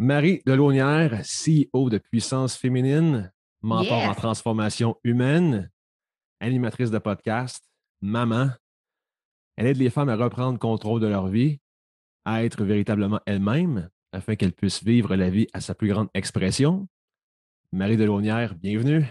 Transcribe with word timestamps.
Marie 0.00 0.42
Delaunière, 0.46 1.22
CEO 1.22 1.90
de 1.90 1.98
Puissance 1.98 2.56
Féminine, 2.56 3.32
mentor 3.62 4.04
en 4.04 4.14
transformation 4.14 4.96
humaine, 5.02 5.72
animatrice 6.38 6.92
de 6.92 6.98
podcast, 6.98 7.68
maman. 8.00 8.50
Elle 9.56 9.66
aide 9.66 9.78
les 9.78 9.90
femmes 9.90 10.08
à 10.08 10.14
reprendre 10.14 10.56
contrôle 10.56 11.00
de 11.00 11.08
leur 11.08 11.26
vie, 11.26 11.58
à 12.24 12.44
être 12.44 12.62
véritablement 12.62 13.18
elles-mêmes, 13.26 13.90
afin 14.12 14.36
qu'elles 14.36 14.52
puissent 14.52 14.84
vivre 14.84 15.16
la 15.16 15.30
vie 15.30 15.48
à 15.52 15.60
sa 15.60 15.74
plus 15.74 15.88
grande 15.88 16.10
expression. 16.14 16.86
Marie 17.72 17.96
Delaunière, 17.96 18.54
bienvenue. 18.54 19.04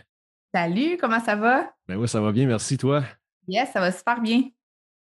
Salut, 0.56 0.96
comment 0.98 1.20
ça 1.20 1.36
va? 1.36 1.70
Ben 1.90 1.98
oui, 1.98 2.08
ça 2.08 2.22
va 2.22 2.32
bien, 2.32 2.48
merci 2.48 2.78
toi. 2.78 3.04
Yes, 3.46 3.74
ça 3.74 3.82
va 3.82 3.92
super 3.92 4.22
bien. 4.22 4.44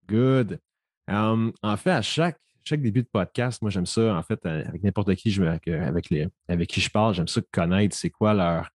Good. 0.05 0.59
Um, 1.07 1.53
en 1.63 1.77
fait, 1.77 1.91
à 1.91 2.01
chaque 2.01 2.41
chaque 2.63 2.81
début 2.81 3.01
de 3.01 3.07
podcast, 3.07 3.61
moi, 3.61 3.71
j'aime 3.71 3.85
ça, 3.85 4.15
en 4.15 4.23
fait, 4.23 4.39
euh, 4.45 4.63
avec 4.67 4.83
n'importe 4.83 5.15
qui, 5.15 5.35
avec, 5.41 5.67
avec, 5.67 6.09
les, 6.09 6.27
avec 6.47 6.69
qui 6.69 6.81
je 6.81 6.89
parle, 6.89 7.13
j'aime 7.13 7.27
ça 7.27 7.41
connaître 7.51 7.95
c'est 7.95 8.09
quoi 8.09 8.33
leur, 8.33 8.69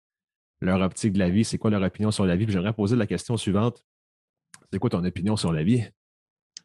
leur 0.60 0.80
optique 0.80 1.12
de 1.12 1.18
la 1.18 1.28
vie, 1.28 1.44
c'est 1.44 1.58
quoi 1.58 1.70
leur 1.70 1.82
opinion 1.82 2.10
sur 2.10 2.24
la 2.24 2.36
vie. 2.36 2.46
j'aimerais 2.48 2.72
poser 2.72 2.96
la 2.96 3.06
question 3.06 3.36
suivante. 3.36 3.84
C'est 4.72 4.78
quoi 4.78 4.90
ton 4.90 5.04
opinion 5.04 5.36
sur 5.36 5.52
la 5.52 5.62
vie? 5.62 5.84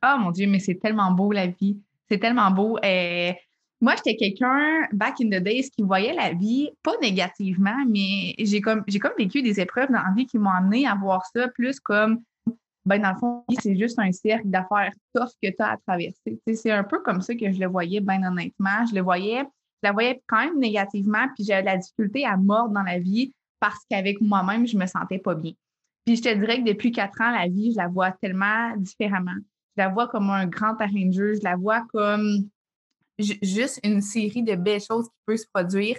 Oh 0.03 0.15
mon 0.19 0.31
Dieu, 0.31 0.47
mais 0.47 0.59
c'est 0.59 0.75
tellement 0.75 1.11
beau 1.11 1.31
la 1.31 1.47
vie. 1.47 1.79
C'est 2.09 2.19
tellement 2.19 2.51
beau. 2.51 2.77
Euh, 2.85 3.33
moi, 3.81 3.95
j'étais 3.95 4.15
quelqu'un, 4.15 4.87
back 4.93 5.15
in 5.21 5.27
the 5.27 5.43
days, 5.43 5.69
qui 5.69 5.83
voyait 5.83 6.13
la 6.13 6.33
vie, 6.33 6.69
pas 6.83 6.93
négativement, 7.01 7.75
mais 7.89 8.33
j'ai 8.39 8.61
comme, 8.61 8.83
j'ai 8.87 8.99
comme 8.99 9.13
vécu 9.17 9.41
des 9.41 9.59
épreuves 9.59 9.89
dans 9.89 10.01
la 10.01 10.13
vie 10.15 10.25
qui 10.25 10.37
m'ont 10.37 10.49
amené 10.49 10.87
à 10.87 10.95
voir 10.95 11.25
ça 11.33 11.47
plus 11.49 11.79
comme 11.79 12.21
ben 12.87 13.01
dans 13.01 13.11
le 13.11 13.17
fond, 13.17 13.43
c'est 13.59 13.75
juste 13.75 13.99
un 13.99 14.11
cercle 14.13 14.47
d'affaires 14.47 14.93
tough 15.13 15.31
que 15.41 15.49
tu 15.49 15.55
as 15.59 15.71
à 15.71 15.77
traverser. 15.77 16.39
C'est 16.53 16.71
un 16.71 16.85
peu 16.85 16.99
comme 17.01 17.21
ça 17.21 17.35
que 17.35 17.51
je 17.51 17.59
le 17.59 17.67
voyais, 17.67 17.99
bien 17.99 18.23
honnêtement. 18.23 18.85
Je 18.89 18.95
le 18.95 19.01
voyais, 19.01 19.41
je 19.41 19.87
la 19.87 19.91
voyais 19.91 20.21
quand 20.25 20.37
même 20.37 20.57
négativement, 20.57 21.27
puis 21.35 21.43
j'avais 21.43 21.63
de 21.63 21.65
la 21.65 21.77
difficulté 21.77 22.25
à 22.25 22.37
mordre 22.37 22.73
dans 22.73 22.83
la 22.83 22.97
vie 22.97 23.33
parce 23.59 23.83
qu'avec 23.89 24.21
moi-même, 24.21 24.65
je 24.65 24.77
me 24.77 24.85
sentais 24.85 25.19
pas 25.19 25.35
bien. 25.35 25.51
Puis 26.05 26.15
je 26.15 26.21
te 26.21 26.33
dirais 26.33 26.63
que 26.63 26.67
depuis 26.67 26.93
quatre 26.93 27.19
ans, 27.19 27.31
la 27.31 27.49
vie, 27.49 27.73
je 27.73 27.77
la 27.77 27.89
vois 27.89 28.11
tellement 28.13 28.73
différemment. 28.77 29.35
Je 29.75 29.83
la 29.83 29.89
vois 29.89 30.07
comme 30.07 30.29
un 30.29 30.47
grand 30.47 30.75
terrain 30.75 31.11
je 31.11 31.43
la 31.43 31.57
vois 31.57 31.85
comme 31.91 32.47
juste 33.19 33.81
une 33.83 34.01
série 34.01 34.43
de 34.43 34.55
belles 34.55 34.81
choses 34.81 35.07
qui 35.09 35.15
peuvent 35.25 35.37
se 35.37 35.47
produire. 35.53 35.97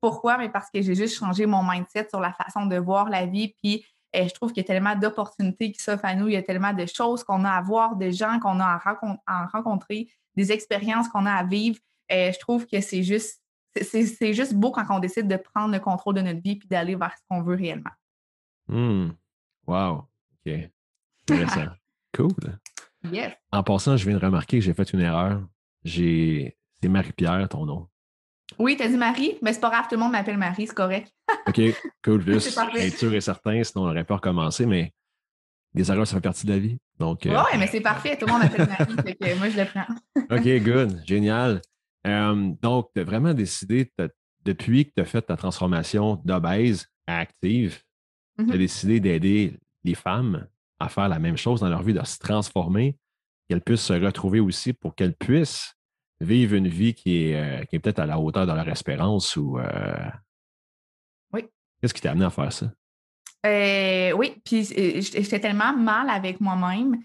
Pourquoi? 0.00 0.38
Mais 0.38 0.48
parce 0.48 0.70
que 0.70 0.80
j'ai 0.80 0.94
juste 0.94 1.18
changé 1.18 1.44
mon 1.44 1.62
mindset 1.62 2.08
sur 2.08 2.20
la 2.20 2.32
façon 2.32 2.64
de 2.64 2.76
voir 2.76 3.10
la 3.10 3.26
vie, 3.26 3.54
puis 3.62 3.84
et 4.12 4.28
je 4.28 4.34
trouve 4.34 4.52
qu'il 4.52 4.62
y 4.62 4.64
a 4.64 4.66
tellement 4.66 4.96
d'opportunités 4.96 5.70
qui 5.72 5.80
s'offrent 5.80 6.04
à 6.04 6.14
nous, 6.14 6.28
il 6.28 6.34
y 6.34 6.36
a 6.36 6.42
tellement 6.42 6.72
de 6.72 6.84
choses 6.86 7.22
qu'on 7.22 7.44
a 7.44 7.50
à 7.50 7.62
voir, 7.62 7.96
de 7.96 8.10
gens 8.10 8.40
qu'on 8.40 8.58
a 8.60 8.80
à, 9.26 9.46
rencontrer, 9.46 10.08
des 10.34 10.50
expériences 10.50 11.08
qu'on 11.08 11.26
a 11.26 11.32
à 11.32 11.44
vivre. 11.44 11.78
Et 12.08 12.32
je 12.32 12.38
trouve 12.40 12.66
que 12.66 12.80
c'est 12.80 13.04
juste, 13.04 13.40
c'est 13.80 14.32
juste 14.32 14.54
beau 14.54 14.72
quand 14.72 14.84
on 14.90 14.98
décide 14.98 15.28
de 15.28 15.36
prendre 15.36 15.72
le 15.72 15.80
contrôle 15.80 16.16
de 16.16 16.22
notre 16.22 16.40
vie 16.42 16.60
et 16.62 16.66
d'aller 16.66 16.96
vers 16.96 17.16
ce 17.16 17.22
qu'on 17.28 17.42
veut 17.42 17.54
réellement. 17.54 17.90
Mmh. 18.66 19.10
Wow. 19.66 20.08
OK. 20.46 20.52
Intéressant. 21.22 21.72
cool. 22.14 22.58
Yes. 23.04 23.32
En 23.52 23.62
passant, 23.62 23.96
je 23.96 24.08
viens 24.08 24.18
de 24.18 24.24
remarquer 24.24 24.58
que 24.58 24.64
j'ai 24.64 24.74
fait 24.74 24.92
une 24.92 25.00
erreur. 25.00 25.42
J'ai. 25.84 26.56
C'est 26.82 26.88
Marie-Pierre, 26.88 27.48
ton 27.48 27.66
nom. 27.66 27.89
Oui, 28.58 28.76
tu 28.76 28.82
as 28.82 28.88
dit 28.88 28.96
Marie, 28.96 29.36
mais 29.42 29.52
c'est 29.52 29.60
pas 29.60 29.70
grave, 29.70 29.84
tout 29.88 29.94
le 29.94 30.00
monde 30.00 30.12
m'appelle 30.12 30.38
Marie, 30.38 30.66
c'est 30.66 30.74
correct. 30.74 31.12
OK, 31.46 31.60
cool. 32.04 32.22
Juste 32.24 32.58
être 32.76 32.98
sûr 32.98 33.14
et 33.14 33.20
certain, 33.20 33.62
sinon 33.62 33.84
on 33.84 33.90
aurait 33.90 34.04
pas 34.04 34.16
recommencé, 34.16 34.66
mais 34.66 34.92
des 35.74 35.90
erreurs, 35.90 36.06
ça 36.06 36.16
fait 36.16 36.20
partie 36.20 36.46
de 36.46 36.52
la 36.52 36.58
vie. 36.58 36.78
Donc, 36.98 37.26
euh, 37.26 37.30
oui, 37.30 37.58
mais 37.58 37.66
c'est 37.66 37.80
parfait, 37.80 38.16
tout 38.16 38.26
le 38.26 38.32
monde 38.32 38.42
m'appelle 38.42 38.68
Marie, 38.68 39.16
que 39.16 39.38
moi 39.38 39.48
je 39.48 39.56
le 39.56 39.64
prends. 39.66 39.86
OK, 40.36 40.64
good, 40.64 41.02
génial. 41.06 41.62
Euh, 42.06 42.52
donc, 42.60 42.90
tu 42.94 43.00
as 43.00 43.04
vraiment 43.04 43.34
décidé, 43.34 43.90
depuis 44.44 44.86
que 44.86 44.92
tu 44.96 45.02
as 45.02 45.04
fait 45.04 45.22
ta 45.22 45.36
transformation 45.36 46.20
d'obèse 46.24 46.86
à 47.06 47.18
active, 47.18 47.80
tu 48.38 48.44
as 48.44 48.46
mm-hmm. 48.46 48.58
décidé 48.58 49.00
d'aider 49.00 49.58
les 49.84 49.94
femmes 49.94 50.46
à 50.78 50.88
faire 50.88 51.08
la 51.08 51.18
même 51.18 51.36
chose 51.36 51.60
dans 51.60 51.68
leur 51.68 51.82
vie, 51.82 51.92
de 51.92 52.04
se 52.04 52.18
transformer, 52.18 52.96
qu'elles 53.48 53.60
puissent 53.60 53.82
se 53.82 53.92
retrouver 53.92 54.40
aussi 54.40 54.72
pour 54.72 54.94
qu'elles 54.94 55.14
puissent 55.14 55.74
vivre 56.20 56.54
une 56.54 56.68
vie 56.68 56.94
qui 56.94 57.24
est, 57.24 57.36
euh, 57.36 57.64
est 57.70 57.78
peut-être 57.78 57.98
à 57.98 58.06
la 58.06 58.18
hauteur 58.18 58.46
de 58.46 58.52
leur 58.52 58.68
espérance 58.68 59.36
ou. 59.36 59.58
Euh, 59.58 60.10
oui. 61.32 61.44
Qu'est-ce 61.80 61.94
qui 61.94 62.00
t'a 62.00 62.12
amené 62.12 62.26
à 62.26 62.30
faire 62.30 62.52
ça? 62.52 62.70
Euh, 63.46 64.12
oui, 64.12 64.34
puis 64.44 64.64
j'étais 64.64 65.40
tellement 65.40 65.74
mal 65.74 66.10
avec 66.10 66.40
moi-même. 66.40 66.98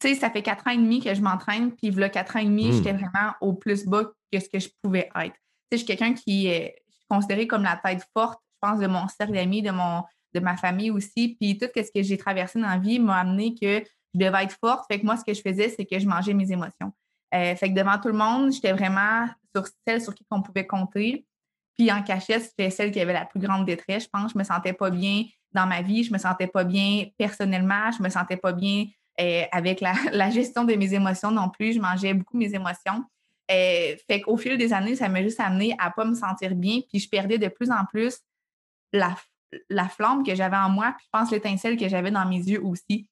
Tu 0.00 0.08
sais, 0.08 0.14
ça 0.16 0.30
fait 0.30 0.42
quatre 0.42 0.66
ans 0.66 0.72
et 0.72 0.76
demi 0.76 1.00
que 1.00 1.14
je 1.14 1.22
m'entraîne, 1.22 1.72
puis 1.72 1.90
là, 1.90 2.08
quatre 2.08 2.36
ans 2.36 2.40
et 2.40 2.44
demi, 2.44 2.72
j'étais 2.72 2.92
hmm. 2.92 2.98
vraiment 2.98 3.32
au 3.40 3.54
plus 3.54 3.86
bas 3.86 4.04
que 4.32 4.40
ce 4.40 4.48
que 4.48 4.58
je 4.58 4.68
pouvais 4.82 5.08
être. 5.14 5.34
Tu 5.34 5.38
sais, 5.38 5.72
je 5.72 5.76
suis 5.78 5.86
quelqu'un 5.86 6.12
qui 6.12 6.48
est 6.48 6.82
considéré 7.08 7.46
comme 7.46 7.62
la 7.62 7.80
tête 7.82 8.06
forte, 8.14 8.40
je 8.54 8.68
pense, 8.68 8.80
de 8.80 8.88
mon 8.88 9.06
cercle 9.08 9.32
d'amis, 9.32 9.62
de, 9.62 9.70
mon, 9.70 10.02
de 10.34 10.40
ma 10.40 10.56
famille 10.56 10.90
aussi. 10.90 11.36
Puis 11.40 11.56
tout 11.56 11.68
ce 11.74 11.90
que 11.94 12.02
j'ai 12.02 12.18
traversé 12.18 12.60
dans 12.60 12.68
la 12.68 12.78
vie 12.78 12.98
m'a 12.98 13.20
amené 13.20 13.54
que 13.54 13.82
je 14.14 14.18
devais 14.18 14.44
être 14.44 14.56
forte. 14.60 14.84
Fait 14.90 15.00
que 15.00 15.06
moi, 15.06 15.16
ce 15.16 15.24
que 15.24 15.32
je 15.32 15.40
faisais, 15.40 15.68
c'est 15.68 15.86
que 15.86 15.98
je 15.98 16.06
mangeais 16.06 16.34
mes 16.34 16.50
émotions. 16.50 16.92
Euh, 17.34 17.56
fait 17.56 17.70
que 17.70 17.74
devant 17.74 17.98
tout 17.98 18.08
le 18.08 18.14
monde, 18.14 18.52
j'étais 18.52 18.72
vraiment 18.72 19.26
sur 19.54 19.66
celle 19.86 20.00
sur 20.00 20.14
qui 20.14 20.24
on 20.30 20.42
pouvait 20.42 20.66
compter. 20.66 21.26
Puis 21.76 21.92
en 21.92 22.02
cachette, 22.02 22.44
c'était 22.44 22.70
celle 22.70 22.90
qui 22.90 23.00
avait 23.00 23.12
la 23.12 23.26
plus 23.26 23.40
grande 23.40 23.66
détresse. 23.66 24.04
Je 24.04 24.08
pense 24.08 24.32
je 24.32 24.38
me 24.38 24.44
sentais 24.44 24.72
pas 24.72 24.90
bien 24.90 25.24
dans 25.52 25.66
ma 25.66 25.82
vie, 25.82 26.04
je 26.04 26.12
me 26.12 26.18
sentais 26.18 26.46
pas 26.46 26.64
bien 26.64 27.06
personnellement, 27.18 27.90
je 27.96 28.02
me 28.02 28.08
sentais 28.08 28.36
pas 28.36 28.52
bien 28.52 28.86
euh, 29.20 29.42
avec 29.52 29.80
la, 30.12 30.30
gestion 30.30 30.64
de 30.64 30.74
mes 30.74 30.94
émotions 30.94 31.30
non 31.30 31.50
plus. 31.50 31.74
Je 31.74 31.80
mangeais 31.80 32.14
beaucoup 32.14 32.36
mes 32.36 32.54
émotions. 32.54 33.04
Euh, 33.50 33.96
fait 34.08 34.20
qu'au 34.22 34.36
fil 34.36 34.56
des 34.58 34.72
années, 34.72 34.96
ça 34.96 35.08
m'a 35.08 35.22
juste 35.22 35.40
amené 35.40 35.74
à 35.78 35.90
pas 35.90 36.04
me 36.04 36.14
sentir 36.14 36.54
bien. 36.54 36.80
Puis 36.88 37.00
je 37.00 37.08
perdais 37.08 37.38
de 37.38 37.48
plus 37.48 37.70
en 37.70 37.84
plus 37.84 38.18
la, 38.92 39.16
la 39.68 39.88
flamme 39.88 40.24
que 40.24 40.34
j'avais 40.34 40.56
en 40.56 40.68
moi, 40.68 40.94
puis 40.96 41.06
je 41.06 41.18
pense 41.18 41.30
l'étincelle 41.30 41.76
que 41.76 41.88
j'avais 41.88 42.10
dans 42.10 42.26
mes 42.26 42.38
yeux 42.38 42.62
aussi. 42.64 43.08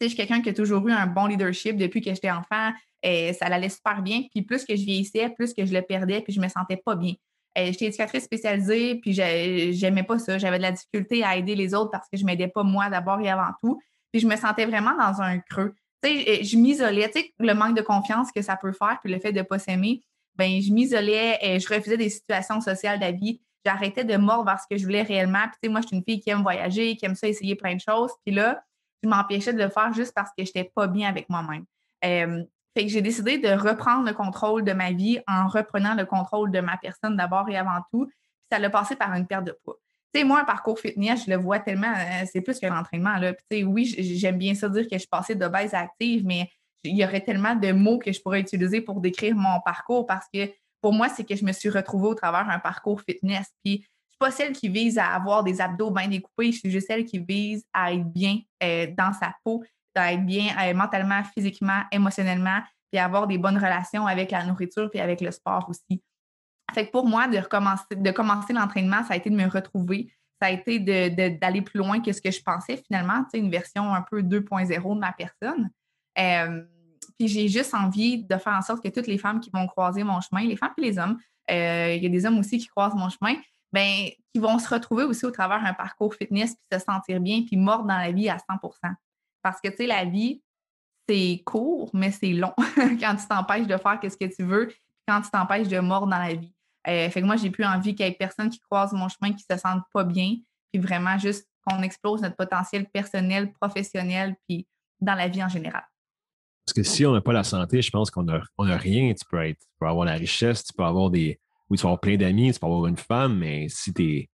je 0.00 0.08
suis 0.08 0.16
quelqu'un 0.16 0.42
qui 0.42 0.50
a 0.50 0.54
toujours 0.54 0.86
eu 0.88 0.92
un 0.92 1.06
bon 1.06 1.26
leadership 1.26 1.76
depuis 1.76 2.00
que 2.00 2.10
j'étais 2.10 2.30
enfant. 2.30 2.72
Et 3.02 3.32
ça 3.32 3.46
allait 3.46 3.68
super 3.68 4.02
bien. 4.02 4.22
Puis 4.30 4.42
plus 4.42 4.64
que 4.64 4.76
je 4.76 4.84
vieillissais, 4.84 5.30
plus 5.30 5.54
que 5.54 5.64
je 5.64 5.72
le 5.72 5.82
perdais, 5.82 6.20
puis 6.20 6.32
je 6.32 6.40
me 6.40 6.48
sentais 6.48 6.76
pas 6.76 6.96
bien. 6.96 7.14
J'étais 7.56 7.86
éducatrice 7.86 8.24
spécialisée, 8.24 8.96
puis 8.96 9.12
j'aimais 9.12 10.04
pas 10.04 10.18
ça. 10.18 10.38
J'avais 10.38 10.58
de 10.58 10.62
la 10.62 10.72
difficulté 10.72 11.24
à 11.24 11.36
aider 11.36 11.54
les 11.54 11.74
autres 11.74 11.90
parce 11.90 12.08
que 12.08 12.16
je 12.16 12.24
m'aidais 12.24 12.48
pas 12.48 12.62
moi 12.62 12.88
d'abord 12.88 13.20
et 13.20 13.28
avant 13.28 13.52
tout. 13.60 13.80
Puis 14.12 14.20
je 14.20 14.26
me 14.26 14.36
sentais 14.36 14.66
vraiment 14.66 14.96
dans 14.96 15.20
un 15.20 15.38
creux. 15.40 15.74
Tu 16.02 16.10
sais, 16.10 16.44
je 16.44 16.56
m'isolais. 16.56 17.10
Tu 17.10 17.20
sais, 17.20 17.34
le 17.38 17.52
manque 17.54 17.76
de 17.76 17.82
confiance 17.82 18.30
que 18.32 18.40
ça 18.40 18.56
peut 18.56 18.72
faire, 18.72 18.98
puis 19.02 19.12
le 19.12 19.18
fait 19.18 19.32
de 19.32 19.42
pas 19.42 19.58
s'aimer, 19.58 20.00
ben 20.36 20.60
je 20.62 20.72
m'isolais 20.72 21.38
et 21.42 21.60
je 21.60 21.68
refusais 21.68 21.96
des 21.96 22.08
situations 22.08 22.60
sociales 22.60 23.00
vie. 23.16 23.40
J'arrêtais 23.66 24.04
de 24.04 24.16
mordre 24.16 24.54
ce 24.58 24.64
que 24.70 24.78
je 24.78 24.84
voulais 24.84 25.02
réellement. 25.02 25.44
Puis 25.60 25.70
moi, 25.70 25.82
je 25.82 25.88
suis 25.88 25.96
une 25.96 26.04
fille 26.04 26.20
qui 26.20 26.30
aime 26.30 26.42
voyager, 26.42 26.96
qui 26.96 27.04
aime 27.04 27.14
ça 27.14 27.28
essayer 27.28 27.56
plein 27.56 27.74
de 27.74 27.80
choses. 27.80 28.10
Puis 28.24 28.34
là, 28.34 28.62
je 29.02 29.08
m'empêchais 29.08 29.52
de 29.52 29.58
le 29.58 29.68
faire 29.68 29.92
juste 29.92 30.12
parce 30.14 30.30
que 30.30 30.44
je 30.44 30.50
n'étais 30.54 30.70
pas 30.74 30.86
bien 30.86 31.08
avec 31.08 31.28
moi-même. 31.28 31.64
Euh, 32.04 32.42
fait 32.76 32.84
que 32.84 32.90
j'ai 32.90 33.02
décidé 33.02 33.38
de 33.38 33.48
reprendre 33.48 34.06
le 34.06 34.12
contrôle 34.12 34.64
de 34.64 34.72
ma 34.72 34.92
vie 34.92 35.18
en 35.26 35.48
reprenant 35.48 35.94
le 35.94 36.06
contrôle 36.06 36.50
de 36.50 36.60
ma 36.60 36.76
personne 36.76 37.16
d'abord 37.16 37.48
et 37.48 37.56
avant 37.56 37.80
tout. 37.92 38.06
Puis 38.06 38.16
ça 38.52 38.58
l'a 38.58 38.70
passé 38.70 38.96
par 38.96 39.12
une 39.14 39.26
perte 39.26 39.44
de 39.44 39.56
poids. 39.64 39.76
Tu 40.12 40.20
sais, 40.20 40.26
moi, 40.26 40.40
un 40.40 40.44
parcours 40.44 40.78
fitness, 40.78 41.24
je 41.26 41.30
le 41.30 41.36
vois 41.36 41.60
tellement, 41.60 41.92
euh, 41.92 42.24
c'est 42.30 42.40
plus 42.40 42.58
qu'un 42.58 42.76
entraînement. 42.76 43.16
Là. 43.16 43.32
Puis, 43.48 43.64
oui, 43.64 43.84
j'aime 43.86 44.38
bien 44.38 44.54
ça 44.54 44.68
dire 44.68 44.88
que 44.90 44.98
je 44.98 45.06
passais 45.06 45.36
de 45.36 45.46
base 45.46 45.72
à 45.74 45.80
active, 45.80 46.24
mais 46.24 46.50
il 46.82 46.96
y 46.96 47.04
aurait 47.04 47.20
tellement 47.20 47.54
de 47.54 47.72
mots 47.72 47.98
que 47.98 48.10
je 48.10 48.20
pourrais 48.20 48.40
utiliser 48.40 48.80
pour 48.80 49.00
décrire 49.00 49.36
mon 49.36 49.60
parcours 49.60 50.06
parce 50.06 50.26
que 50.32 50.50
pour 50.80 50.92
moi, 50.92 51.08
c'est 51.08 51.24
que 51.24 51.36
je 51.36 51.44
me 51.44 51.52
suis 51.52 51.68
retrouvée 51.68 52.08
au 52.08 52.14
travers 52.14 52.46
d'un 52.46 52.58
parcours 52.58 53.00
fitness. 53.02 53.46
Puis, 53.64 53.82
je 53.82 54.14
suis 54.14 54.18
pas 54.18 54.30
celle 54.30 54.52
qui 54.52 54.68
vise 54.68 54.98
à 54.98 55.08
avoir 55.08 55.44
des 55.44 55.60
abdos 55.60 55.90
bien 55.90 56.08
découpés, 56.08 56.52
je 56.52 56.58
suis 56.58 56.70
juste 56.70 56.88
celle 56.88 57.04
qui 57.04 57.18
vise 57.18 57.64
à 57.72 57.92
être 57.92 58.04
bien 58.04 58.38
euh, 58.62 58.86
dans 58.96 59.12
sa 59.12 59.34
peau, 59.44 59.62
à 59.94 60.12
être 60.12 60.24
bien 60.24 60.54
euh, 60.60 60.74
mentalement, 60.74 61.22
physiquement, 61.24 61.82
émotionnellement, 61.90 62.60
puis 62.90 63.00
avoir 63.00 63.26
des 63.26 63.38
bonnes 63.38 63.58
relations 63.58 64.06
avec 64.06 64.30
la 64.30 64.44
nourriture 64.44 64.90
puis 64.90 65.00
avec 65.00 65.20
le 65.20 65.30
sport 65.30 65.68
aussi. 65.68 66.02
Fait 66.74 66.86
que 66.86 66.92
pour 66.92 67.06
moi, 67.06 67.26
de, 67.26 67.38
recommencer, 67.38 67.84
de 67.96 68.10
commencer 68.10 68.52
l'entraînement, 68.52 69.02
ça 69.04 69.14
a 69.14 69.16
été 69.16 69.30
de 69.30 69.34
me 69.34 69.48
retrouver. 69.48 70.12
Ça 70.40 70.48
a 70.48 70.50
été 70.50 70.78
d'aller 70.78 71.62
plus 71.62 71.78
loin 71.78 72.00
que 72.00 72.12
ce 72.12 72.20
que 72.20 72.30
je 72.30 72.42
pensais 72.42 72.76
finalement, 72.76 73.24
une 73.34 73.50
version 73.50 73.92
un 73.92 74.02
peu 74.02 74.22
2.0 74.22 74.94
de 74.94 75.00
ma 75.00 75.12
personne. 75.12 75.70
Euh, 76.18 76.62
puis 77.18 77.28
j'ai 77.28 77.48
juste 77.48 77.74
envie 77.74 78.24
de 78.24 78.36
faire 78.38 78.54
en 78.54 78.62
sorte 78.62 78.82
que 78.82 78.88
toutes 78.88 79.06
les 79.06 79.18
femmes 79.18 79.40
qui 79.40 79.50
vont 79.52 79.66
croiser 79.66 80.02
mon 80.02 80.20
chemin, 80.20 80.42
les 80.42 80.56
femmes 80.56 80.72
et 80.78 80.82
les 80.82 80.98
hommes, 80.98 81.18
euh, 81.50 81.94
il 81.94 82.02
y 82.02 82.06
a 82.06 82.08
des 82.08 82.24
hommes 82.24 82.38
aussi 82.38 82.58
qui 82.58 82.66
croisent 82.68 82.96
mon 82.96 83.10
chemin, 83.10 83.34
ben, 83.72 84.08
qui 84.32 84.40
vont 84.40 84.58
se 84.58 84.72
retrouver 84.72 85.04
aussi 85.04 85.26
au 85.26 85.30
travers 85.30 85.62
d'un 85.62 85.74
parcours 85.74 86.14
fitness, 86.14 86.54
puis 86.54 86.78
se 86.78 86.84
sentir 86.84 87.20
bien, 87.20 87.42
puis 87.46 87.56
mordre 87.56 87.84
dans 87.84 87.98
la 87.98 88.10
vie 88.12 88.28
à 88.28 88.38
100 88.38 88.58
Parce 89.42 89.60
que, 89.60 89.68
tu 89.68 89.76
sais, 89.76 89.86
la 89.86 90.04
vie, 90.04 90.42
c'est 91.08 91.42
court, 91.44 91.90
mais 91.92 92.10
c'est 92.10 92.32
long 92.32 92.54
quand 92.76 93.16
tu 93.16 93.26
t'empêches 93.28 93.66
de 93.66 93.76
faire 93.76 93.98
ce 94.02 94.16
que 94.16 94.34
tu 94.34 94.44
veux, 94.44 94.72
quand 95.08 95.20
tu 95.22 95.30
t'empêches 95.30 95.68
de 95.68 95.78
mordre 95.80 96.08
dans 96.08 96.18
la 96.18 96.34
vie. 96.34 96.54
Euh, 96.88 97.10
fait 97.10 97.20
que 97.20 97.26
moi, 97.26 97.36
j'ai 97.36 97.50
plus 97.50 97.64
envie 97.64 97.94
qu'il 97.94 98.06
y 98.06 98.08
ait 98.08 98.12
personne 98.12 98.48
qui 98.48 98.60
croise 98.60 98.92
mon 98.92 99.08
chemin 99.08 99.32
qui 99.32 99.44
se 99.48 99.56
sente 99.58 99.82
pas 99.92 100.04
bien, 100.04 100.36
puis 100.72 100.80
vraiment 100.80 101.18
juste 101.18 101.46
qu'on 101.66 101.82
explose 101.82 102.22
notre 102.22 102.36
potentiel 102.36 102.88
personnel, 102.88 103.52
professionnel, 103.52 104.36
puis 104.48 104.66
dans 105.00 105.14
la 105.14 105.28
vie 105.28 105.42
en 105.42 105.48
général. 105.48 105.84
Parce 106.64 106.74
que 106.74 106.82
si 106.82 107.04
on 107.04 107.12
n'a 107.12 107.20
pas 107.20 107.32
la 107.32 107.44
santé, 107.44 107.82
je 107.82 107.90
pense 107.90 108.10
qu'on 108.10 108.22
n'a 108.22 108.40
a 108.58 108.76
rien. 108.76 109.12
Tu 109.12 109.24
peux, 109.28 109.44
être, 109.44 109.58
tu 109.58 109.66
peux 109.78 109.86
avoir 109.86 110.06
la 110.06 110.14
richesse, 110.14 110.64
tu 110.64 110.72
peux 110.72 110.84
avoir 110.84 111.10
des, 111.10 111.40
oui, 111.68 111.76
tu 111.76 111.82
vas 111.82 111.88
avoir 111.88 112.00
plein 112.00 112.16
d'amis, 112.16 112.52
tu 112.52 112.60
peux 112.60 112.66
avoir 112.66 112.86
une 112.86 112.96
femme, 112.96 113.38
mais 113.38 113.68
si 113.68 113.92
tu 113.92 114.28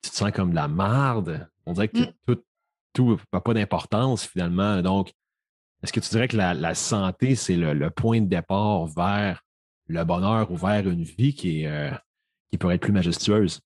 te 0.00 0.08
sens 0.08 0.30
comme 0.32 0.50
de 0.50 0.54
la 0.54 0.68
marde, 0.68 1.48
on 1.66 1.72
dirait 1.72 1.88
que 1.88 1.98
mm. 1.98 2.12
tout, 2.26 2.42
tout 2.92 3.18
n'a 3.32 3.40
pas 3.40 3.54
d'importance 3.54 4.26
finalement. 4.26 4.82
Donc, 4.82 5.12
est-ce 5.82 5.92
que 5.92 6.00
tu 6.00 6.10
dirais 6.10 6.28
que 6.28 6.36
la, 6.36 6.74
santé, 6.74 7.34
c'est 7.34 7.56
le, 7.56 7.90
point 7.90 8.20
de 8.20 8.26
départ 8.26 8.86
vers 8.86 9.42
le 9.88 10.04
bonheur 10.04 10.50
ou 10.50 10.56
vers 10.56 10.88
une 10.88 11.02
vie 11.02 11.34
qui, 11.34 11.66
euh, 11.66 11.90
qui 12.50 12.58
pourrait 12.58 12.76
être 12.76 12.82
plus 12.82 12.92
majestueuse? 12.92 13.60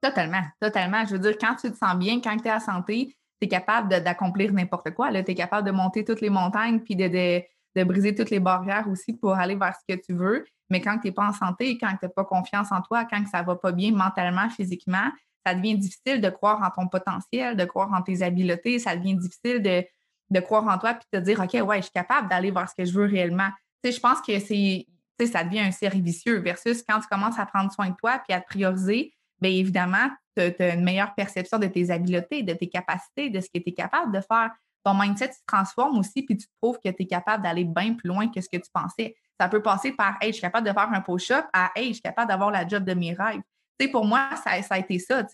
Totalement, 0.00 0.42
totalement. 0.60 1.04
Je 1.04 1.12
veux 1.12 1.18
dire, 1.18 1.36
quand 1.38 1.54
tu 1.54 1.70
te 1.70 1.76
sens 1.76 1.96
bien, 1.96 2.20
quand 2.20 2.36
tu 2.36 2.48
es 2.48 2.52
en 2.52 2.58
santé, 2.58 3.16
tu 3.40 3.46
es 3.46 3.48
capable 3.48 3.88
d'accomplir 3.88 4.52
n'importe 4.52 4.92
quoi. 4.92 5.12
Tu 5.12 5.30
es 5.30 5.34
capable 5.34 5.66
de 5.66 5.72
monter 5.72 6.04
toutes 6.04 6.20
les 6.20 6.30
montagnes 6.30 6.80
puis 6.80 6.96
de, 6.96 7.06
de, 7.08 7.84
briser 7.84 8.14
toutes 8.14 8.30
les 8.30 8.40
barrières 8.40 8.88
aussi 8.88 9.12
pour 9.12 9.34
aller 9.34 9.54
vers 9.54 9.74
ce 9.76 9.94
que 9.94 10.00
tu 10.00 10.14
veux. 10.14 10.44
Mais 10.70 10.80
quand 10.80 10.98
tu 10.98 11.08
n'es 11.08 11.12
pas 11.12 11.28
en 11.28 11.32
santé, 11.32 11.76
quand 11.78 11.90
tu 11.90 12.06
n'as 12.06 12.08
pas 12.08 12.24
confiance 12.24 12.72
en 12.72 12.80
toi, 12.80 13.04
quand 13.04 13.24
ça 13.30 13.42
ne 13.42 13.46
va 13.46 13.56
pas 13.56 13.72
bien 13.72 13.92
mentalement, 13.92 14.48
physiquement, 14.48 15.10
ça 15.44 15.54
devient 15.54 15.76
difficile 15.76 16.20
de 16.20 16.30
croire 16.30 16.62
en 16.62 16.70
ton 16.70 16.88
potentiel, 16.88 17.56
de 17.56 17.64
croire 17.64 17.92
en 17.92 18.02
tes 18.02 18.22
habiletés. 18.22 18.78
Ça 18.78 18.96
devient 18.96 19.16
difficile 19.16 19.62
de, 19.62 19.84
de 20.30 20.40
croire 20.40 20.66
en 20.66 20.78
toi 20.78 20.94
puis 20.94 21.06
de 21.12 21.18
te 21.18 21.24
dire, 21.24 21.40
OK, 21.40 21.66
ouais, 21.66 21.78
je 21.78 21.82
suis 21.82 21.92
capable 21.92 22.28
d'aller 22.28 22.50
vers 22.50 22.68
ce 22.68 22.74
que 22.74 22.84
je 22.84 22.92
veux 22.92 23.06
réellement. 23.06 23.48
Tu 23.82 23.90
sais, 23.90 23.96
je 23.96 24.00
pense 24.00 24.20
que 24.20 24.38
c'est, 24.38 24.86
ça 25.26 25.44
devient 25.44 25.60
un 25.60 25.70
cercle 25.70 26.00
vicieux 26.00 26.38
versus 26.38 26.82
quand 26.88 27.00
tu 27.00 27.06
commences 27.08 27.38
à 27.38 27.46
prendre 27.46 27.72
soin 27.72 27.90
de 27.90 27.96
toi 27.96 28.20
puis 28.26 28.34
à 28.34 28.40
te 28.40 28.46
prioriser, 28.46 29.12
bien 29.40 29.50
évidemment, 29.50 30.08
tu 30.36 30.42
as 30.42 30.74
une 30.74 30.84
meilleure 30.84 31.14
perception 31.14 31.58
de 31.58 31.66
tes 31.66 31.90
habiletés, 31.90 32.42
de 32.42 32.54
tes 32.54 32.68
capacités, 32.68 33.30
de 33.30 33.40
ce 33.40 33.46
que 33.46 33.58
tu 33.58 33.70
es 33.70 33.72
capable 33.72 34.12
de 34.12 34.20
faire. 34.20 34.50
Ton 34.84 34.94
mindset 34.94 35.32
se 35.32 35.38
transforme 35.46 35.98
aussi, 35.98 36.22
puis 36.22 36.36
tu 36.36 36.46
te 36.46 36.52
trouves 36.60 36.78
que 36.84 36.90
tu 36.90 37.02
es 37.02 37.06
capable 37.06 37.42
d'aller 37.42 37.64
bien 37.64 37.94
plus 37.94 38.08
loin 38.08 38.28
que 38.28 38.40
ce 38.40 38.48
que 38.48 38.56
tu 38.56 38.70
pensais. 38.72 39.14
Ça 39.38 39.48
peut 39.48 39.62
passer 39.62 39.92
par 39.92 40.16
Hey, 40.20 40.28
je 40.28 40.34
suis 40.34 40.42
capable 40.42 40.66
de 40.66 40.72
faire 40.72 40.92
un 40.92 41.00
push-up 41.00 41.44
à 41.52 41.70
Hey, 41.76 41.88
je 41.88 41.92
suis 41.94 42.02
capable 42.02 42.28
d'avoir 42.28 42.50
la 42.50 42.66
job 42.66 42.84
de 42.84 42.94
mes 42.94 43.12
rêves. 43.12 43.42
Pour 43.90 44.04
moi, 44.04 44.30
ça, 44.36 44.62
ça 44.62 44.74
a 44.74 44.78
été 44.78 44.98
ça, 44.98 45.26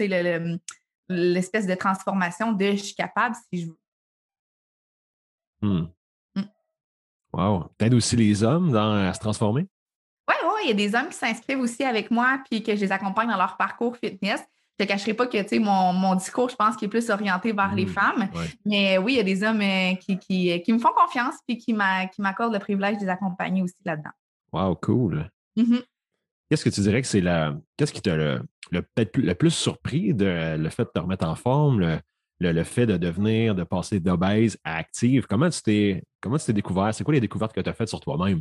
l'espèce 1.08 1.66
de 1.66 1.74
transformation 1.74 2.52
de 2.52 2.70
je 2.72 2.76
suis 2.76 2.94
capable 2.94 3.34
si 3.34 3.62
je 3.62 3.66
veux. 3.68 3.78
Hmm. 5.60 5.86
Mm. 6.34 6.42
Wow. 7.32 7.70
T'aides 7.76 7.94
aussi 7.94 8.16
les 8.16 8.42
hommes 8.42 8.74
à 8.76 9.12
se 9.12 9.20
transformer? 9.20 9.66
Oui, 10.28 10.34
oui, 10.44 10.60
il 10.64 10.68
y 10.68 10.72
a 10.72 10.74
des 10.74 10.94
hommes 10.94 11.08
qui 11.08 11.16
s'inscrivent 11.16 11.60
aussi 11.60 11.82
avec 11.84 12.10
moi 12.10 12.40
puis 12.48 12.62
que 12.62 12.74
je 12.76 12.80
les 12.80 12.92
accompagne 12.92 13.28
dans 13.28 13.36
leur 13.36 13.56
parcours 13.56 13.96
fitness. 13.96 14.40
Je 14.78 14.84
ne 14.84 14.86
te 14.86 14.92
cacherai 14.92 15.14
pas 15.14 15.26
que 15.26 15.58
mon, 15.58 15.92
mon 15.92 16.14
discours, 16.14 16.48
je 16.50 16.54
pense, 16.54 16.76
qui 16.76 16.84
est 16.84 16.88
plus 16.88 17.10
orienté 17.10 17.52
vers 17.52 17.74
les 17.74 17.86
hmm, 17.86 17.88
femmes. 17.88 18.28
Mais 18.64 18.96
oui, 18.98 19.14
il 19.14 19.16
y 19.16 19.20
a 19.20 19.24
des 19.24 19.42
hommes 19.42 19.60
euh, 19.60 19.94
qui, 19.96 20.18
qui, 20.18 20.72
me 20.72 20.78
font 20.78 20.92
confiance 20.94 21.34
puis 21.48 21.58
qui 21.58 21.72
m'accordent 21.72 22.52
le 22.52 22.60
privilège 22.60 22.98
de 22.98 23.02
les 23.02 23.08
accompagner 23.08 23.60
aussi 23.60 23.82
là-dedans. 23.84 24.12
Wow, 24.52 24.76
cool. 24.76 25.28
Mm-hmm. 25.56 25.82
Qu'est-ce 26.48 26.64
que 26.64 26.70
tu 26.70 26.80
dirais 26.80 27.02
que 27.02 27.08
c'est 27.08 27.20
la. 27.20 27.56
Qu'est-ce 27.76 27.92
qui 27.92 28.00
t'a 28.00 28.16
le, 28.16 28.40
le, 28.70 28.82
le, 28.96 29.34
plus 29.34 29.50
surpris 29.50 30.14
de 30.14 30.56
le 30.56 30.68
fait 30.70 30.84
de 30.84 30.90
te 30.94 30.98
remettre 30.98 31.26
en 31.26 31.34
forme, 31.34 31.80
le, 31.80 32.52
le, 32.52 32.64
fait 32.64 32.86
de 32.86 32.96
devenir, 32.96 33.54
de 33.54 33.64
passer 33.64 34.00
d'obèse 34.00 34.58
à 34.64 34.76
active? 34.76 35.26
Comment 35.28 35.50
tu 35.50 35.62
t'es 35.62 36.02
comment 36.20 36.38
tu 36.38 36.46
t'es 36.46 36.52
découvert? 36.54 36.94
C'est 36.94 37.04
quoi 37.04 37.14
les 37.14 37.20
découvertes 37.20 37.52
que 37.52 37.60
tu 37.60 37.68
as 37.68 37.74
faites 37.74 37.88
sur 37.88 38.00
toi-même? 38.00 38.40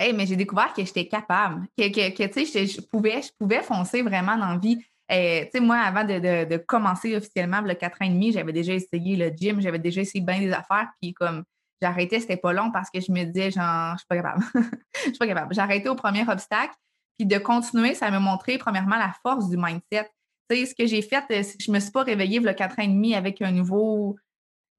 Hey, 0.00 0.14
mais 0.14 0.24
j'ai 0.24 0.36
découvert 0.36 0.72
que 0.72 0.82
j'étais 0.82 1.06
capable, 1.06 1.66
que, 1.76 1.88
que, 1.88 2.24
je, 2.24 2.80
pouvais, 2.80 3.20
je 3.20 3.28
pouvais 3.38 3.62
foncer 3.62 4.00
vraiment 4.00 4.34
dans 4.34 4.48
la 4.48 4.58
vie. 4.58 4.78
Euh, 5.12 5.44
moi, 5.60 5.76
avant 5.76 6.04
de, 6.04 6.56
commencer 6.56 7.14
officiellement, 7.14 7.60
le 7.60 7.74
4 7.74 8.00
ans 8.00 8.06
et 8.06 8.08
demi, 8.08 8.32
j'avais 8.32 8.54
déjà 8.54 8.72
essayé 8.72 9.16
le 9.16 9.28
gym, 9.36 9.60
j'avais 9.60 9.78
déjà 9.78 10.00
essayé 10.00 10.24
bien 10.24 10.40
des 10.40 10.52
affaires, 10.52 10.88
puis 11.02 11.12
comme 11.12 11.44
j'arrêtais, 11.80 12.20
c'était 12.20 12.36
pas 12.36 12.52
long 12.52 12.70
parce 12.70 12.90
que 12.90 13.00
je 13.00 13.10
me 13.12 13.24
disais, 13.24 13.50
genre, 13.50 13.94
je 13.94 13.98
suis 13.98 14.06
pas 14.08 14.16
capable. 14.16 14.44
Je 14.94 15.10
suis 15.10 15.18
pas 15.18 15.26
capable. 15.26 15.54
J'arrêtais 15.54 15.88
au 15.88 15.94
premier 15.94 16.28
obstacle, 16.28 16.74
puis 17.18 17.26
de 17.26 17.38
continuer, 17.38 17.94
ça 17.94 18.10
m'a 18.10 18.20
montré, 18.20 18.58
premièrement, 18.58 18.96
la 18.96 19.14
force 19.22 19.48
du 19.48 19.56
mindset 19.56 20.10
ce 20.50 20.74
que 20.74 20.86
j'ai 20.86 21.02
fait, 21.02 21.24
euh, 21.30 21.42
je 21.58 21.70
me 21.70 21.80
suis 21.80 21.90
pas 21.90 22.02
réveillée 22.02 22.40
le 22.40 22.52
4 22.52 22.78
ans 22.78 22.82
et 22.82 22.88
demi 22.88 23.14
avec 23.14 23.40
un 23.42 23.52
nouveau, 23.52 24.16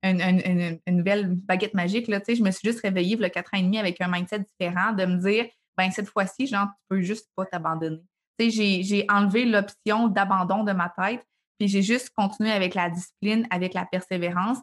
une, 0.03 0.80
nouvelle 0.88 1.36
baguette 1.36 1.74
magique. 1.74 2.07
Là, 2.07 2.19
je 2.27 2.42
me 2.42 2.51
suis 2.51 2.68
juste 2.68 2.81
réveillée 2.81 3.15
le 3.15 3.30
4 3.30 3.54
ans 3.54 3.57
et 3.57 3.63
demi 3.63 3.77
avec 3.77 4.00
un 4.01 4.07
mindset 4.07 4.39
différent, 4.39 4.94
de 4.94 5.06
me 5.06 5.18
dire, 5.18 5.45
ben 5.77 5.92
cette 5.92 6.09
fois-ci, 6.09 6.47
genre, 6.47 6.68
tu 6.68 6.86
peux 6.89 7.01
juste 7.01 7.30
pas 7.36 7.45
t'abandonner. 7.45 8.01
J'ai 8.39 9.06
enlevé 9.09 9.45
l'option 9.45 10.07
d'abandon 10.07 10.63
de 10.63 10.71
ma 10.71 10.89
tête, 10.89 11.25
puis 11.59 11.68
j'ai 11.68 11.83
juste 11.83 12.09
continué 12.15 12.51
avec 12.51 12.74
la 12.74 12.89
discipline, 12.89 13.47
avec 13.51 13.74
la 13.74 13.86
persévérance. 13.86 14.57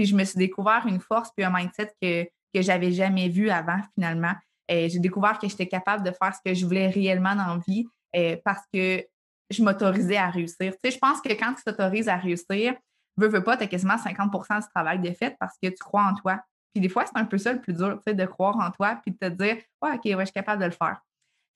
Puis 0.00 0.06
je 0.06 0.16
me 0.16 0.24
suis 0.24 0.38
découvert 0.38 0.86
une 0.86 0.98
force 0.98 1.30
puis 1.36 1.44
un 1.44 1.50
mindset 1.54 1.92
que, 2.00 2.24
que 2.24 2.62
j'avais 2.62 2.90
jamais 2.90 3.28
vu 3.28 3.50
avant, 3.50 3.76
finalement. 3.92 4.32
J'ai 4.66 4.98
découvert 4.98 5.38
que 5.38 5.46
j'étais 5.46 5.66
capable 5.66 6.02
de 6.02 6.10
faire 6.10 6.34
ce 6.34 6.40
que 6.42 6.54
je 6.54 6.64
voulais 6.64 6.88
réellement 6.88 7.34
dans 7.34 7.54
la 7.56 7.60
vie 7.68 7.86
euh, 8.16 8.38
parce 8.42 8.62
que 8.72 9.04
je 9.50 9.62
m'autorisais 9.62 10.16
à 10.16 10.30
réussir. 10.30 10.72
Tu 10.72 10.78
sais, 10.82 10.90
je 10.92 10.98
pense 10.98 11.20
que 11.20 11.28
quand 11.34 11.52
tu 11.52 11.62
t'autorises 11.64 12.08
à 12.08 12.16
réussir, 12.16 12.76
veux, 13.18 13.28
veux 13.28 13.44
pas, 13.44 13.58
tu 13.58 13.64
as 13.64 13.66
quasiment 13.66 13.96
50% 13.96 14.62
du 14.62 14.68
travail 14.74 15.00
de 15.00 15.10
fait 15.10 15.36
parce 15.38 15.58
que 15.62 15.68
tu 15.68 15.76
crois 15.80 16.04
en 16.04 16.14
toi. 16.14 16.40
Puis 16.72 16.80
des 16.80 16.88
fois, 16.88 17.04
c'est 17.04 17.20
un 17.20 17.26
peu 17.26 17.36
ça 17.36 17.52
le 17.52 17.60
plus 17.60 17.74
dur, 17.74 17.98
tu 17.98 18.10
sais, 18.10 18.14
de 18.14 18.24
croire 18.24 18.56
en 18.56 18.70
toi 18.70 18.98
puis 19.02 19.12
de 19.12 19.18
te 19.18 19.30
dire, 19.30 19.56
ouais, 19.82 19.92
OK, 19.96 20.00
ouais, 20.06 20.16
je 20.20 20.24
suis 20.24 20.32
capable 20.32 20.62
de 20.62 20.66
le 20.68 20.72
faire. 20.72 20.98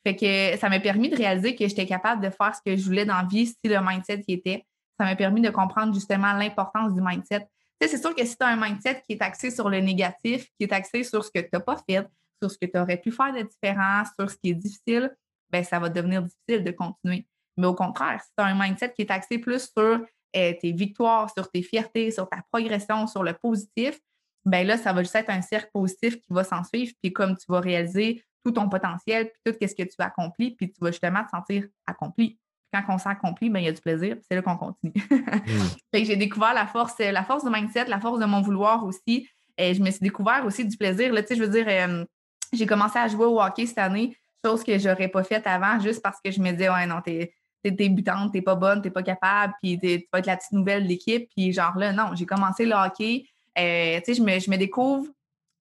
Fait 0.06 0.16
que 0.16 0.58
ça 0.58 0.68
m'a 0.68 0.80
permis 0.80 1.08
de 1.08 1.16
réaliser 1.16 1.56
que 1.56 1.66
j'étais 1.66 1.86
capable 1.86 2.22
de 2.22 2.28
faire 2.28 2.54
ce 2.54 2.60
que 2.62 2.76
je 2.76 2.84
voulais 2.84 3.06
dans 3.06 3.16
la 3.16 3.24
vie 3.24 3.46
si 3.46 3.56
le 3.64 3.80
mindset 3.80 4.22
y 4.28 4.34
était. 4.34 4.66
Ça 5.00 5.06
m'a 5.06 5.16
permis 5.16 5.40
de 5.40 5.48
comprendre 5.48 5.94
justement 5.94 6.34
l'importance 6.34 6.92
du 6.92 7.00
mindset. 7.00 7.48
C'est 7.80 7.98
sûr 7.98 8.14
que 8.14 8.24
si 8.24 8.36
tu 8.36 8.44
as 8.44 8.48
un 8.48 8.56
mindset 8.56 9.02
qui 9.06 9.12
est 9.12 9.22
axé 9.22 9.50
sur 9.50 9.68
le 9.68 9.80
négatif, 9.80 10.48
qui 10.58 10.64
est 10.64 10.72
axé 10.72 11.02
sur 11.04 11.24
ce 11.24 11.30
que 11.30 11.40
tu 11.40 11.48
n'as 11.52 11.60
pas 11.60 11.76
fait, 11.88 12.06
sur 12.40 12.50
ce 12.50 12.58
que 12.58 12.66
tu 12.66 12.78
aurais 12.78 12.96
pu 12.96 13.10
faire 13.10 13.32
de 13.32 13.42
différent, 13.42 14.02
sur 14.18 14.30
ce 14.30 14.36
qui 14.36 14.50
est 14.50 14.54
difficile, 14.54 15.14
ben 15.50 15.62
ça 15.62 15.78
va 15.78 15.88
devenir 15.88 16.22
difficile 16.22 16.64
de 16.64 16.70
continuer. 16.70 17.26
Mais 17.56 17.66
au 17.66 17.74
contraire, 17.74 18.20
si 18.22 18.30
tu 18.36 18.42
as 18.42 18.46
un 18.46 18.58
mindset 18.58 18.92
qui 18.94 19.02
est 19.02 19.10
axé 19.10 19.38
plus 19.38 19.70
sur 19.70 20.00
euh, 20.36 20.52
tes 20.60 20.72
victoires, 20.72 21.30
sur 21.30 21.50
tes 21.50 21.62
fiertés, 21.62 22.10
sur 22.10 22.28
ta 22.28 22.42
progression, 22.50 23.06
sur 23.06 23.22
le 23.22 23.34
positif, 23.34 24.00
ben 24.44 24.66
là, 24.66 24.76
ça 24.76 24.92
va 24.92 25.02
juste 25.02 25.14
être 25.14 25.30
un 25.30 25.42
cercle 25.42 25.70
positif 25.72 26.20
qui 26.20 26.32
va 26.32 26.44
s'en 26.44 26.64
suivre. 26.64 26.92
Puis 27.02 27.12
comme 27.12 27.36
tu 27.36 27.46
vas 27.48 27.60
réaliser 27.60 28.22
tout 28.44 28.52
ton 28.52 28.68
potentiel, 28.68 29.30
puis 29.30 29.52
tout 29.52 29.66
ce 29.66 29.74
que 29.74 29.82
tu 29.82 29.94
as 29.98 30.06
accompli, 30.06 30.54
puis 30.54 30.70
tu 30.70 30.78
vas 30.80 30.90
justement 30.90 31.24
te 31.24 31.30
sentir 31.30 31.66
accompli. 31.86 32.38
Quand 32.82 32.94
on 32.94 32.98
s'accomplit, 32.98 33.50
ben, 33.50 33.60
il 33.60 33.66
y 33.66 33.68
a 33.68 33.72
du 33.72 33.80
plaisir, 33.80 34.16
c'est 34.28 34.34
là 34.34 34.42
qu'on 34.42 34.56
continue. 34.56 34.92
mmh. 35.10 36.04
j'ai 36.04 36.16
découvert 36.16 36.54
la 36.54 36.66
force, 36.66 36.98
la 36.98 37.24
force 37.24 37.44
du 37.44 37.50
mindset, 37.50 37.84
la 37.86 38.00
force 38.00 38.18
de 38.18 38.24
mon 38.24 38.42
vouloir 38.42 38.84
aussi. 38.84 39.28
Et 39.56 39.74
je 39.74 39.82
me 39.82 39.90
suis 39.90 40.00
découvert 40.00 40.44
aussi 40.44 40.64
du 40.64 40.76
plaisir. 40.76 41.12
Là, 41.12 41.22
je 41.28 41.40
veux 41.40 41.48
dire, 41.48 41.66
euh, 41.68 42.04
j'ai 42.52 42.66
commencé 42.66 42.98
à 42.98 43.06
jouer 43.06 43.26
au 43.26 43.40
hockey 43.40 43.66
cette 43.66 43.78
année, 43.78 44.16
chose 44.44 44.64
que 44.64 44.76
je 44.78 44.88
n'aurais 44.88 45.08
pas 45.08 45.22
faite 45.22 45.46
avant, 45.46 45.78
juste 45.78 46.02
parce 46.02 46.18
que 46.24 46.30
je 46.30 46.40
me 46.40 46.50
disais, 46.50 46.68
ouais, 46.68 46.86
non, 46.86 47.00
t'es 47.00 47.32
t'es 47.64 47.70
débutante, 47.70 48.32
t'es 48.32 48.42
pas 48.42 48.54
bonne, 48.54 48.82
t'es 48.82 48.90
pas 48.90 49.02
capable, 49.02 49.54
puis 49.62 49.78
tu 49.78 50.06
vas 50.12 50.18
être 50.18 50.26
la 50.26 50.36
petite 50.36 50.52
nouvelle 50.52 50.84
de 50.84 50.88
l'équipe. 50.88 51.28
Puis 51.34 51.52
genre 51.52 51.76
là, 51.78 51.92
non, 51.92 52.14
j'ai 52.14 52.26
commencé 52.26 52.66
le 52.66 52.74
hockey. 52.74 53.24
Euh, 53.58 54.00
je 54.06 54.22
me, 54.22 54.38
je 54.38 54.50
me 54.50 54.56
découvre. 54.56 55.08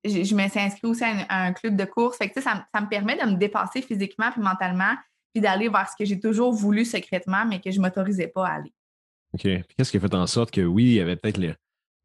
Je, 0.03 0.35
me 0.35 0.49
suis 0.49 0.59
inscrite 0.59 0.83
aussi 0.83 1.03
à 1.03 1.43
un, 1.43 1.53
club 1.53 1.77
de 1.77 1.85
course. 1.85 2.17
Fait 2.17 2.29
que, 2.29 2.41
ça, 2.41 2.65
ça 2.75 2.81
me 2.81 2.89
permet 2.89 3.15
de 3.15 3.25
me 3.25 3.37
dépasser 3.37 3.81
physiquement 3.81 4.31
puis 4.31 4.41
mentalement, 4.41 4.95
puis 5.33 5.41
d'aller 5.41 5.69
vers 5.69 5.89
ce 5.89 5.95
que 5.97 6.05
j'ai 6.05 6.19
toujours 6.19 6.53
voulu 6.53 6.85
secrètement, 6.85 7.45
mais 7.45 7.59
que 7.59 7.71
je 7.71 7.79
ne 7.79 7.83
m'autorisais 7.83 8.27
pas 8.27 8.47
à 8.47 8.53
aller. 8.53 8.73
OK. 9.33 9.41
Qu'est-ce 9.41 9.91
qui 9.91 9.97
a 9.97 9.99
fait 9.99 10.13
en 10.13 10.27
sorte 10.27 10.51
que 10.51 10.61
oui, 10.61 10.83
il 10.83 10.93
y 10.93 10.99
avait 10.99 11.15
peut-être 11.15 11.39
le, 11.39 11.55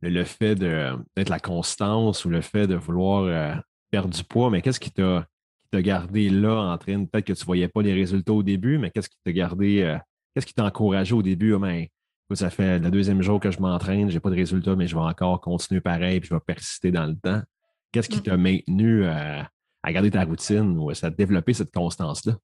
le, 0.00 0.25
fait 0.25 0.54
de 0.54 0.97
peut-être 1.14 1.28
la 1.28 1.40
constance 1.40 2.25
ou 2.25 2.30
le 2.30 2.40
fait 2.40 2.66
de 2.66 2.75
vouloir 2.75 3.25
euh, 3.25 3.54
perdre 3.90 4.08
du 4.08 4.25
poids, 4.25 4.50
mais 4.50 4.62
qu'est-ce 4.62 4.80
qui 4.80 4.90
t'a 4.90 5.26
t'a 5.70 5.82
gardé 5.82 6.30
là 6.30 6.73
en 6.73 6.78
train, 6.78 7.04
peut-être 7.04 7.26
que 7.26 7.32
tu 7.32 7.42
ne 7.42 7.47
voyais 7.47 7.68
pas 7.68 7.82
les 7.82 7.92
résultats 7.92 8.32
au 8.32 8.42
début, 8.42 8.78
mais 8.78 8.90
qu'est-ce 8.90 9.08
qui 9.08 9.18
t'a 9.25 9.32
gardé, 9.32 9.82
euh, 9.82 9.99
qu'est-ce 10.35 10.47
qui 10.47 10.54
t'a 10.54 10.64
encouragé 10.64 11.14
au 11.14 11.23
début? 11.23 11.52
Oh, 11.52 11.58
ben, 11.58 11.87
ça 12.32 12.50
fait 12.50 12.78
le 12.78 12.90
deuxième 12.90 13.23
jour 13.23 13.40
que 13.40 13.50
je 13.50 13.61
m'entraîne, 13.61 14.08
je 14.08 14.14
n'ai 14.14 14.20
pas 14.20 14.30
de 14.30 14.35
résultats, 14.35 14.76
mais 14.76 14.87
je 14.87 14.94
vais 14.94 15.02
encore 15.02 15.40
continuer 15.40 15.80
pareil, 15.80 16.20
puis 16.20 16.28
je 16.28 16.35
vais 16.35 16.40
persister 16.40 16.90
dans 16.90 17.06
le 17.06 17.16
temps. 17.16 17.42
Qu'est-ce 17.92 18.08
qui 18.08 18.18
mm. 18.18 18.23
t'a 18.23 18.37
maintenu 18.37 19.04
euh, 19.04 19.42
à 19.82 19.92
garder 19.92 20.11
ta 20.11 20.25
routine 20.25 20.78
ou 20.78 20.90
à 20.90 21.11
développer 21.11 21.52
cette 21.54 21.73
constance-là? 21.73 22.37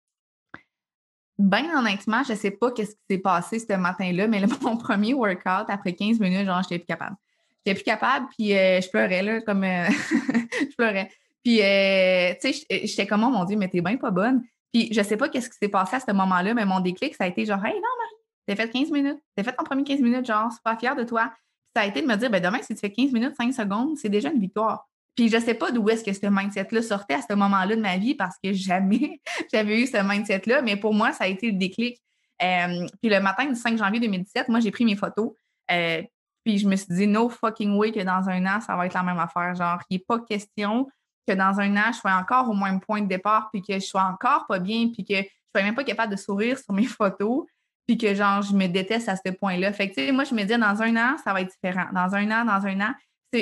Ben 1.38 1.64
honnêtement, 1.76 2.22
je 2.22 2.32
ne 2.32 2.38
sais 2.38 2.52
pas 2.52 2.70
qu'est-ce 2.70 2.92
qui 2.92 3.02
s'est 3.10 3.18
passé 3.18 3.58
ce 3.58 3.72
matin-là, 3.74 4.28
mais 4.28 4.42
mon 4.62 4.76
premier 4.76 5.14
workout, 5.14 5.68
après 5.68 5.92
15 5.94 6.20
minutes, 6.20 6.46
genre, 6.46 6.62
j'étais 6.62 6.78
plus 6.78 6.86
capable. 6.86 7.16
J'étais 7.64 7.74
plus 7.74 7.84
capable, 7.84 8.26
puis 8.36 8.56
euh, 8.56 8.80
je 8.80 8.88
pleurais, 8.88 9.22
là, 9.22 9.40
comme 9.40 9.64
je 9.64 10.76
pleurais. 10.76 11.10
Puis, 11.44 11.60
euh, 11.62 12.32
tu 12.40 12.52
sais, 12.52 12.66
j'étais 12.84 13.06
comme, 13.06 13.22
oh 13.24 13.30
mon 13.30 13.44
Dieu, 13.44 13.56
mais 13.56 13.68
t'es 13.68 13.82
bien 13.82 13.96
pas 13.96 14.10
bonne. 14.10 14.42
Puis, 14.72 14.88
je 14.92 15.02
sais 15.02 15.16
pas 15.16 15.28
qu'est-ce 15.28 15.50
qui 15.50 15.58
s'est 15.58 15.68
passé 15.68 15.96
à 15.96 16.00
ce 16.00 16.10
moment-là, 16.12 16.54
mais 16.54 16.64
mon 16.64 16.80
déclic, 16.80 17.14
ça 17.14 17.24
a 17.24 17.26
été 17.26 17.44
genre, 17.44 17.64
hey, 17.64 17.74
non, 17.74 17.80
Marie, 17.80 18.14
t'as 18.46 18.56
fait 18.56 18.70
15 18.70 18.90
minutes. 18.90 19.18
T'as 19.36 19.44
fait 19.44 19.52
ton 19.52 19.62
premier 19.62 19.84
15 19.84 20.00
minutes, 20.00 20.26
genre, 20.26 20.50
pas 20.64 20.76
fière 20.76 20.96
de 20.96 21.04
toi. 21.04 21.30
Puis, 21.32 21.72
ça 21.76 21.82
a 21.82 21.86
été 21.86 22.00
de 22.00 22.06
me 22.06 22.16
dire, 22.16 22.30
ben 22.30 22.42
demain, 22.42 22.60
si 22.62 22.74
tu 22.74 22.80
fais 22.80 22.90
15 22.90 23.12
minutes, 23.12 23.34
5 23.36 23.52
secondes, 23.52 23.96
c'est 23.98 24.08
déjà 24.08 24.30
une 24.30 24.40
victoire. 24.40 24.88
Puis, 25.14 25.28
je 25.28 25.38
sais 25.38 25.54
pas 25.54 25.71
d'où 25.71 25.88
est-ce 25.88 26.02
que 26.02 26.12
ce 26.12 26.26
mindset-là 26.26 26.83
sortait 26.83 27.14
à 27.14 27.23
ce 27.23 27.35
moment-là 27.35 27.76
de 27.76 27.80
ma 27.80 27.97
vie 27.99 28.14
parce 28.14 28.37
que 28.42 28.52
jamais 28.52 29.21
j'avais 29.52 29.80
eu 29.80 29.87
ce 29.87 30.02
mindset-là, 30.02 30.62
mais 30.62 30.76
pour 30.76 30.92
moi, 30.92 31.12
ça 31.12 31.25
a 31.25 31.26
été 31.28 31.50
le 31.50 31.59
déclic. 31.59 32.00
Euh, 32.42 32.87
puis, 33.00 33.11
le 33.11 33.21
matin 33.21 33.47
du 33.47 33.54
5 33.54 33.78
janvier 33.78 34.00
2017, 34.00 34.49
moi, 34.49 34.61
j'ai 34.61 34.71
pris 34.71 34.85
mes 34.85 34.97
photos. 34.97 35.33
Euh, 35.71 36.02
puis, 36.44 36.59
je 36.59 36.68
me 36.68 36.76
suis 36.76 36.92
dit, 36.94 37.06
no 37.06 37.28
fucking 37.28 37.76
way 37.76 37.92
que 37.92 38.00
dans 38.00 38.28
un 38.28 38.44
an, 38.47 38.61
ça 38.61 38.76
va 38.76 38.87
être 38.87 38.94
la 38.94 39.02
même 39.02 39.18
affaire. 39.18 39.54
Genre, 39.54 39.80
il 39.88 39.94
n'est 39.94 40.04
pas 40.06 40.18
question 40.18 40.88
que 41.26 41.33
dans 41.33 41.59
un 41.61 41.76
an, 41.76 41.92
je 41.92 41.99
sois 41.99 42.14
encore 42.14 42.50
au 42.50 42.54
même 42.54 42.80
point 42.80 43.00
de 43.00 43.09
départ, 43.09 43.49
puis 43.52 43.62
que 43.62 43.75
je 43.75 43.87
sois 43.87 44.04
encore 44.04 44.47
pas 44.47 44.59
bien, 44.59 44.90
puis 44.92 45.04
que 45.04 45.14
je 45.14 45.28
sois 45.54 45.62
même 45.62 45.75
pas 45.75 45.85
capable 45.85 46.12
de 46.12 46.18
sourire 46.18 46.59
sur 46.59 46.75
mes 46.75 46.85
photos, 46.85 47.47
puis 47.87 47.97
que 47.97 48.14
genre, 48.14 48.42
je 48.42 48.54
me 48.54 48.66
déteste 48.66 49.09
à 49.09 49.16
ce 49.16 49.30
point-là. 49.30 49.73
Fait 49.73 49.90
que, 49.90 50.11
moi, 50.11 50.25
je 50.25 50.35
me 50.35 50.42
dis, 50.42 50.59
dans 50.59 50.83
un 50.83 50.97
an, 50.97 51.16
ça 51.23 51.33
va 51.33 51.40
être 51.40 51.50
différent. 51.50 51.87
Dans 51.92 52.14
un 52.14 52.30
an, 52.30 52.44
dans 52.44 52.66
un 52.66 52.80
an, 52.80 52.94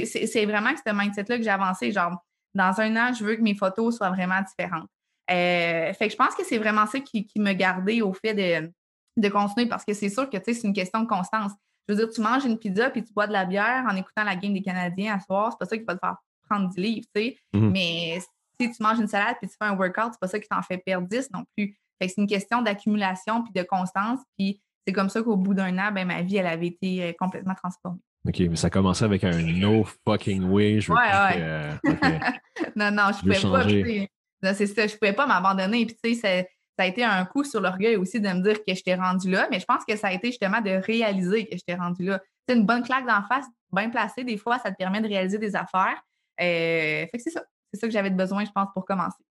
c'est 0.05 0.47
vraiment 0.47 0.71
ce 0.77 0.93
mindset-là 0.93 1.37
que 1.37 1.43
j'ai 1.43 1.51
avancé. 1.51 1.93
Genre, 1.93 2.17
dans 2.55 2.81
un 2.81 2.97
an, 2.97 3.13
je 3.13 3.25
veux 3.25 3.37
que 3.37 3.43
mes 3.43 3.55
photos 3.55 3.97
soient 3.97 4.11
vraiment 4.11 4.41
différentes. 4.43 4.89
Euh, 5.31 5.93
fait 5.95 6.07
que 6.07 6.13
je 6.13 6.17
pense 6.17 6.35
que 6.35 6.45
c'est 6.45 6.59
vraiment 6.59 6.87
ça 6.87 7.01
qui, 7.01 7.27
me 7.37 7.53
gardait 7.53 8.03
au 8.03 8.13
fait 8.13 8.35
de, 8.35 8.73
de 9.17 9.29
continuer 9.29 9.67
parce 9.67 9.85
que 9.85 9.95
c'est 9.95 10.09
sûr 10.09 10.29
que 10.29 10.37
c'est 10.45 10.63
une 10.65 10.73
question 10.73 11.01
de 11.01 11.07
constance. 11.07 11.53
Je 11.89 11.95
veux 11.95 12.05
dire, 12.05 12.13
tu 12.13 12.21
manges 12.21 12.45
une 12.45 12.59
pizza 12.59 12.91
puis 12.91 13.05
tu 13.05 13.13
bois 13.13 13.27
de 13.27 13.33
la 13.33 13.45
bière 13.45 13.85
en 13.89 13.97
écoutant 13.97 14.25
la 14.25 14.37
game 14.37 14.53
des 14.53 14.63
Canadiens 14.63 15.17
à 15.17 15.21
soir, 15.21 15.53
c'est 15.53 15.59
pas 15.59 15.67
ça 15.67 15.79
qui 15.79 15.85
va 15.85 15.95
te 15.95 16.01
faire 16.01 16.17
prendre 16.49 16.69
du 16.69 16.81
livre, 16.81 17.07
tu 17.15 17.23
sais. 17.23 17.37
Mm-hmm. 17.55 17.71
Mais 17.71 18.21
si 18.61 18.71
tu 18.71 18.83
manges 18.83 18.99
une 18.99 19.09
salade 19.09 19.37
puis 19.41 19.49
tu 19.49 19.57
fais 19.57 19.69
un 19.69 19.77
workout, 19.77 20.13
c'est 20.13 20.21
pas 20.21 20.29
ça 20.29 20.39
qui 20.39 20.49
t'en 20.49 20.63
fait 20.63 20.79
perdre 20.79 21.09
10 21.09 21.31
non 21.33 21.45
plus. 21.57 21.77
Fait 22.01 22.09
que 22.09 22.15
c'est 22.15 22.21
une 22.21 22.27
question 22.27 22.63
d'accumulation 22.63 23.43
puis 23.43 23.53
de 23.55 23.63
constance. 23.63 24.21
Puis 24.39 24.61
c'est 24.87 24.93
comme 24.93 25.09
ça 25.09 25.23
qu'au 25.23 25.37
bout 25.37 25.55
d'un 25.55 25.77
an, 25.79 25.93
ben, 25.93 26.07
ma 26.07 26.23
vie, 26.23 26.37
elle 26.37 26.47
avait 26.47 26.69
été 26.69 27.03
euh, 27.03 27.13
complètement 27.19 27.55
transformée. 27.55 28.01
OK, 28.27 28.39
mais 28.39 28.57
ça 28.57 28.71
commençait 28.71 29.05
avec 29.05 29.25
un 29.25 29.43
no 29.43 29.85
fucking 30.07 30.45
way. 30.45 30.81
Je 30.81 30.93
ouais, 30.93 30.99
ouais. 30.99 31.37
Euh, 31.39 31.73
non, 32.77 32.91
non, 32.93 33.11
je, 33.13 33.27
ne 33.27 33.35
pouvais 33.35 34.09
pas. 34.43 34.55
C'est 34.55 34.67
ça, 34.67 34.87
je 34.87 34.97
pouvais 34.97 35.13
pas 35.13 35.27
m'abandonner. 35.27 35.87
Puis, 35.87 35.97
tu 36.03 36.15
sais, 36.15 36.49
ça 36.79 36.85
a 36.85 36.87
été 36.87 37.03
un 37.03 37.25
coup 37.25 37.43
sur 37.43 37.61
l'orgueil 37.61 37.97
aussi 37.97 38.21
de 38.21 38.29
me 38.29 38.41
dire 38.43 38.65
que 38.65 38.75
je 38.75 38.83
t'ai 38.83 38.95
rendu 38.95 39.31
là, 39.31 39.49
mais 39.51 39.59
je 39.59 39.65
pense 39.65 39.85
que 39.85 39.97
ça 39.97 40.09
a 40.09 40.13
été 40.13 40.29
justement 40.29 40.61
de 40.61 40.71
réaliser 40.71 41.47
que 41.47 41.57
je 41.57 41.63
t'ai 41.65 41.75
rendu 41.75 42.05
là. 42.05 42.21
C'est 42.49 42.57
une 42.57 42.65
bonne 42.65 42.83
claque 42.83 43.07
d'en 43.07 43.23
face, 43.23 43.47
bien 43.73 43.91
placée, 43.91 44.25
des 44.25 44.37
fois, 44.37 44.59
ça 44.59 44.71
te 44.71 44.77
permet 44.77 45.01
de 45.01 45.09
réaliser 45.09 45.39
des 45.39 45.57
affaires. 45.57 46.01
Euh, 46.41 47.07
fait 47.07 47.11
que 47.13 47.23
c'est 47.23 47.31
ça. 47.31 47.43
C'est 47.73 47.81
ça 47.81 47.87
que 47.87 47.93
j'avais 47.93 48.11
besoin, 48.11 48.45
je 48.45 48.51
pense, 48.51 48.69
pour 48.75 48.85
commencer. 48.85 49.23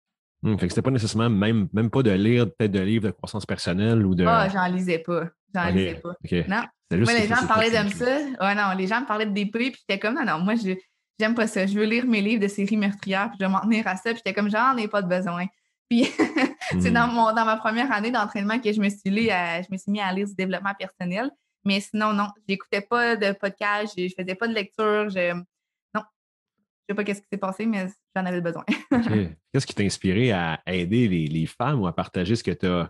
Hum, 0.44 0.58
fait 0.58 0.68
que 0.68 0.74
c'était 0.74 0.82
pas 0.82 0.92
nécessairement 0.92 1.30
même, 1.30 1.68
même 1.72 1.92
pas 1.92 2.02
de 2.02 2.12
lire 2.12 2.48
peut-être 2.48 2.72
de 2.72 2.80
livres 2.80 3.06
de 3.06 3.12
croissance 3.12 3.46
personnelle 3.46 4.06
ou 4.06 4.16
de. 4.16 4.26
Ah, 4.26 4.50
j'en 4.50 4.66
lisais 4.66 5.00
pas. 5.00 5.26
J'en 5.54 5.70
lisais 5.70 5.96
pas. 5.96 6.14
Non. 6.48 6.64
Moi, 6.92 7.14
les 7.14 7.28
gens 7.28 7.42
me 7.42 7.48
parlaient 7.48 7.70
de 7.70 7.90
ça. 7.90 8.18
Ouais, 8.42 8.56
non, 8.56 8.74
les 8.78 8.88
gens 8.88 9.02
me 9.02 9.06
parlaient 9.06 9.26
de 9.26 9.32
DP, 9.32 9.52
puis 9.52 9.76
j'étais 9.80 10.00
comme, 10.00 10.16
non, 10.16 10.26
non, 10.26 10.40
moi, 10.40 10.56
je 10.56 10.76
j'aime 11.22 11.36
pas 11.36 11.48
ça. 11.48 11.66
Je 11.66 11.78
veux 11.78 11.86
lire 11.86 12.06
mes 12.06 12.22
livres 12.22 12.42
de 12.42 12.48
séries 12.48 12.78
meurtrières, 12.78 13.30
puis 13.30 13.38
je 13.40 13.46
vais 13.46 13.52
m'en 13.52 13.62
tenir 13.62 13.88
à 13.88 13.96
ça. 13.96 14.10
Puis 14.12 14.18
j'étais 14.18 14.34
comme, 14.34 14.50
j'en 14.50 14.76
ai 14.78 14.88
pas 14.88 15.02
de 15.02 15.08
besoin. 15.08 15.46
Puis 15.90 16.06
c'est 16.80 16.92
dans, 16.92 17.08
hmm. 17.08 17.14
mon, 17.14 17.34
dans 17.34 17.46
ma 17.46 17.58
première 17.58 17.92
année 17.92 18.12
d'entraînement 18.12 18.60
que 18.60 18.72
je 18.72 18.82
me 18.82 18.90
suis 18.90 19.00
je 19.06 19.72
me 19.72 19.78
suis 19.78 19.92
mis 19.92 20.02
à 20.02 20.12
lire 20.12 20.28
du 20.28 20.36
développement 20.36 20.74
personnel. 20.78 21.30
Mais 21.64 21.80
sinon, 21.80 22.14
non, 22.14 22.28
j'écoutais 22.48 22.82
pas 22.82 23.16
de 23.16 23.34
podcast, 23.34 23.94
je, 23.96 24.08
faisais 24.18 24.36
pas 24.36 24.48
de 24.48 24.54
lecture. 24.54 25.10
Je, 25.10 25.34
non, 25.34 26.02
je 26.02 26.90
sais 26.90 26.96
pas 26.96 27.04
qu'est-ce 27.04 27.22
qui 27.22 27.28
s'est 27.32 27.38
passé, 27.38 27.66
mais 27.68 27.88
j'en 28.16 28.26
avais 28.26 28.42
besoin. 28.42 28.66
Qu'est-ce 29.54 29.68
qui 29.68 29.76
t'a 29.76 29.84
inspiré 29.84 30.32
à 30.32 30.60
aider 30.66 31.08
les, 31.08 31.46
femmes 31.46 31.82
ou 31.82 31.88
à 31.88 31.96
partager 31.96 32.36
ce 32.36 32.44
que 32.44 32.52
tu 32.52 32.66
as, 32.66 32.90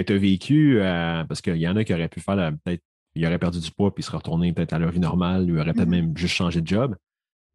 as, 0.00 0.16
vécu? 0.16 0.80
Euh, 0.80 1.24
parce 1.24 1.40
qu'il 1.40 1.56
y 1.56 1.68
en 1.68 1.76
a 1.76 1.84
qui 1.84 1.92
auraient 1.92 2.08
pu 2.08 2.20
faire 2.20 2.52
peut-être 2.64 2.82
ils 3.14 3.26
auraient 3.26 3.38
perdu 3.38 3.60
du 3.60 3.70
poids 3.70 3.94
puis 3.94 4.02
se 4.02 4.10
retourner 4.10 4.52
peut-être 4.52 4.72
à 4.72 4.78
leur 4.78 4.90
vie 4.90 5.00
normale, 5.00 5.44
ils 5.46 5.58
auraient 5.58 5.72
peut-être 5.72 5.88
mm-hmm. 5.88 5.90
même 5.90 6.16
juste 6.16 6.34
changé 6.34 6.60
de 6.60 6.66
job. 6.66 6.96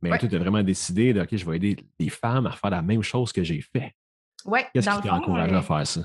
Mais 0.01 0.17
toi, 0.17 0.29
tu 0.29 0.35
as 0.35 0.39
vraiment 0.39 0.61
décidé 0.61 1.13
de 1.13 1.21
OK, 1.21 1.35
je 1.35 1.45
vais 1.49 1.55
aider 1.55 1.77
les 1.99 2.09
femmes 2.09 2.45
à 2.45 2.51
faire 2.51 2.69
la 2.69 2.83
même 2.83 3.01
chose 3.01 3.31
que 3.31 3.43
j'ai 3.43 3.61
fait. 3.61 3.95
Oui. 4.45 4.59
Qu'est-ce 4.73 4.89
qui 4.89 5.07
t'a 5.07 5.15
encouragé 5.15 5.55
à 5.55 5.61
faire 5.61 5.87
ça? 5.87 6.01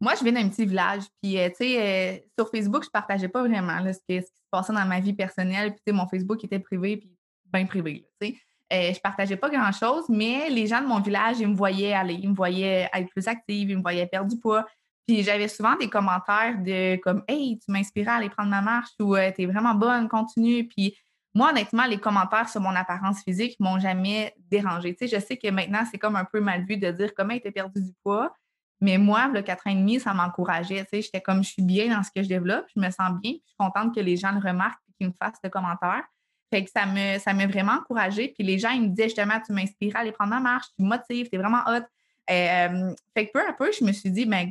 Moi, 0.00 0.12
je 0.18 0.24
viens 0.24 0.32
d'un 0.32 0.48
petit 0.48 0.66
village. 0.66 1.04
Puis, 1.22 1.38
euh, 1.38 1.48
tu 1.48 1.56
sais, 1.56 1.80
euh, 1.80 2.18
sur 2.38 2.50
Facebook, 2.50 2.82
je 2.82 2.88
ne 2.88 2.92
partageais 2.92 3.28
pas 3.28 3.42
vraiment 3.42 3.80
ce, 3.90 3.98
qui 4.06 4.20
se 4.20 4.28
passait 4.50 4.74
dans 4.74 4.84
ma 4.84 5.00
vie 5.00 5.14
personnelle. 5.14 5.70
Puis, 5.70 5.80
tu 5.86 5.90
sais, 5.90 5.96
mon 5.96 6.06
Facebook 6.06 6.44
était 6.44 6.58
privé, 6.58 6.98
puis 6.98 7.10
bien 7.50 7.64
privé. 7.64 8.06
Tu 8.20 8.28
sais. 8.28 8.36
Euh, 8.72 8.92
je 8.92 8.96
ne 8.96 9.00
partageais 9.00 9.36
pas 9.36 9.48
grand-chose, 9.48 10.04
mais 10.08 10.50
les 10.50 10.66
gens 10.66 10.82
de 10.82 10.86
mon 10.86 11.00
village, 11.00 11.38
ils 11.38 11.48
me 11.48 11.54
voyaient 11.54 11.92
aller, 11.92 12.14
ils 12.14 12.28
me 12.28 12.34
voyaient 12.34 12.88
être 12.92 13.08
plus 13.10 13.26
active, 13.28 13.70
ils 13.70 13.76
me 13.76 13.82
voyaient 13.82 14.06
perdre 14.06 14.28
du 14.28 14.38
poids. 14.38 14.66
Puis 15.06 15.22
j'avais 15.22 15.48
souvent 15.48 15.76
des 15.76 15.88
commentaires 15.88 16.58
de 16.58 16.96
comme 16.96 17.22
Hey, 17.28 17.58
tu 17.58 17.70
m'inspirais 17.70 18.10
à 18.10 18.14
aller 18.14 18.30
prendre 18.30 18.50
ma 18.50 18.62
marche 18.62 18.90
ou 19.00 19.16
Tu 19.16 19.42
es 19.42 19.46
vraiment 19.46 19.74
bonne, 19.74 20.08
continue. 20.08 20.66
Puis 20.66 20.96
moi, 21.34 21.50
honnêtement, 21.50 21.84
les 21.86 21.98
commentaires 21.98 22.48
sur 22.48 22.60
mon 22.60 22.74
apparence 22.74 23.22
physique 23.22 23.56
m'ont 23.58 23.80
jamais 23.80 24.32
dérangé. 24.50 24.94
Tu 24.94 25.08
sais, 25.08 25.16
je 25.16 25.24
sais 25.24 25.36
que 25.36 25.50
maintenant, 25.50 25.84
c'est 25.90 25.98
comme 25.98 26.16
un 26.16 26.24
peu 26.24 26.40
mal 26.40 26.64
vu 26.64 26.76
de 26.76 26.90
dire 26.92 27.12
comment 27.14 27.36
tu 27.38 27.50
perdu 27.50 27.82
du 27.82 27.92
poids. 28.04 28.32
Mais 28.80 28.98
moi, 28.98 29.28
le 29.28 29.42
4 29.42 29.66
ans 29.66 29.70
et 29.70 29.74
demi, 29.74 29.98
ça 29.98 30.14
m'encourageait. 30.14 30.84
Tu 30.84 30.90
sais, 30.90 31.02
j'étais 31.02 31.20
comme 31.20 31.42
je 31.42 31.50
suis 31.50 31.62
bien 31.62 31.94
dans 31.94 32.02
ce 32.02 32.10
que 32.14 32.22
je 32.22 32.28
développe, 32.28 32.66
je 32.74 32.80
me 32.80 32.90
sens 32.90 33.10
bien, 33.20 33.32
puis 33.32 33.42
je 33.44 33.50
suis 33.50 33.56
contente 33.58 33.94
que 33.94 34.00
les 34.00 34.16
gens 34.16 34.32
le 34.32 34.38
remarquent 34.38 34.80
et 34.88 34.92
qu'ils 34.98 35.08
me 35.08 35.12
fassent 35.12 35.40
des 35.42 35.50
commentaires. 35.50 36.04
Fait 36.52 36.64
que 36.64 36.70
ça 36.70 36.86
me 36.86 37.18
ça 37.18 37.32
m'a 37.32 37.46
vraiment 37.46 37.72
encouragée. 37.72 38.32
Puis 38.36 38.46
les 38.46 38.58
gens, 38.58 38.70
ils 38.70 38.82
me 38.82 38.88
disaient 38.88 39.08
justement, 39.08 39.40
tu 39.44 39.52
m'inspires 39.52 39.96
à 39.96 40.00
aller 40.00 40.12
prendre 40.12 40.30
ma 40.30 40.40
marche, 40.40 40.66
tu 40.76 40.84
me 40.84 40.88
motives, 40.88 41.28
tu 41.28 41.34
es 41.34 41.38
vraiment 41.38 41.62
hot. 41.66 41.84
Euh, 42.30 42.94
fait 43.16 43.26
que 43.26 43.32
peu 43.32 43.46
à 43.46 43.52
peu, 43.52 43.70
je 43.72 43.84
me 43.84 43.92
suis 43.92 44.10
dit, 44.10 44.26
ben, 44.26 44.50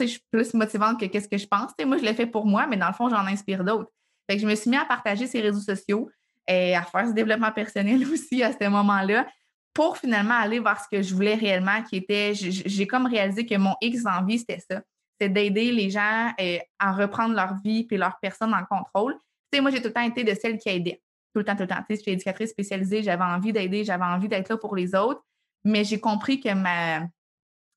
je 0.00 0.06
suis 0.06 0.20
plus 0.30 0.54
motivante 0.54 0.98
que 0.98 1.06
qu'est-ce 1.06 1.28
que 1.28 1.38
je 1.38 1.46
pense. 1.46 1.72
moi, 1.86 1.98
je 1.98 2.02
l'ai 2.02 2.14
fait 2.14 2.26
pour 2.26 2.46
moi, 2.46 2.66
mais 2.66 2.76
dans 2.76 2.88
le 2.88 2.94
fond, 2.94 3.08
j'en 3.08 3.26
inspire 3.26 3.64
d'autres. 3.64 3.90
Fait 4.28 4.36
que 4.36 4.42
je 4.42 4.46
me 4.46 4.54
suis 4.54 4.70
mis 4.70 4.76
à 4.76 4.84
partager 4.84 5.26
ces 5.26 5.40
réseaux 5.40 5.60
sociaux 5.60 6.10
et 6.48 6.74
à 6.74 6.82
faire 6.82 7.08
ce 7.08 7.12
développement 7.12 7.52
personnel 7.52 8.04
aussi 8.12 8.42
à 8.42 8.52
ce 8.52 8.68
moment-là 8.68 9.26
pour 9.72 9.98
finalement 9.98 10.34
aller 10.34 10.60
voir 10.60 10.82
ce 10.82 10.88
que 10.88 11.02
je 11.02 11.12
voulais 11.12 11.34
réellement, 11.34 11.82
qui 11.82 11.96
était, 11.96 12.32
j'ai 12.34 12.86
comme 12.86 13.06
réalisé 13.06 13.44
que 13.44 13.56
mon 13.56 13.74
X 13.80 14.06
envie, 14.06 14.38
c'était 14.38 14.60
ça. 14.60 14.80
C'est 15.20 15.28
d'aider 15.28 15.72
les 15.72 15.90
gens 15.90 16.32
euh, 16.40 16.58
à 16.78 16.92
reprendre 16.92 17.34
leur 17.34 17.54
vie 17.64 17.86
et 17.90 17.96
leur 17.96 18.18
personne 18.20 18.54
en 18.54 18.64
contrôle. 18.64 19.16
Moi, 19.60 19.70
j'ai 19.70 19.80
tout 19.80 19.88
le 19.88 19.92
temps 19.92 20.02
été 20.02 20.24
de 20.24 20.34
celle 20.34 20.58
qui 20.58 20.68
aidait. 20.68 21.00
Tout 21.32 21.40
le 21.40 21.44
temps, 21.44 21.54
tout 21.54 21.62
le 21.62 21.68
temps. 21.68 21.82
Je 21.88 21.96
suis 21.96 22.12
éducatrice 22.12 22.50
spécialisée, 22.50 23.02
j'avais 23.02 23.24
envie 23.24 23.52
d'aider, 23.52 23.84
j'avais 23.84 24.04
envie 24.04 24.28
d'être 24.28 24.48
là 24.48 24.56
pour 24.56 24.74
les 24.74 24.94
autres. 24.94 25.22
Mais 25.64 25.84
j'ai 25.84 26.00
compris 26.00 26.40
que 26.40 26.52
ma, 26.52 27.06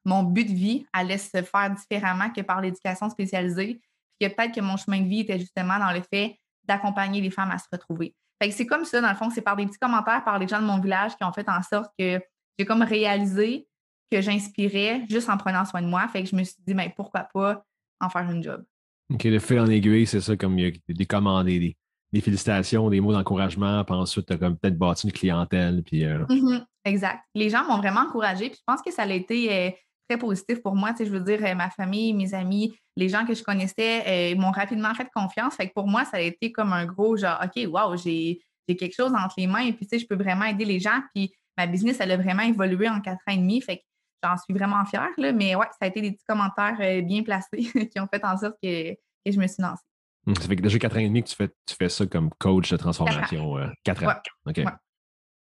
mon 0.05 0.23
but 0.23 0.45
de 0.45 0.53
vie 0.53 0.85
allait 0.93 1.17
se 1.17 1.41
faire 1.41 1.73
différemment 1.73 2.29
que 2.29 2.41
par 2.41 2.61
l'éducation 2.61 3.09
spécialisée 3.09 3.81
que 4.19 4.27
peut-être 4.27 4.55
que 4.55 4.61
mon 4.61 4.77
chemin 4.77 5.01
de 5.01 5.07
vie 5.07 5.19
était 5.21 5.39
justement 5.39 5.77
dans 5.77 5.91
le 5.91 6.01
fait 6.01 6.39
d'accompagner 6.63 7.21
les 7.21 7.29
femmes 7.29 7.51
à 7.51 7.57
se 7.57 7.67
retrouver. 7.71 8.15
C'est 8.51 8.65
comme 8.65 8.85
ça, 8.85 9.01
dans 9.01 9.09
le 9.09 9.15
fond, 9.15 9.29
c'est 9.29 9.41
par 9.41 9.55
des 9.55 9.65
petits 9.65 9.79
commentaires 9.79 10.23
par 10.23 10.37
les 10.37 10.47
gens 10.47 10.61
de 10.61 10.65
mon 10.65 10.79
village 10.79 11.15
qui 11.15 11.23
ont 11.23 11.31
fait 11.31 11.47
en 11.49 11.61
sorte 11.63 11.91
que 11.97 12.19
j'ai 12.57 12.65
comme 12.65 12.83
réalisé 12.83 13.67
que 14.11 14.21
j'inspirais 14.21 15.03
juste 15.09 15.29
en 15.29 15.37
prenant 15.37 15.65
soin 15.65 15.81
de 15.81 15.87
moi. 15.87 16.07
Fait 16.07 16.23
que 16.23 16.29
je 16.29 16.35
me 16.35 16.43
suis 16.43 16.55
dit, 16.65 16.73
mais 16.73 16.87
ben, 16.87 16.93
pourquoi 16.95 17.27
pas 17.33 17.65
en 17.99 18.09
faire 18.09 18.29
une 18.29 18.43
job. 18.43 18.63
OK, 19.11 19.23
le 19.23 19.39
fait 19.39 19.59
en 19.59 19.67
aiguille, 19.67 20.05
c'est 20.05 20.21
ça, 20.21 20.35
comme 20.35 20.57
il 20.59 20.65
y 20.65 20.67
a 20.67 20.93
des 20.93 21.05
commandes, 21.05 21.47
des, 21.47 21.75
félicitations, 22.21 22.89
des 22.89 23.01
mots 23.01 23.11
d'encouragement, 23.11 23.83
puis 23.83 23.95
ensuite, 23.95 24.27
tu 24.27 24.33
as 24.33 24.37
comme 24.37 24.57
peut-être 24.57 24.77
bâti 24.77 25.07
une 25.07 25.13
clientèle. 25.13 25.83
Puis, 25.83 26.05
euh, 26.05 26.23
mm-hmm, 26.25 26.65
exact. 26.85 27.19
Les 27.35 27.49
gens 27.49 27.65
m'ont 27.65 27.77
vraiment 27.77 28.01
encouragée, 28.01 28.49
puis 28.49 28.57
je 28.57 28.63
pense 28.65 28.81
que 28.81 28.91
ça 28.91 29.03
a 29.03 29.11
été 29.11 29.53
euh, 29.53 29.71
très 30.09 30.17
positif 30.17 30.61
pour 30.61 30.75
moi. 30.75 30.91
Tu 30.91 30.97
sais, 30.97 31.05
je 31.05 31.11
veux 31.11 31.19
dire, 31.19 31.39
euh, 31.43 31.55
ma 31.55 31.69
famille, 31.69 32.13
mes 32.13 32.33
amis, 32.33 32.73
les 32.95 33.09
gens 33.09 33.25
que 33.25 33.33
je 33.33 33.43
connaissais 33.43 34.33
m'ont 34.35 34.51
rapidement 34.51 34.93
fait 34.95 35.07
confiance. 35.13 35.55
Fait 35.55 35.67
que 35.67 35.73
pour 35.73 35.87
moi, 35.87 36.05
ça 36.05 36.17
a 36.17 36.21
été 36.21 36.51
comme 36.51 36.73
un 36.73 36.85
gros 36.85 37.17
genre, 37.17 37.39
OK, 37.43 37.67
wow, 37.67 37.95
j'ai 37.97 38.39
quelque 38.67 38.95
chose 38.95 39.13
entre 39.13 39.35
les 39.37 39.47
mains 39.47 39.65
et 39.65 39.73
puis, 39.73 39.85
tu 39.85 39.97
sais, 39.97 40.03
je 40.03 40.07
peux 40.07 40.21
vraiment 40.21 40.45
aider 40.45 40.65
les 40.65 40.79
gens. 40.79 40.99
Puis 41.13 41.31
ma 41.57 41.67
business, 41.67 41.97
elle 41.99 42.11
a 42.11 42.17
vraiment 42.17 42.43
évolué 42.43 42.89
en 42.89 43.01
quatre 43.01 43.21
ans 43.27 43.33
et 43.33 43.37
demi. 43.37 43.61
Fait 43.61 43.77
que 43.77 43.83
j'en 44.23 44.35
suis 44.37 44.53
vraiment 44.53 44.83
fière. 44.85 45.09
Là, 45.17 45.31
mais 45.31 45.55
ouais, 45.55 45.67
ça 45.71 45.85
a 45.85 45.87
été 45.87 46.01
des 46.01 46.11
petits 46.13 46.25
commentaires 46.27 46.77
bien 47.03 47.21
placés 47.21 47.49
qui 47.91 47.99
ont 47.99 48.07
fait 48.11 48.23
en 48.23 48.37
sorte 48.37 48.55
que, 48.63 48.95
je 49.25 49.37
me 49.37 49.45
suis 49.45 49.61
lancée. 49.61 49.83
Hum, 50.27 50.35
ça 50.35 50.47
fait 50.47 50.55
que 50.57 50.61
déjà 50.61 50.77
quatre 50.77 50.97
ans 50.97 50.99
et 50.99 51.07
demi 51.07 51.23
que 51.23 51.29
tu 51.29 51.35
fais, 51.35 51.49
tu 51.65 51.75
fais 51.75 51.89
ça 51.89 52.05
comme 52.05 52.29
coach 52.37 52.69
de 52.69 52.77
transformation. 52.77 53.55
Quatre 53.83 54.03
ans. 54.03 54.13
OK. 54.45 54.61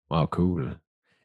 Wow, 0.09 0.27
cool. 0.27 0.77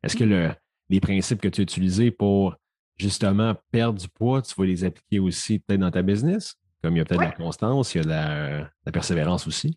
Est-ce 0.02 0.14
que 0.14 0.25
le, 0.25 0.50
les 0.88 1.00
principes 1.00 1.40
que 1.40 1.48
tu 1.48 1.62
as 1.62 1.64
utilisés 1.64 2.10
pour 2.10 2.54
justement 2.96 3.54
perdre 3.72 3.98
du 3.98 4.08
poids, 4.08 4.42
tu 4.42 4.54
vas 4.56 4.66
les 4.66 4.84
appliquer 4.84 5.18
aussi 5.18 5.58
peut-être 5.58 5.80
dans 5.80 5.90
ta 5.90 6.02
business? 6.02 6.54
Comme 6.82 6.94
il 6.94 6.98
y 6.98 7.00
a 7.00 7.04
peut-être 7.04 7.20
la 7.20 7.32
constance, 7.32 7.94
il 7.94 8.02
y 8.02 8.04
a 8.04 8.06
la, 8.06 8.70
la 8.84 8.92
persévérance 8.92 9.46
aussi. 9.46 9.76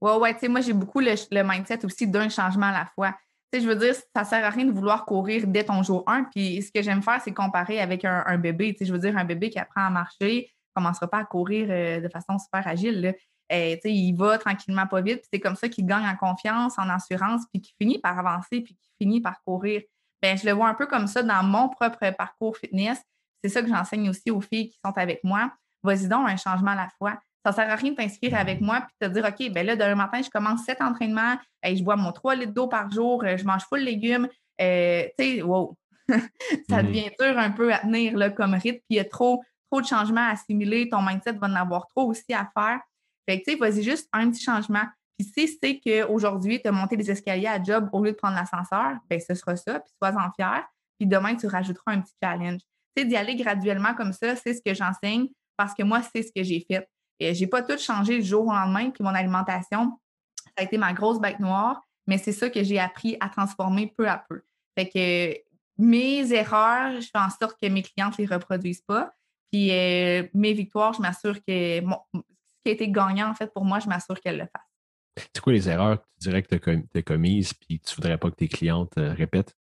Oui, 0.00 0.12
oui, 0.20 0.32
tu 0.34 0.40
sais, 0.40 0.48
moi, 0.48 0.60
j'ai 0.60 0.72
beaucoup 0.72 1.00
le, 1.00 1.42
mindset 1.42 1.84
aussi 1.84 2.06
d'un 2.06 2.28
changement 2.28 2.66
à 2.66 2.72
la 2.72 2.86
fois. 2.94 3.14
Tu 3.52 3.58
sais, 3.58 3.64
je 3.64 3.68
veux 3.68 3.76
dire, 3.76 3.94
ça 3.94 4.22
ne 4.22 4.24
sert 4.24 4.44
à 4.44 4.50
rien 4.50 4.64
de 4.64 4.72
vouloir 4.72 5.04
courir 5.04 5.46
dès 5.46 5.64
ton 5.64 5.82
jour 5.82 6.04
1. 6.06 6.24
Puis 6.24 6.62
ce 6.62 6.70
que 6.72 6.82
j'aime 6.82 7.02
faire, 7.02 7.20
c'est 7.22 7.32
comparer 7.32 7.80
avec 7.80 8.04
un, 8.04 8.38
bébé. 8.38 8.72
Tu 8.72 8.78
sais, 8.78 8.84
je 8.86 8.92
veux 8.92 8.98
dire, 8.98 9.16
un 9.16 9.24
bébé 9.24 9.50
qui 9.50 9.58
apprend 9.58 9.86
à 9.86 9.90
marcher 9.90 10.50
commencera 10.78 11.08
pas 11.08 11.18
à 11.18 11.24
courir 11.24 11.68
euh, 11.70 12.00
de 12.00 12.08
façon 12.08 12.38
super 12.38 12.66
agile. 12.66 13.00
Là. 13.00 13.12
Euh, 13.52 13.76
il 13.84 14.12
va 14.14 14.38
tranquillement 14.38 14.86
pas 14.86 15.00
vite. 15.00 15.20
Puis 15.20 15.28
c'est 15.32 15.40
comme 15.40 15.56
ça 15.56 15.68
qu'il 15.68 15.86
gagne 15.86 16.06
en 16.06 16.16
confiance, 16.16 16.78
en 16.78 16.88
assurance, 16.88 17.42
puis 17.52 17.62
qu'il 17.62 17.74
finit 17.80 17.98
par 17.98 18.18
avancer, 18.18 18.60
puis 18.60 18.76
qu'il 18.76 18.92
finit 19.00 19.20
par 19.20 19.42
courir. 19.44 19.82
Ben, 20.22 20.36
je 20.36 20.46
le 20.46 20.52
vois 20.52 20.68
un 20.68 20.74
peu 20.74 20.86
comme 20.86 21.06
ça 21.06 21.22
dans 21.22 21.42
mon 21.42 21.68
propre 21.68 22.10
parcours 22.16 22.56
fitness. 22.56 23.00
C'est 23.42 23.50
ça 23.50 23.62
que 23.62 23.68
j'enseigne 23.68 24.10
aussi 24.10 24.30
aux 24.30 24.40
filles 24.40 24.70
qui 24.70 24.78
sont 24.84 24.92
avec 24.96 25.22
moi. 25.22 25.52
Vas-y 25.82 26.08
donc, 26.08 26.28
un 26.28 26.36
changement 26.36 26.72
à 26.72 26.76
la 26.76 26.88
fois. 26.98 27.18
Ça 27.44 27.50
ne 27.50 27.54
sert 27.54 27.70
à 27.70 27.76
rien 27.76 27.92
de 27.92 27.96
t'inscrire 27.96 28.36
avec 28.36 28.60
moi 28.60 28.78
et 28.78 29.06
de 29.06 29.08
te 29.08 29.14
dire, 29.14 29.24
OK, 29.24 29.52
ben 29.52 29.64
là, 29.64 29.76
demain 29.76 29.94
matin, 29.94 30.20
je 30.22 30.28
commence 30.28 30.64
cet 30.64 30.82
entraînements, 30.82 31.36
et 31.62 31.76
je 31.76 31.84
bois 31.84 31.96
mon 31.96 32.10
3 32.10 32.34
litres 32.34 32.52
d'eau 32.52 32.66
par 32.66 32.90
jour, 32.90 33.22
euh, 33.24 33.36
je 33.36 33.44
mange 33.44 33.62
full 33.62 33.80
légumes. 33.80 34.28
Euh, 34.60 35.04
tu 35.16 35.36
sais, 35.36 35.42
wow, 35.42 35.76
ça 36.68 36.82
mmh 36.82 36.86
devient 36.86 37.10
dur 37.18 37.38
un 37.38 37.50
peu 37.50 37.72
à 37.72 37.78
tenir 37.78 38.16
là, 38.16 38.30
comme 38.30 38.54
rythme. 38.54 38.78
Puis 38.78 38.84
il 38.90 38.96
y 38.96 39.00
a 39.00 39.04
trop, 39.04 39.42
trop 39.70 39.80
de 39.80 39.86
changements 39.86 40.28
à 40.28 40.32
assimiler. 40.32 40.88
Ton 40.88 41.02
mindset 41.02 41.32
va 41.32 41.46
en 41.46 41.54
avoir 41.54 41.86
trop 41.88 42.10
aussi 42.10 42.32
à 42.32 42.48
faire. 42.56 42.80
Fait 43.28 43.40
que, 43.40 43.50
tu 43.50 43.58
vas-y 43.58 43.82
juste 43.82 44.08
un 44.12 44.30
petit 44.30 44.42
changement. 44.42 44.84
Puis 45.18 45.28
si 45.36 45.58
c'est 45.60 45.80
qu'aujourd'hui, 45.80 46.60
tu 46.62 46.68
as 46.68 46.72
monté 46.72 46.96
les 46.96 47.10
escaliers 47.10 47.48
à 47.48 47.62
job 47.62 47.88
au 47.92 48.02
lieu 48.02 48.12
de 48.12 48.16
prendre 48.16 48.36
l'ascenseur, 48.36 48.96
bien, 49.10 49.18
ce 49.18 49.34
sera 49.34 49.56
ça, 49.56 49.80
puis 49.80 49.92
sois-en 50.00 50.30
fier. 50.32 50.64
Puis 50.98 51.08
demain, 51.08 51.34
tu 51.34 51.46
rajouteras 51.46 51.92
un 51.92 52.00
petit 52.00 52.14
challenge. 52.22 52.60
Tu 52.96 53.02
sais, 53.02 53.08
d'y 53.08 53.16
aller 53.16 53.36
graduellement 53.36 53.94
comme 53.94 54.12
ça, 54.12 54.36
c'est 54.36 54.54
ce 54.54 54.62
que 54.64 54.74
j'enseigne 54.74 55.28
parce 55.56 55.74
que 55.74 55.82
moi, 55.82 56.00
c'est 56.02 56.22
ce 56.22 56.32
que 56.34 56.42
j'ai 56.42 56.64
fait. 56.70 56.88
Et 57.20 57.34
j'ai 57.34 57.48
pas 57.48 57.62
tout 57.62 57.78
changé 57.78 58.18
du 58.18 58.24
jour 58.24 58.46
au 58.46 58.52
lendemain, 58.52 58.90
puis 58.90 59.02
mon 59.02 59.14
alimentation, 59.14 59.98
ça 60.46 60.52
a 60.58 60.62
été 60.62 60.78
ma 60.78 60.92
grosse 60.92 61.20
bête 61.20 61.40
noire, 61.40 61.82
mais 62.06 62.16
c'est 62.16 62.32
ça 62.32 62.48
que 62.48 62.62
j'ai 62.62 62.78
appris 62.78 63.16
à 63.20 63.28
transformer 63.28 63.92
peu 63.96 64.08
à 64.08 64.24
peu. 64.28 64.42
Fait 64.78 64.88
que 64.88 65.36
mes 65.78 66.32
erreurs, 66.32 67.00
je 67.00 67.08
fais 67.08 67.18
en 67.18 67.30
sorte 67.30 67.58
que 67.60 67.68
mes 67.68 67.82
clientes 67.82 68.18
ne 68.18 68.24
les 68.24 68.32
reproduisent 68.32 68.82
pas. 68.82 69.12
Puis 69.52 69.70
euh, 69.72 70.24
mes 70.34 70.52
victoires, 70.52 70.92
je 70.92 71.00
m'assure 71.00 71.36
que 71.36 71.80
ce 71.80 72.62
qui 72.64 72.68
a 72.68 72.70
été 72.70 72.88
gagnant, 72.90 73.30
en 73.30 73.34
fait, 73.34 73.52
pour 73.52 73.64
moi, 73.64 73.78
je 73.78 73.88
m'assure 73.88 74.20
qu'elles 74.20 74.38
le 74.38 74.46
fassent. 74.46 75.26
C'est 75.34 75.40
quoi 75.40 75.52
les 75.52 75.68
erreurs 75.68 76.00
que 76.00 76.06
tu 76.20 76.28
dirais 76.28 76.42
que 76.42 76.54
tu 76.54 76.98
as, 76.98 77.02
commises 77.02 77.52
puis 77.54 77.80
tu 77.80 77.92
ne 77.92 77.96
voudrais 77.96 78.18
pas 78.18 78.30
que 78.30 78.36
tes 78.36 78.48
clientes 78.48 78.96
euh, 78.98 79.12
répètent? 79.12 79.56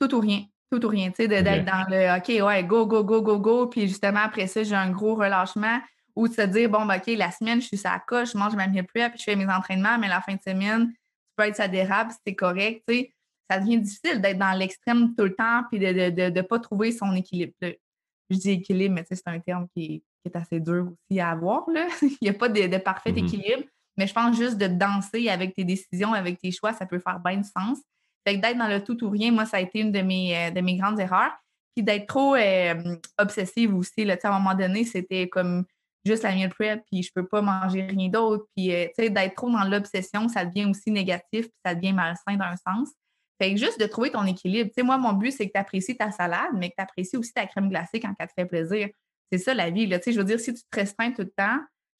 Tout 0.00 0.14
ou 0.14 0.20
rien. 0.20 0.44
Tout 0.70 0.84
ou 0.84 0.88
rien. 0.88 1.10
Tu 1.10 1.16
sais, 1.16 1.28
d'être 1.28 1.64
dans 1.64 1.86
le 1.88 2.18
OK, 2.18 2.46
ouais, 2.46 2.64
go, 2.64 2.86
go, 2.86 3.04
go, 3.04 3.22
go, 3.22 3.38
go. 3.38 3.66
Puis 3.68 3.88
justement, 3.88 4.20
après 4.20 4.46
ça, 4.46 4.62
j'ai 4.62 4.74
un 4.74 4.90
gros 4.90 5.14
relâchement 5.14 5.80
ou 6.14 6.28
de 6.28 6.34
se 6.34 6.42
dire, 6.42 6.68
bon, 6.68 6.84
ben, 6.84 6.96
OK, 6.96 7.06
la 7.16 7.30
semaine, 7.30 7.60
je 7.60 7.68
suis 7.68 7.76
sa 7.76 7.98
coche, 8.00 8.32
je 8.32 8.38
mange 8.38 8.54
ma 8.54 8.66
meal 8.66 8.84
prep, 8.84 9.12
puis 9.12 9.20
je 9.20 9.24
fais 9.24 9.36
mes 9.36 9.46
entraînements, 9.46 9.98
mais 9.98 10.08
la 10.08 10.20
fin 10.20 10.34
de 10.34 10.42
semaine, 10.42 10.88
tu 10.90 10.96
peux 11.36 11.44
être 11.44 11.56
ça 11.56 11.68
dérape, 11.68 12.10
c'est 12.26 12.34
correct. 12.34 12.82
Tu 12.86 12.94
sais, 12.94 13.14
ça 13.50 13.60
devient 13.60 13.78
difficile 13.78 14.20
d'être 14.20 14.38
dans 14.38 14.52
l'extrême 14.52 15.14
tout 15.14 15.24
le 15.24 15.34
temps 15.34 15.62
puis 15.70 15.78
de 15.78 15.86
ne 15.86 16.30
de, 16.30 16.40
pas 16.42 16.58
trouver 16.58 16.92
son 16.92 17.14
équilibre. 17.14 17.54
Je 18.30 18.36
dis 18.36 18.50
équilibre, 18.50 18.94
mais 18.94 19.04
c'est 19.10 19.26
un 19.26 19.40
terme 19.40 19.66
qui 19.74 20.02
est, 20.24 20.36
assez 20.36 20.60
dur 20.60 20.88
aussi 20.92 21.20
à 21.20 21.30
avoir. 21.30 21.70
Là. 21.70 21.86
Il 22.02 22.18
n'y 22.20 22.28
a 22.28 22.34
pas 22.34 22.50
de, 22.50 22.76
parfait 22.76 23.12
mm-hmm. 23.12 23.24
équilibre, 23.24 23.62
mais 23.96 24.06
je 24.06 24.12
pense 24.12 24.36
juste 24.36 24.58
de 24.58 24.66
danser 24.66 25.30
avec 25.30 25.54
tes 25.54 25.64
décisions, 25.64 26.12
avec 26.12 26.38
tes 26.38 26.50
choix, 26.50 26.74
ça 26.74 26.84
peut 26.84 26.98
faire 26.98 27.18
bien 27.20 27.38
du 27.38 27.48
sens. 27.48 27.78
Fait 28.26 28.36
que 28.36 28.42
d'être 28.42 28.58
dans 28.58 28.68
le 28.68 28.84
tout 28.84 29.02
ou 29.04 29.08
rien, 29.08 29.32
moi, 29.32 29.46
ça 29.46 29.56
a 29.56 29.60
été 29.60 29.80
une 29.80 29.90
de 29.90 30.02
mes, 30.02 30.36
euh, 30.36 30.50
de 30.50 30.60
mes 30.60 30.76
grandes 30.76 31.00
erreurs. 31.00 31.32
Puis 31.74 31.82
d'être 31.82 32.06
trop 32.06 32.34
euh, 32.34 32.96
obsessive 33.18 33.74
aussi. 33.74 34.04
Là, 34.04 34.16
à 34.22 34.28
un 34.28 34.38
moment 34.38 34.54
donné, 34.54 34.84
c'était 34.84 35.28
comme 35.28 35.64
juste 36.04 36.22
la 36.22 36.34
meal 36.34 36.50
prep, 36.50 36.82
puis 36.90 37.02
je 37.02 37.10
peux 37.14 37.26
pas 37.26 37.40
manger 37.40 37.82
rien 37.82 38.08
d'autre. 38.08 38.46
Puis, 38.56 38.74
euh, 38.74 38.88
d'être 38.98 39.34
trop 39.34 39.50
dans 39.50 39.64
l'obsession, 39.64 40.28
ça 40.28 40.44
devient 40.44 40.66
aussi 40.66 40.90
négatif, 40.90 41.46
puis 41.46 41.60
ça 41.64 41.74
devient 41.74 41.92
malsain 41.92 42.36
d'un 42.36 42.56
sens. 42.56 42.90
Fait 43.40 43.56
juste 43.56 43.80
de 43.80 43.86
trouver 43.86 44.10
ton 44.10 44.24
équilibre. 44.24 44.68
Tu 44.68 44.74
sais, 44.76 44.82
moi, 44.82 44.98
mon 44.98 45.12
but, 45.12 45.30
c'est 45.30 45.46
que 45.46 45.52
tu 45.52 45.60
apprécies 45.60 45.96
ta 45.96 46.10
salade, 46.10 46.50
mais 46.54 46.70
que 46.70 46.74
tu 46.76 46.82
apprécies 46.82 47.16
aussi 47.16 47.32
ta 47.32 47.46
crème 47.46 47.68
glacée 47.68 48.00
quand 48.00 48.12
elle 48.18 48.26
te 48.26 48.32
fait 48.36 48.46
plaisir. 48.46 48.88
C'est 49.30 49.38
ça 49.38 49.54
la 49.54 49.70
vie. 49.70 49.86
Là. 49.86 49.98
Tu 49.98 50.04
sais, 50.04 50.12
je 50.12 50.18
veux 50.18 50.24
dire, 50.24 50.40
si 50.40 50.52
tu 50.52 50.60
te 50.60 50.78
restreins 50.78 51.12
tout 51.12 51.22
le 51.22 51.30
temps, 51.30 51.58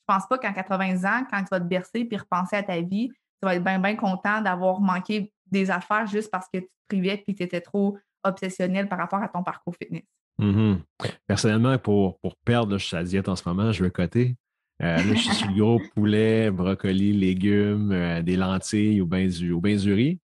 je 0.08 0.14
pense 0.14 0.26
pas 0.26 0.38
qu'en 0.38 0.52
80 0.52 1.04
ans, 1.04 1.26
quand 1.30 1.38
tu 1.38 1.48
vas 1.50 1.60
te 1.60 1.66
bercer 1.66 2.04
puis 2.04 2.16
repenser 2.16 2.56
à 2.56 2.62
ta 2.62 2.80
vie, 2.80 3.08
tu 3.08 3.46
vas 3.46 3.54
être 3.54 3.62
bien, 3.62 3.96
content 3.96 4.40
d'avoir 4.40 4.80
manqué 4.80 5.32
des 5.50 5.70
affaires 5.70 6.06
juste 6.06 6.30
parce 6.30 6.46
que 6.52 6.58
tu 6.58 6.66
te 6.66 6.88
privais 6.88 7.18
puis 7.18 7.34
que 7.34 7.38
tu 7.38 7.44
étais 7.44 7.60
trop 7.60 7.96
obsessionnel 8.24 8.88
par 8.88 8.98
rapport 8.98 9.22
à 9.22 9.28
ton 9.28 9.42
parcours 9.42 9.76
fitness. 9.76 10.02
Mm-hmm. 10.40 10.78
Personnellement, 11.26 11.78
pour, 11.78 12.18
pour 12.18 12.34
perdre, 12.44 12.78
je 12.78 12.86
suis 12.86 13.04
diète 13.04 13.28
en 13.28 13.36
ce 13.36 13.48
moment, 13.48 13.70
je 13.70 13.84
veux 13.84 13.90
coter. 13.90 14.36
Euh, 14.82 14.96
là, 14.96 15.14
je 15.14 15.30
suis 15.30 15.48
le 15.48 15.60
gros 15.60 15.80
poulet, 15.94 16.50
brocoli, 16.50 17.12
légumes, 17.12 17.92
euh, 17.92 18.22
des 18.22 18.36
lentilles 18.36 19.00
ou 19.00 19.06
bien 19.06 19.26
du, 19.26 19.54
du 19.58 19.92
riz. 19.92 20.18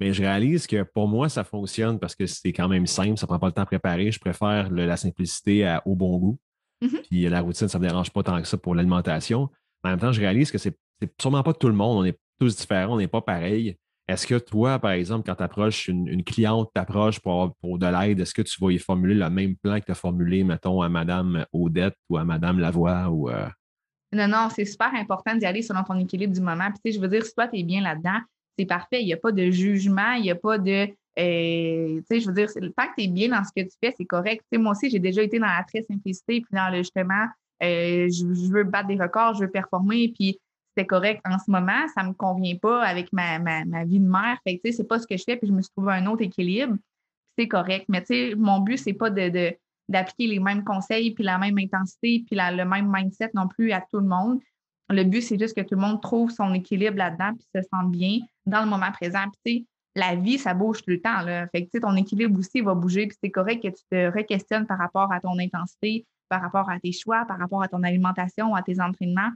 Mais 0.00 0.12
je 0.12 0.22
réalise 0.22 0.66
que 0.66 0.82
pour 0.82 1.08
moi, 1.08 1.28
ça 1.28 1.44
fonctionne 1.44 1.98
parce 1.98 2.14
que 2.14 2.26
c'est 2.26 2.52
quand 2.52 2.68
même 2.68 2.86
simple, 2.86 3.18
ça 3.18 3.26
ne 3.26 3.28
prend 3.28 3.38
pas 3.38 3.46
le 3.48 3.52
temps 3.52 3.62
à 3.62 3.66
préparer. 3.66 4.12
Je 4.12 4.20
préfère 4.20 4.70
la 4.70 4.96
simplicité 4.96 5.78
au 5.84 5.96
bon 5.96 6.18
goût. 6.18 6.38
Mm-hmm. 6.82 7.02
Puis 7.08 7.28
la 7.28 7.40
routine, 7.40 7.68
ça 7.68 7.78
ne 7.78 7.84
me 7.84 7.88
dérange 7.88 8.10
pas 8.10 8.22
tant 8.22 8.40
que 8.40 8.46
ça 8.46 8.56
pour 8.56 8.74
l'alimentation. 8.74 9.50
En 9.82 9.90
même 9.90 9.98
temps, 9.98 10.12
je 10.12 10.20
réalise 10.20 10.50
que 10.50 10.58
c'est 10.58 10.76
sûrement 11.20 11.42
pas 11.42 11.52
tout 11.52 11.68
le 11.68 11.74
monde. 11.74 11.98
On 11.98 12.04
est 12.04 12.18
tous 12.38 12.56
différents, 12.56 12.94
on 12.94 12.98
n'est 12.98 13.08
pas 13.08 13.20
pareil. 13.20 13.76
Est-ce 14.08 14.26
que 14.26 14.36
toi, 14.36 14.78
par 14.78 14.92
exemple, 14.92 15.24
quand 15.26 15.34
tu 15.34 15.42
approches 15.42 15.88
une, 15.88 16.24
cliente, 16.24 16.70
t'approches 16.72 17.20
pour, 17.20 17.54
pour 17.56 17.78
de 17.78 17.86
l'aide, 17.86 18.20
est-ce 18.20 18.32
que 18.32 18.40
tu 18.40 18.58
vas 18.58 18.72
y 18.72 18.78
formuler 18.78 19.14
le 19.14 19.28
même 19.28 19.54
plan 19.56 19.78
que 19.78 19.84
tu 19.84 19.92
as 19.92 19.96
formulé, 19.96 20.44
mettons, 20.44 20.80
à 20.80 20.88
Mme 20.88 21.44
Odette 21.52 21.96
ou 22.08 22.16
à 22.16 22.24
Mme 22.24 22.58
Lavoie 22.58 23.10
ou 23.10 23.28
euh? 23.28 23.48
Non, 24.10 24.26
non, 24.26 24.48
c'est 24.54 24.64
super 24.64 24.94
important 24.94 25.34
d'y 25.34 25.44
aller 25.44 25.60
selon 25.60 25.84
ton 25.84 25.98
équilibre 25.98 26.32
du 26.32 26.40
moment. 26.40 26.70
Puis, 26.82 26.94
je 26.94 27.00
veux 27.00 27.08
dire, 27.08 27.22
si 27.22 27.34
toi, 27.34 27.48
tu 27.48 27.58
es 27.58 27.62
bien 27.62 27.82
là-dedans, 27.82 28.20
c'est 28.58 28.66
parfait. 28.66 29.02
Il 29.02 29.06
n'y 29.06 29.12
a 29.12 29.16
pas 29.16 29.32
de 29.32 29.50
jugement, 29.50 30.12
il 30.12 30.22
n'y 30.22 30.30
a 30.30 30.34
pas 30.34 30.58
de. 30.58 30.88
Euh, 31.18 32.00
tu 32.00 32.04
sais, 32.08 32.20
je 32.20 32.26
veux 32.26 32.34
dire, 32.34 32.50
fait 32.50 32.60
que 32.60 32.94
tu 32.96 33.04
es 33.04 33.08
bien 33.08 33.28
dans 33.28 33.42
ce 33.44 33.50
que 33.54 33.66
tu 33.66 33.76
fais, 33.82 33.92
c'est 33.96 34.04
correct. 34.04 34.42
Tu 34.50 34.56
sais, 34.56 34.62
moi 34.62 34.72
aussi, 34.72 34.90
j'ai 34.90 34.98
déjà 34.98 35.22
été 35.22 35.38
dans 35.38 35.46
la 35.46 35.64
très 35.64 35.82
simplicité, 35.82 36.40
puis 36.40 36.50
dans 36.52 36.70
le 36.70 36.78
justement, 36.78 37.26
euh, 37.62 38.08
je, 38.08 38.52
veux 38.52 38.64
battre 38.64 38.88
des 38.88 38.96
records, 38.96 39.34
je 39.34 39.40
veux 39.40 39.50
performer, 39.50 40.12
puis 40.14 40.38
c'est 40.76 40.86
correct 40.86 41.20
en 41.28 41.38
ce 41.38 41.50
moment, 41.50 41.88
ça 41.92 42.04
ne 42.04 42.10
me 42.10 42.14
convient 42.14 42.56
pas 42.56 42.84
avec 42.84 43.12
ma, 43.12 43.38
vie 43.84 43.98
de 43.98 44.08
mère. 44.08 44.38
Fait 44.44 44.60
tu 44.62 44.70
sais, 44.70 44.76
c'est 44.76 44.86
pas 44.86 45.00
ce 45.00 45.06
que 45.06 45.16
je 45.16 45.24
fais, 45.24 45.36
puis 45.36 45.48
je 45.48 45.52
me 45.52 45.60
suis 45.60 45.72
trouvé 45.76 45.92
un 45.94 46.06
autre 46.06 46.22
équilibre, 46.22 46.76
c'est 47.36 47.48
correct. 47.48 47.86
Mais, 47.88 48.00
tu 48.02 48.14
sais, 48.14 48.34
mon 48.36 48.60
but, 48.60 48.76
c'est 48.76 48.92
pas 48.92 49.10
de, 49.10 49.56
d'appliquer 49.88 50.28
les 50.28 50.38
mêmes 50.38 50.62
conseils, 50.62 51.12
puis 51.14 51.24
la 51.24 51.38
même 51.38 51.58
intensité, 51.58 52.24
puis 52.26 52.38
le 52.38 52.64
même 52.64 52.92
mindset 52.92 53.30
non 53.34 53.48
plus 53.48 53.72
à 53.72 53.80
tout 53.80 53.98
le 53.98 54.06
monde. 54.06 54.40
Le 54.90 55.04
but, 55.04 55.20
c'est 55.20 55.38
juste 55.38 55.54
que 55.54 55.60
tout 55.60 55.74
le 55.74 55.80
monde 55.80 56.00
trouve 56.00 56.30
son 56.30 56.54
équilibre 56.54 56.96
là-dedans 56.96 57.34
puis 57.34 57.46
se 57.54 57.60
sente 57.68 57.90
bien 57.90 58.20
dans 58.48 58.62
le 58.62 58.68
moment 58.68 58.90
présent. 58.92 59.24
Puis, 59.44 59.66
la 59.94 60.14
vie, 60.14 60.38
ça 60.38 60.54
bouge 60.54 60.82
tout 60.82 60.90
le 60.90 61.00
temps. 61.00 61.22
Là. 61.22 61.48
Fait 61.48 61.66
que, 61.66 61.78
ton 61.78 61.96
équilibre 61.96 62.38
aussi 62.38 62.60
va 62.60 62.74
bouger. 62.74 63.06
Puis, 63.06 63.16
c'est 63.22 63.30
correct 63.30 63.62
que 63.62 63.68
tu 63.68 63.82
te 63.90 64.08
re-questionnes 64.08 64.66
par 64.66 64.78
rapport 64.78 65.12
à 65.12 65.20
ton 65.20 65.38
intensité, 65.38 66.06
par 66.28 66.42
rapport 66.42 66.70
à 66.70 66.78
tes 66.78 66.92
choix, 66.92 67.24
par 67.26 67.38
rapport 67.38 67.62
à 67.62 67.68
ton 67.68 67.82
alimentation, 67.82 68.54
à 68.54 68.62
tes 68.62 68.80
entraînements. 68.80 69.30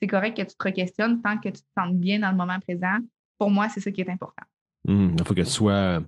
C'est 0.00 0.08
correct 0.08 0.36
que 0.36 0.42
tu 0.42 0.56
te 0.56 0.68
re-questionnes 0.68 1.20
tant 1.22 1.38
que 1.38 1.48
tu 1.48 1.60
te 1.60 1.68
sens 1.76 1.92
bien 1.92 2.20
dans 2.20 2.30
le 2.30 2.36
moment 2.36 2.58
présent. 2.60 2.98
Pour 3.38 3.50
moi, 3.50 3.68
c'est 3.68 3.80
ça 3.80 3.90
qui 3.90 4.00
est 4.00 4.10
important. 4.10 4.44
Mmh, 4.86 5.16
il 5.18 5.24
faut 5.24 5.34
que 5.34 5.40
tu 5.40 5.46
sois 5.46 6.00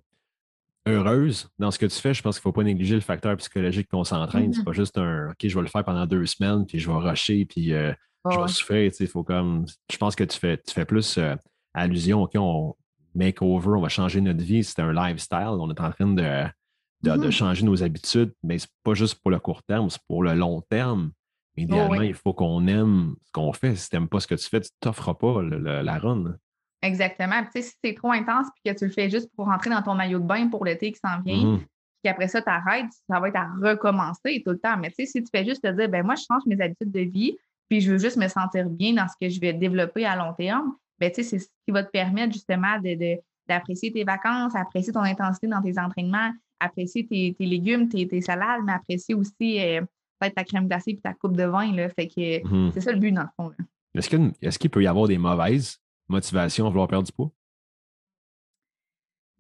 heureuse 0.87 1.51
dans 1.59 1.71
ce 1.71 1.79
que 1.79 1.87
tu 1.87 1.99
fais. 2.01 2.15
Je 2.15 2.23
pense 2.23 2.37
qu'il 2.37 2.49
ne 2.49 2.53
faut 2.53 2.53
pas 2.53 2.65
négliger 2.65 2.95
le 2.95 3.01
facteur 3.01 3.37
psychologique 3.37 3.89
qu'on 3.89 4.05
s'entraîne. 4.05 4.53
C'est 4.53 4.63
mmh 4.63 4.65
pas 4.65 4.73
juste 4.73 4.99
un 4.99 5.31
OK, 5.31 5.37
je 5.43 5.55
vais 5.55 5.63
le 5.63 5.69
faire 5.69 5.85
pendant 5.85 6.07
deux 6.07 6.27
semaines, 6.27 6.65
puis 6.67 6.79
je 6.79 6.91
vais 6.91 6.97
rusher, 6.97 7.45
puis 7.45 7.73
euh, 7.73 7.93
je 8.31 8.39
vais 8.39 8.49
souffrir. 8.49 8.93
Il 8.99 9.07
faut 9.07 9.25
comme. 9.25 9.67
Je 9.91 9.97
pense 9.97 10.15
que 10.15 10.25
tu 10.25 10.39
fais, 10.39 10.57
tu 10.57 10.73
fais 10.73 10.85
plus 10.85 11.19
euh, 11.19 11.35
allusion, 11.75 12.23
OK, 12.23 12.33
on 12.37 12.75
over, 13.41 13.69
on 13.69 13.81
va 13.81 13.89
changer 13.89 14.21
notre 14.21 14.43
vie. 14.43 14.65
C'est 14.65 14.81
un 14.81 14.93
lifestyle. 14.93 15.57
On 15.59 15.71
est 15.71 15.81
en 15.81 15.91
train 15.91 16.07
de, 16.07 16.45
de, 17.03 17.11
mmh 17.11 17.31
changer 17.31 17.65
nos 17.65 17.83
habitudes, 17.83 18.33
mais 18.43 18.59
c'est 18.59 18.71
pas 18.85 18.95
juste 18.95 19.21
pour 19.21 19.31
le 19.31 19.39
court 19.39 19.63
terme, 19.63 19.91
c'est 19.91 20.03
pour 20.07 20.23
le 20.23 20.35
long 20.35 20.61
terme. 20.63 21.11
Oh, 21.13 21.61
idéalement, 21.61 22.03
il 22.03 22.15
faut 22.15 22.33
qu'on 22.33 22.67
aime 22.67 23.15
ce 23.27 23.33
qu'on 23.33 23.53
fait. 23.53 23.75
Si 23.77 23.91
tu 23.91 23.97
n'aimes 23.97 24.09
pas 24.09 24.21
ce 24.21 24.27
que 24.27 24.35
tu 24.35 24.49
fais, 24.49 24.61
tu 24.61 24.69
ne 24.69 24.79
t'offres 24.81 25.13
pas 25.15 25.43
la 25.43 25.99
run. 25.99 26.37
Exactement. 26.83 27.43
si 27.55 27.63
c'est 27.85 27.95
trop 27.95 28.13
intense 28.13 28.47
et 28.65 28.73
que 28.73 28.79
tu 28.79 28.87
le 28.87 28.91
fais 28.91 29.11
juste 29.11 29.29
pour 29.37 29.47
rentrer 29.47 29.69
dans 29.69 29.83
ton 29.83 29.95
maillot 29.95 30.19
de 30.19 30.25
bain 30.25 30.49
pour 30.49 30.65
l'été 30.65 30.93
qui 30.93 30.99
s'en 30.99 31.21
vient, 31.21 31.45
mmh 31.45 31.65
puis 32.03 32.11
après 32.11 32.29
ça, 32.29 32.41
tu 32.41 32.49
arrêtes, 32.49 32.91
ça 33.09 33.21
va 33.21 33.29
être 33.29 33.37
à 33.37 33.49
recommencer 33.61 34.43
tout 34.45 34.53
le 34.53 34.59
temps. 34.59 34.77
Mais 34.79 34.91
si 34.91 35.07
tu 35.23 35.29
fais 35.31 35.45
juste 35.45 35.63
te 35.63 35.69
dire, 35.69 35.89
ben 35.89 36.05
moi, 36.05 36.15
je 36.15 36.23
change 36.23 36.43
mes 36.47 36.61
habitudes 36.61 36.91
de 36.91 37.01
vie, 37.01 37.37
puis 37.69 37.81
je 37.81 37.93
veux 37.93 37.99
juste 37.99 38.17
me 38.17 38.29
sentir 38.29 38.69
bien 38.69 38.95
dans 38.95 39.07
ce 39.07 39.15
que 39.21 39.29
je 39.29 39.39
vais 39.41 39.53
développer 39.53 40.07
à 40.07 40.17
long 40.17 40.33
terme, 40.33 40.75
bien, 41.01 41.11
c'est 41.13 41.39
ce 41.39 41.47
qui 41.67 41.73
va 41.73 41.83
te 41.83 41.91
permettre 41.91 42.33
justement 42.33 42.77
d'apprécier 43.49 43.93
tes 43.93 44.05
vacances, 44.05 44.55
apprécier 44.55 44.93
ton 44.93 45.01
intensité 45.01 45.47
dans 45.47 45.63
tes 45.63 45.79
entraînements, 45.79 46.31
apprécier 46.61 47.07
tes, 47.07 47.35
légumes, 47.41 47.89
tes, 47.89 48.21
salades, 48.21 48.63
mais 48.65 48.73
apprécier 48.73 49.15
aussi 49.15 49.61
euh, 49.61 49.81
peut-être 50.21 50.35
ta 50.35 50.45
crème 50.45 50.69
glacée 50.69 50.93
et 50.93 50.97
ta 50.99 51.15
coupe 51.15 51.37
de 51.37 51.45
vin. 51.45 51.73
Là. 51.73 51.89
Fait 51.89 52.07
que 52.07 52.47
mmh 52.47 52.73
c'est 52.73 52.81
ça 52.81 52.93
le 52.93 52.99
but 52.99 53.13
dans 53.13 53.23
le 53.23 53.29
fond. 53.37 53.53
Est-ce 53.95 54.59
qu'il 54.59 54.71
peut 54.71 54.83
y 54.83 54.87
avoir 54.87 55.09
des 55.09 55.19
mauvaises 55.19 55.81
motivations 56.09 56.67
à 56.67 56.69
vouloir 56.69 56.89
perdre 56.89 57.07
du 57.07 57.13
poids? 57.13 57.31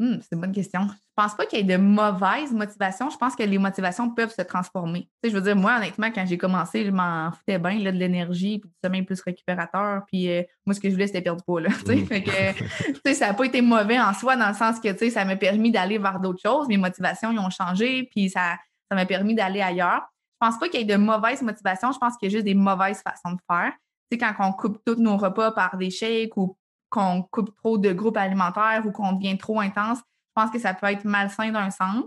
Hmm, 0.01 0.17
c'est 0.23 0.35
une 0.35 0.41
bonne 0.41 0.53
question. 0.53 0.89
Je 0.89 1.15
pense 1.15 1.35
pas 1.35 1.47
qu'il 1.47 1.59
y 1.59 1.63
ait 1.63 1.77
de 1.77 1.81
mauvaises 1.81 2.53
motivations. 2.53 3.11
Je 3.11 3.19
pense 3.19 3.37
que 3.37 3.43
les 3.43 3.59
motivations 3.59 4.11
peuvent 4.11 4.33
se 4.33 4.43
transformer. 4.43 5.03
Tu 5.03 5.29
sais, 5.29 5.31
je 5.31 5.37
veux 5.37 5.43
dire, 5.43 5.55
moi, 5.55 5.77
honnêtement, 5.77 6.11
quand 6.11 6.25
j'ai 6.27 6.39
commencé, 6.39 6.87
je 6.87 6.91
m'en 6.91 7.31
foutais 7.33 7.59
bien 7.59 7.79
de 7.79 7.91
l'énergie, 7.91 8.59
puis 8.59 8.71
du 8.71 8.77
sommeil 8.83 9.03
plus 9.03 9.21
récupérateur. 9.21 10.03
Puis 10.07 10.31
euh, 10.31 10.43
moi, 10.65 10.75
ce 10.75 10.81
que 10.81 10.89
je 10.89 10.95
voulais, 10.95 11.07
c'était 11.07 11.21
perdre 11.21 11.41
du 11.41 11.45
poids. 11.45 11.61
Là, 11.61 11.69
mmh. 11.69 12.07
fait 12.07 12.23
que, 12.23 13.13
ça 13.15 13.29
n'a 13.29 13.35
pas 13.35 13.45
été 13.45 13.61
mauvais 13.61 14.01
en 14.01 14.15
soi, 14.15 14.37
dans 14.37 14.49
le 14.49 14.55
sens 14.55 14.81
que 14.81 15.11
ça 15.11 15.25
m'a 15.25 15.37
permis 15.37 15.71
d'aller 15.71 15.99
vers 15.99 16.19
d'autres 16.19 16.41
choses. 16.43 16.67
Mes 16.67 16.79
motivations, 16.79 17.31
ils 17.31 17.39
ont 17.39 17.51
changé, 17.51 18.09
puis 18.11 18.31
ça 18.31 18.57
ça 18.91 18.97
m'a 18.97 19.07
permis 19.07 19.35
d'aller 19.35 19.61
ailleurs. 19.61 20.03
Je 20.41 20.47
pense 20.47 20.59
pas 20.59 20.69
qu'il 20.69 20.81
y 20.81 20.83
ait 20.83 20.87
de 20.87 20.97
mauvaises 20.97 21.43
motivations. 21.43 21.93
Je 21.93 21.99
pense 21.99 22.17
qu'il 22.17 22.31
y 22.31 22.33
a 22.33 22.37
juste 22.37 22.45
des 22.45 22.55
mauvaises 22.55 23.03
façons 23.03 23.33
de 23.33 23.41
faire. 23.49 23.73
Tu 24.11 24.19
sais, 24.19 24.19
quand 24.19 24.35
on 24.41 24.53
coupe 24.53 24.81
tous 24.85 24.97
nos 24.97 25.17
repas 25.17 25.53
par 25.53 25.77
des 25.77 25.91
shakes 25.91 26.37
ou 26.37 26.57
qu'on 26.90 27.22
coupe 27.22 27.55
trop 27.57 27.79
de 27.79 27.92
groupes 27.92 28.16
alimentaires 28.16 28.83
ou 28.85 28.90
qu'on 28.90 29.12
devient 29.12 29.38
trop 29.38 29.61
intense, 29.61 29.98
je 29.98 30.42
pense 30.42 30.50
que 30.50 30.59
ça 30.59 30.74
peut 30.74 30.87
être 30.87 31.05
malsain 31.05 31.50
d'un 31.53 31.70
sens, 31.70 32.05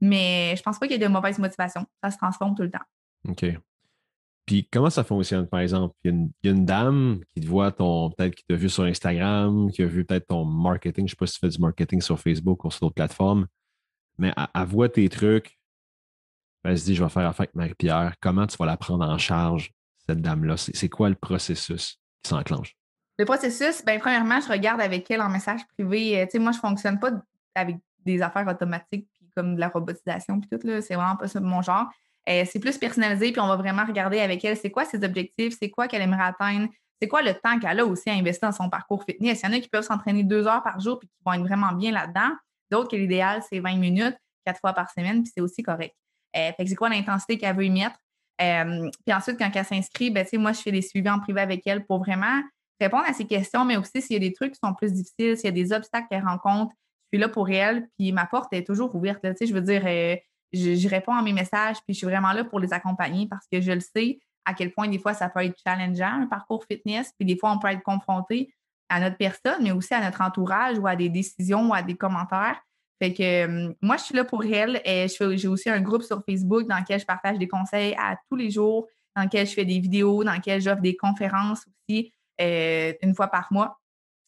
mais 0.00 0.54
je 0.56 0.62
pense 0.62 0.78
pas 0.78 0.86
qu'il 0.86 1.00
y 1.00 1.02
ait 1.02 1.06
de 1.06 1.12
mauvaises 1.12 1.38
motivations. 1.38 1.86
Ça 2.02 2.10
se 2.10 2.16
transforme 2.16 2.54
tout 2.54 2.62
le 2.62 2.70
temps. 2.70 2.84
OK. 3.28 3.44
Puis 4.46 4.68
comment 4.70 4.90
ça 4.90 5.04
fonctionne, 5.04 5.46
par 5.46 5.60
exemple? 5.60 5.94
Il 6.04 6.28
y 6.42 6.48
a 6.48 6.50
une, 6.50 6.64
dame 6.64 7.20
qui 7.32 7.40
te 7.40 7.46
voit 7.46 7.70
ton, 7.70 8.10
peut-être 8.10 8.34
qui 8.34 8.44
t'a 8.44 8.56
vu 8.56 8.68
sur 8.68 8.82
Instagram, 8.82 9.70
qui 9.70 9.82
a 9.82 9.86
vu 9.86 10.04
peut-être 10.04 10.26
ton 10.26 10.44
marketing. 10.44 11.06
Je 11.06 11.14
ne 11.14 11.16
sais 11.16 11.16
pas 11.16 11.26
si 11.26 11.34
tu 11.34 11.40
fais 11.40 11.48
du 11.48 11.58
marketing 11.58 12.00
sur 12.00 12.18
Facebook 12.18 12.64
ou 12.64 12.70
sur 12.70 12.80
d'autres 12.80 12.94
plateformes, 12.94 13.46
mais 14.18 14.32
elle, 14.36 14.64
voit 14.66 14.88
tes 14.88 15.08
trucs. 15.08 15.58
Elle 16.64 16.78
se 16.78 16.84
dit, 16.84 16.94
je 16.94 17.04
vais 17.04 17.10
faire 17.10 17.28
affaire 17.28 17.44
avec 17.44 17.54
Marie-Pierre. 17.54 18.14
Comment 18.20 18.46
tu 18.46 18.56
vas 18.56 18.66
la 18.66 18.76
prendre 18.76 19.04
en 19.04 19.18
charge, 19.18 19.72
cette 20.06 20.20
dame-là? 20.20 20.56
C'est 20.56 20.88
quoi 20.88 21.08
le 21.08 21.14
processus 21.14 22.00
qui 22.22 22.30
s'enclenche? 22.30 22.76
Le 23.18 23.24
processus, 23.24 23.84
ben, 23.84 24.00
premièrement, 24.00 24.40
je 24.40 24.48
regarde 24.48 24.80
avec 24.80 25.10
elle 25.10 25.20
en 25.20 25.28
message 25.28 25.60
privé. 25.76 26.20
Euh, 26.20 26.40
moi, 26.40 26.52
je 26.52 26.58
ne 26.58 26.60
fonctionne 26.60 26.98
pas 26.98 27.10
avec 27.54 27.76
des 28.04 28.22
affaires 28.22 28.46
automatiques 28.48 29.06
puis 29.12 29.28
comme 29.36 29.54
de 29.54 29.60
la 29.60 29.68
robotisation 29.68 30.40
puis 30.40 30.48
tout. 30.48 30.58
C'est 30.80 30.94
vraiment 30.94 31.16
pas 31.16 31.26
mon 31.40 31.62
genre. 31.62 31.88
Euh, 32.28 32.44
c'est 32.50 32.60
plus 32.60 32.78
personnalisé, 32.78 33.32
puis 33.32 33.40
on 33.40 33.48
va 33.48 33.56
vraiment 33.56 33.84
regarder 33.84 34.20
avec 34.20 34.44
elle 34.44 34.56
c'est 34.56 34.70
quoi 34.70 34.84
ses 34.84 35.02
objectifs, 35.04 35.56
c'est 35.58 35.70
quoi 35.70 35.88
qu'elle 35.88 36.02
aimerait 36.02 36.22
atteindre, 36.22 36.68
c'est 37.00 37.08
quoi 37.08 37.20
le 37.20 37.34
temps 37.34 37.58
qu'elle 37.58 37.80
a 37.80 37.84
aussi 37.84 38.10
à 38.10 38.12
investir 38.12 38.48
dans 38.48 38.54
son 38.54 38.70
parcours 38.70 39.02
fitness. 39.02 39.40
Il 39.42 39.46
y 39.46 39.48
en 39.48 39.52
a 39.56 39.60
qui 39.60 39.68
peuvent 39.68 39.84
s'entraîner 39.84 40.22
deux 40.22 40.46
heures 40.46 40.62
par 40.62 40.78
jour 40.78 41.00
puis 41.00 41.08
qui 41.08 41.16
vont 41.26 41.32
être 41.32 41.42
vraiment 41.42 41.72
bien 41.72 41.90
là-dedans. 41.90 42.30
D'autres 42.70 42.96
l'idéal, 42.96 43.42
c'est 43.50 43.58
20 43.58 43.76
minutes, 43.76 44.16
quatre 44.46 44.60
fois 44.60 44.72
par 44.72 44.88
semaine, 44.90 45.24
puis 45.24 45.32
c'est 45.34 45.40
aussi 45.40 45.62
correct. 45.64 45.94
Euh, 46.36 46.52
fait 46.56 46.62
que 46.62 46.70
c'est 46.70 46.76
quoi 46.76 46.88
l'intensité 46.88 47.36
qu'elle 47.38 47.56
veut 47.56 47.66
y 47.66 47.70
mettre? 47.70 47.96
Puis 48.38 49.14
ensuite, 49.14 49.38
quand 49.38 49.50
elle 49.52 49.64
s'inscrit, 49.64 50.10
ben, 50.10 50.26
moi, 50.34 50.52
je 50.52 50.60
fais 50.60 50.72
des 50.72 50.82
suivis 50.82 51.10
en 51.10 51.18
privé 51.18 51.40
avec 51.40 51.66
elle 51.66 51.84
pour 51.84 51.98
vraiment 51.98 52.40
répondre 52.80 53.04
à 53.06 53.12
ses 53.12 53.26
questions, 53.26 53.64
mais 53.64 53.76
aussi 53.76 54.02
s'il 54.02 54.14
y 54.14 54.16
a 54.16 54.20
des 54.20 54.32
trucs 54.32 54.52
qui 54.52 54.60
sont 54.62 54.74
plus 54.74 54.92
difficiles, 54.92 55.36
s'il 55.36 55.44
y 55.44 55.48
a 55.48 55.52
des 55.52 55.72
obstacles 55.72 56.06
qu'elle 56.10 56.24
rencontre, 56.24 56.72
je 57.12 57.18
suis 57.18 57.20
là 57.20 57.28
pour 57.28 57.50
elle, 57.50 57.88
puis 57.98 58.12
ma 58.12 58.26
porte 58.26 58.52
est 58.52 58.66
toujours 58.66 58.94
ouverte. 58.94 59.20
je 59.22 59.52
veux 59.52 59.60
dire, 59.60 59.82
euh, 59.86 60.16
je, 60.52 60.88
réponds 60.88 61.14
à 61.14 61.22
mes 61.22 61.32
messages, 61.32 61.76
puis 61.84 61.94
je 61.94 61.98
suis 61.98 62.06
vraiment 62.06 62.32
là 62.32 62.44
pour 62.44 62.60
les 62.60 62.72
accompagner 62.72 63.26
parce 63.28 63.46
que 63.50 63.60
je 63.60 63.72
le 63.72 63.80
sais 63.80 64.20
à 64.44 64.54
quel 64.54 64.72
point 64.72 64.88
des 64.88 64.98
fois 64.98 65.14
ça 65.14 65.28
peut 65.28 65.44
être 65.44 65.56
challengeant, 65.64 66.22
un 66.22 66.26
parcours 66.26 66.64
fitness, 66.64 67.12
puis 67.16 67.26
des 67.26 67.36
fois 67.36 67.52
on 67.52 67.58
peut 67.58 67.68
être 67.68 67.82
confronté 67.82 68.52
à 68.88 69.00
notre 69.00 69.16
personne, 69.16 69.62
mais 69.62 69.72
aussi 69.72 69.94
à 69.94 70.00
notre 70.00 70.20
entourage 70.20 70.78
ou 70.78 70.86
à 70.86 70.96
des 70.96 71.08
décisions 71.08 71.68
ou 71.68 71.74
à 71.74 71.82
des 71.82 71.94
commentaires. 71.94 72.60
Fait 73.02 73.12
que 73.12 73.22
euh, 73.22 73.72
moi, 73.80 73.96
je 73.96 74.04
suis 74.04 74.14
là 74.14 74.24
pour 74.24 74.44
elle. 74.44 74.80
Et 74.84 75.06
j'ai 75.08 75.48
aussi 75.48 75.70
un 75.70 75.80
groupe 75.80 76.02
sur 76.02 76.22
Facebook 76.24 76.68
dans 76.68 76.76
lequel 76.76 77.00
je 77.00 77.06
partage 77.06 77.38
des 77.38 77.48
conseils 77.48 77.96
à 77.98 78.16
tous 78.28 78.36
les 78.36 78.50
jours, 78.50 78.86
dans 79.16 79.24
lequel 79.24 79.46
je 79.46 79.54
fais 79.54 79.64
des 79.64 79.80
vidéos, 79.80 80.22
dans 80.22 80.34
lequel 80.34 80.60
j'offre 80.60 80.82
des 80.82 80.96
conférences 80.96 81.64
aussi 81.66 82.12
euh, 82.40 82.92
une 83.02 83.14
fois 83.14 83.28
par 83.28 83.48
mois 83.50 83.80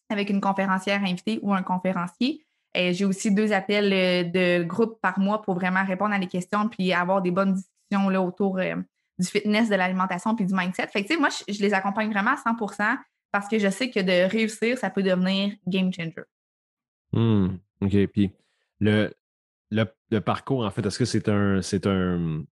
avec 0.09 0.29
une 0.29 0.41
conférencière 0.41 1.03
invitée 1.03 1.39
ou 1.41 1.53
un 1.53 1.63
conférencier. 1.63 2.45
J'ai 2.75 3.05
aussi 3.05 3.33
deux 3.33 3.53
appels 3.53 3.93
euh, 3.93 4.23
de 4.23 4.63
groupe 4.63 4.99
par 5.01 5.17
mois 5.17 5.41
pour 5.41 5.55
vraiment 5.55 5.85
répondre 5.85 6.13
à 6.13 6.19
des 6.19 6.27
questions 6.27 6.67
puis 6.67 6.91
avoir 6.91 7.21
des 7.21 7.31
bonnes 7.31 7.53
discussions 7.53 8.09
là, 8.09 8.21
autour 8.21 8.59
du 9.17 9.25
fitness, 9.25 9.69
de 9.69 9.75
l'alimentation 9.75 10.35
puis 10.35 10.45
du 10.45 10.53
mindset. 10.53 10.87
Fait 10.87 11.05
que, 11.05 11.17
moi, 11.17 11.29
je, 11.29 11.61
les 11.61 11.73
accompagne 11.73 12.11
vraiment 12.11 12.31
à 12.31 12.37
100 12.37 12.55
parce 13.31 13.47
que 13.47 13.59
je 13.59 13.69
sais 13.69 13.89
que 13.89 14.01
de 14.01 14.29
réussir, 14.29 14.77
ça 14.77 14.89
peut 14.89 15.03
devenir 15.03 15.55
game 15.67 15.91
changer. 15.93 16.23
Mmh. 17.13 17.57
OK. 17.81 18.07
Puis 18.07 18.31
le, 18.79 19.13
le, 19.71 20.19
parcours, 20.19 20.65
en 20.65 20.71
fait, 20.71 20.85
est-ce 20.85 20.99
que 20.99 21.05
c'est 21.05 21.29
un, 21.29 21.61
c'est 21.61 21.87
un, 21.87 22.43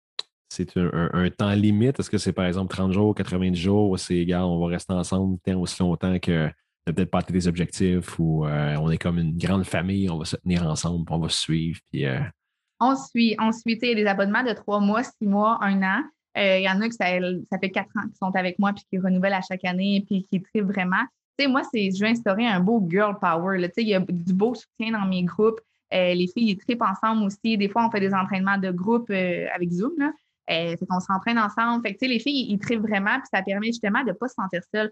c'est 0.54 0.78
un, 0.78 1.30
temps 1.30 1.54
limite? 1.54 2.00
Est-ce 2.00 2.10
que 2.10 2.18
c'est 2.18 2.34
par 2.34 2.46
exemple 2.46 2.74
30 2.74 2.92
jours, 2.92 3.16
90 3.16 3.60
jours? 3.60 4.00
C'est 4.00 4.16
égal, 4.16 4.44
on 4.44 4.60
va 4.60 4.68
rester 4.68 4.94
ensemble 4.94 5.40
tant 5.44 5.60
aussi 5.60 5.82
longtemps 5.82 6.20
que 6.20 6.50
n'a 6.86 6.94
peut-être 6.94 7.12
pas 7.12 7.22
des 7.22 7.48
objectifs 7.48 8.20
ou 8.20 8.46
euh, 8.46 8.76
on 8.78 8.92
est 8.92 8.98
comme 8.98 9.18
une 9.18 9.38
grande 9.38 9.66
famille, 9.66 10.10
on 10.10 10.18
va 10.18 10.26
se 10.26 10.36
tenir 10.38 10.66
ensemble, 10.66 11.06
on 11.10 11.20
va 11.20 11.30
se 11.30 11.40
suivre. 11.40 11.80
Puis, 11.92 12.06
euh, 12.06 12.20
On 12.80 12.96
suit, 12.96 13.36
on 13.40 13.52
suit. 13.52 13.80
Il 13.82 13.88
y 13.88 13.92
a 13.92 13.96
des 13.96 14.06
abonnements 14.06 14.44
de 14.44 14.54
trois 14.54 14.80
mois, 14.80 15.04
six 15.04 15.26
mois, 15.26 15.58
un 15.62 15.82
an. 15.82 16.04
Euh, 16.38 16.58
il 16.58 16.64
y 16.64 16.70
en 16.70 16.82
a 16.82 16.90
que 16.90 16.96
ça, 16.96 17.06
fait 17.06 17.70
quatre 17.70 17.96
ans 17.96 18.04
qu'ils 18.04 18.18
sont 18.18 18.36
avec 18.36 18.58
moi 18.60 18.74
puis 18.74 18.84
qui 18.90 18.98
renouvellent 18.98 19.34
à 19.34 19.42
chaque 19.42 19.64
année 19.66 20.04
puis 20.08 20.26
qui 20.30 20.42
trivent 20.42 20.66
vraiment. 20.66 21.04
Moi, 21.48 21.62
c'est, 21.74 21.92
je 21.92 22.00
veux 22.00 22.10
instaurer 22.10 22.46
un 22.46 22.60
beau 22.60 22.86
girl 22.90 23.18
power. 23.20 23.58
Il 23.78 23.88
y 23.88 23.96
a 23.96 24.00
du 24.00 24.34
beau 24.34 24.54
soutien 24.56 24.98
dans 24.98 25.06
mes 25.06 25.24
groupes. 25.24 25.60
Les 25.92 26.28
filles, 26.34 26.52
ils 26.52 26.58
tripent 26.58 26.82
ensemble 26.82 27.24
aussi. 27.24 27.58
Des 27.58 27.70
fois, 27.70 27.86
on 27.86 27.92
fait 27.92 28.00
des 28.00 28.14
entraînements 28.14 28.58
de 28.58 28.72
groupe 28.72 29.10
avec 29.10 29.72
Zoom. 29.72 29.92
Là. 29.98 30.12
Euh, 30.50 30.76
fait 30.78 30.86
qu'on 30.86 31.00
s'entraîne 31.00 31.40
ensemble. 31.40 31.82
Fait 31.88 31.96
que, 31.96 32.06
les 32.06 32.20
filles, 32.20 32.52
ils, 32.52 32.60
tripent 32.60 32.82
vraiment, 32.82 33.18
puis 33.20 33.30
ça 33.34 33.42
permet 33.42 33.68
justement 33.68 34.02
de 34.02 34.10
ne 34.10 34.14
pas 34.14 34.28
se 34.28 34.34
sentir 34.34 34.62
seul. 34.74 34.92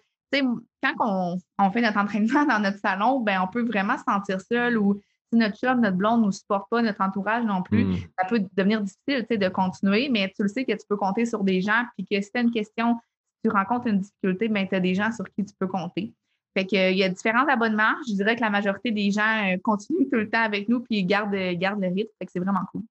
quand 0.81 1.37
on, 1.59 1.71
fait 1.71 1.81
notre 1.81 1.97
entraînement 1.97 2.45
dans 2.49 2.59
notre 2.59 2.79
salon, 2.79 3.19
ben, 3.19 3.41
on 3.41 3.47
peut 3.47 3.63
vraiment 3.63 3.97
se 3.97 4.03
sentir 4.03 4.39
seul 4.41 4.77
ou 4.77 5.01
si 5.31 5.39
notre 5.39 5.57
chum, 5.57 5.79
notre 5.81 5.97
blonde 5.97 6.21
ne 6.21 6.25
nous 6.25 6.31
supporte 6.31 6.69
pas, 6.69 6.81
notre 6.81 7.01
entourage 7.01 7.45
non 7.45 7.61
plus, 7.61 7.85
mm. 7.85 7.95
ça 8.19 8.27
peut 8.27 8.45
devenir 8.55 8.81
difficile 8.81 9.25
de 9.29 9.49
continuer, 9.49 10.09
mais 10.09 10.31
tu 10.35 10.43
le 10.43 10.49
sais 10.49 10.65
que 10.65 10.73
tu 10.73 10.85
peux 10.87 10.97
compter 10.97 11.25
sur 11.25 11.43
des 11.43 11.61
gens, 11.61 11.83
puis 11.97 12.05
que 12.05 12.21
si 12.21 12.31
tu 12.31 12.37
as 12.37 12.41
une 12.41 12.51
question, 12.51 12.97
si 13.35 13.49
tu 13.49 13.49
rencontres 13.49 13.87
une 13.87 13.99
difficulté, 13.99 14.49
ben, 14.49 14.67
tu 14.67 14.75
as 14.75 14.79
des 14.79 14.93
gens 14.93 15.11
sur 15.11 15.25
qui 15.31 15.45
tu 15.45 15.53
peux 15.57 15.67
compter. 15.67 16.13
Fait 16.53 16.65
qu'il 16.65 16.79
euh, 16.79 16.91
y 16.91 17.03
a 17.03 17.09
différents 17.09 17.47
abonnements. 17.47 17.95
Je 18.07 18.13
dirais 18.13 18.35
que 18.35 18.41
la 18.41 18.49
majorité 18.49 18.91
des 18.91 19.09
gens 19.11 19.53
euh, 19.53 19.57
continuent 19.63 20.09
tout 20.11 20.17
le 20.17 20.29
temps 20.29 20.41
avec 20.41 20.67
nous 20.67 20.81
puis 20.81 21.03
gardent, 21.05 21.53
gardent 21.53 21.81
le 21.81 21.87
rythme. 21.87 22.11
Fait 22.19 22.25
que 22.25 22.31
c'est 22.31 22.39
vraiment 22.39 22.65
cool. 22.71 22.81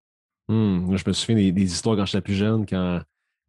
Hmm. 0.51 0.97
je 0.97 1.03
me 1.07 1.13
souviens 1.13 1.51
des, 1.51 1.63
histoires 1.63 1.95
quand 1.95 2.05
j'étais 2.05 2.19
plus 2.19 2.33
jeune, 2.33 2.65
quand, 2.65 2.99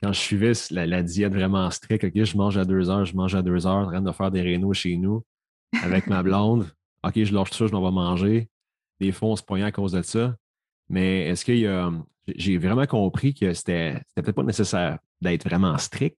quand 0.01 0.13
je 0.13 0.21
suivais 0.21 0.53
la, 0.71 1.03
diète 1.03 1.33
vraiment 1.33 1.69
stricte. 1.73 2.07
je 2.15 2.37
mange 2.37 2.57
à 2.57 2.65
deux 2.65 2.91
heures, 2.91 3.05
je 3.05 3.17
mange 3.17 3.35
à 3.35 3.43
deux 3.43 3.67
heures, 3.67 3.75
en 3.75 3.87
train 3.87 4.01
de 4.01 4.13
faire 4.13 4.31
des 4.31 4.41
rénaux 4.41 4.73
chez 4.73 4.97
nous 4.97 5.25
avec 5.83 6.07
ma 6.07 6.23
blonde. 6.23 6.71
OK, 7.05 7.25
je 7.25 7.35
lâche 7.35 7.51
ça, 7.51 7.67
je 7.67 7.73
m'en 7.73 7.83
vais 7.83 7.91
manger. 7.91 8.49
Des 9.01 9.11
fois, 9.11 9.31
on 9.31 9.37
se 9.37 9.43
poignait 9.43 9.65
à 9.65 9.73
cause 9.73 9.91
de 9.91 10.03
ça. 10.03 10.37
Mais 10.89 11.27
est-ce 11.27 11.45
qu'il 11.45 11.59
y 11.59 11.67
a. 11.67 11.91
J'ai 12.37 12.57
vraiment 12.57 12.87
compris 12.87 13.35
que 13.35 13.53
c'était 13.53 14.01
peut-être 14.15 14.37
pas 14.37 14.45
nécessaire 14.45 15.01
d'être 15.21 15.43
vraiment 15.43 15.77
strict 15.79 16.17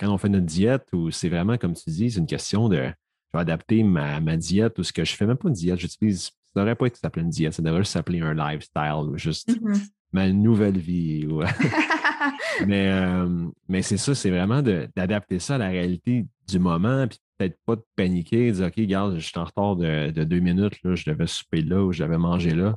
quand 0.00 0.12
on 0.12 0.18
fait 0.18 0.28
notre 0.28 0.46
diète 0.46 0.88
ou 0.92 1.12
c'est 1.12 1.28
vraiment, 1.28 1.56
comme 1.58 1.74
tu 1.74 1.90
dis, 1.90 2.10
c'est 2.10 2.18
une 2.18 2.26
question 2.26 2.68
de 2.68 2.76
je 2.76 3.36
vais 3.36 3.40
adapter 3.40 3.84
ma, 3.84 4.20
diète 4.36 4.80
ou 4.80 4.82
ce 4.82 4.92
que 4.92 5.04
je 5.04 5.14
fais. 5.14 5.26
Même 5.26 5.36
pas 5.36 5.48
une 5.48 5.54
diète, 5.54 5.78
j'utilise. 5.78 6.32
Ça 6.58 6.62
devrait 6.62 6.74
pas 6.74 6.86
être 6.86 6.96
s'appeler 6.96 7.22
une 7.22 7.30
diète, 7.30 7.52
ça 7.54 7.62
devrait 7.62 7.84
s'appeler 7.84 8.20
un 8.20 8.34
lifestyle 8.34 9.04
ou 9.10 9.16
juste 9.16 9.48
mm-hmm. 9.48 9.88
ma 10.10 10.32
nouvelle 10.32 10.76
vie. 10.76 11.24
mais 12.66 12.88
euh, 12.88 13.46
mais 13.68 13.80
c'est 13.82 13.96
ça, 13.96 14.12
c'est 14.12 14.30
vraiment 14.30 14.60
d'adapter 14.60 15.38
ça 15.38 15.54
à 15.54 15.58
la 15.58 15.68
réalité 15.68 16.26
du 16.48 16.58
moment, 16.58 17.06
puis 17.06 17.20
peut-être 17.36 17.56
pas 17.64 17.76
de 17.76 17.84
paniquer, 17.94 18.50
de 18.50 18.56
dire 18.56 18.66
OK, 18.66 18.74
regarde, 18.76 19.18
je 19.18 19.24
suis 19.24 19.38
en 19.38 19.44
retard 19.44 19.76
de, 19.76 20.10
deux 20.24 20.40
minutes, 20.40 20.82
là, 20.82 20.96
je 20.96 21.08
devais 21.08 21.28
souper 21.28 21.62
là 21.62 21.84
ou 21.84 21.92
je 21.92 22.02
devais 22.02 22.18
manger 22.18 22.56
là. 22.56 22.76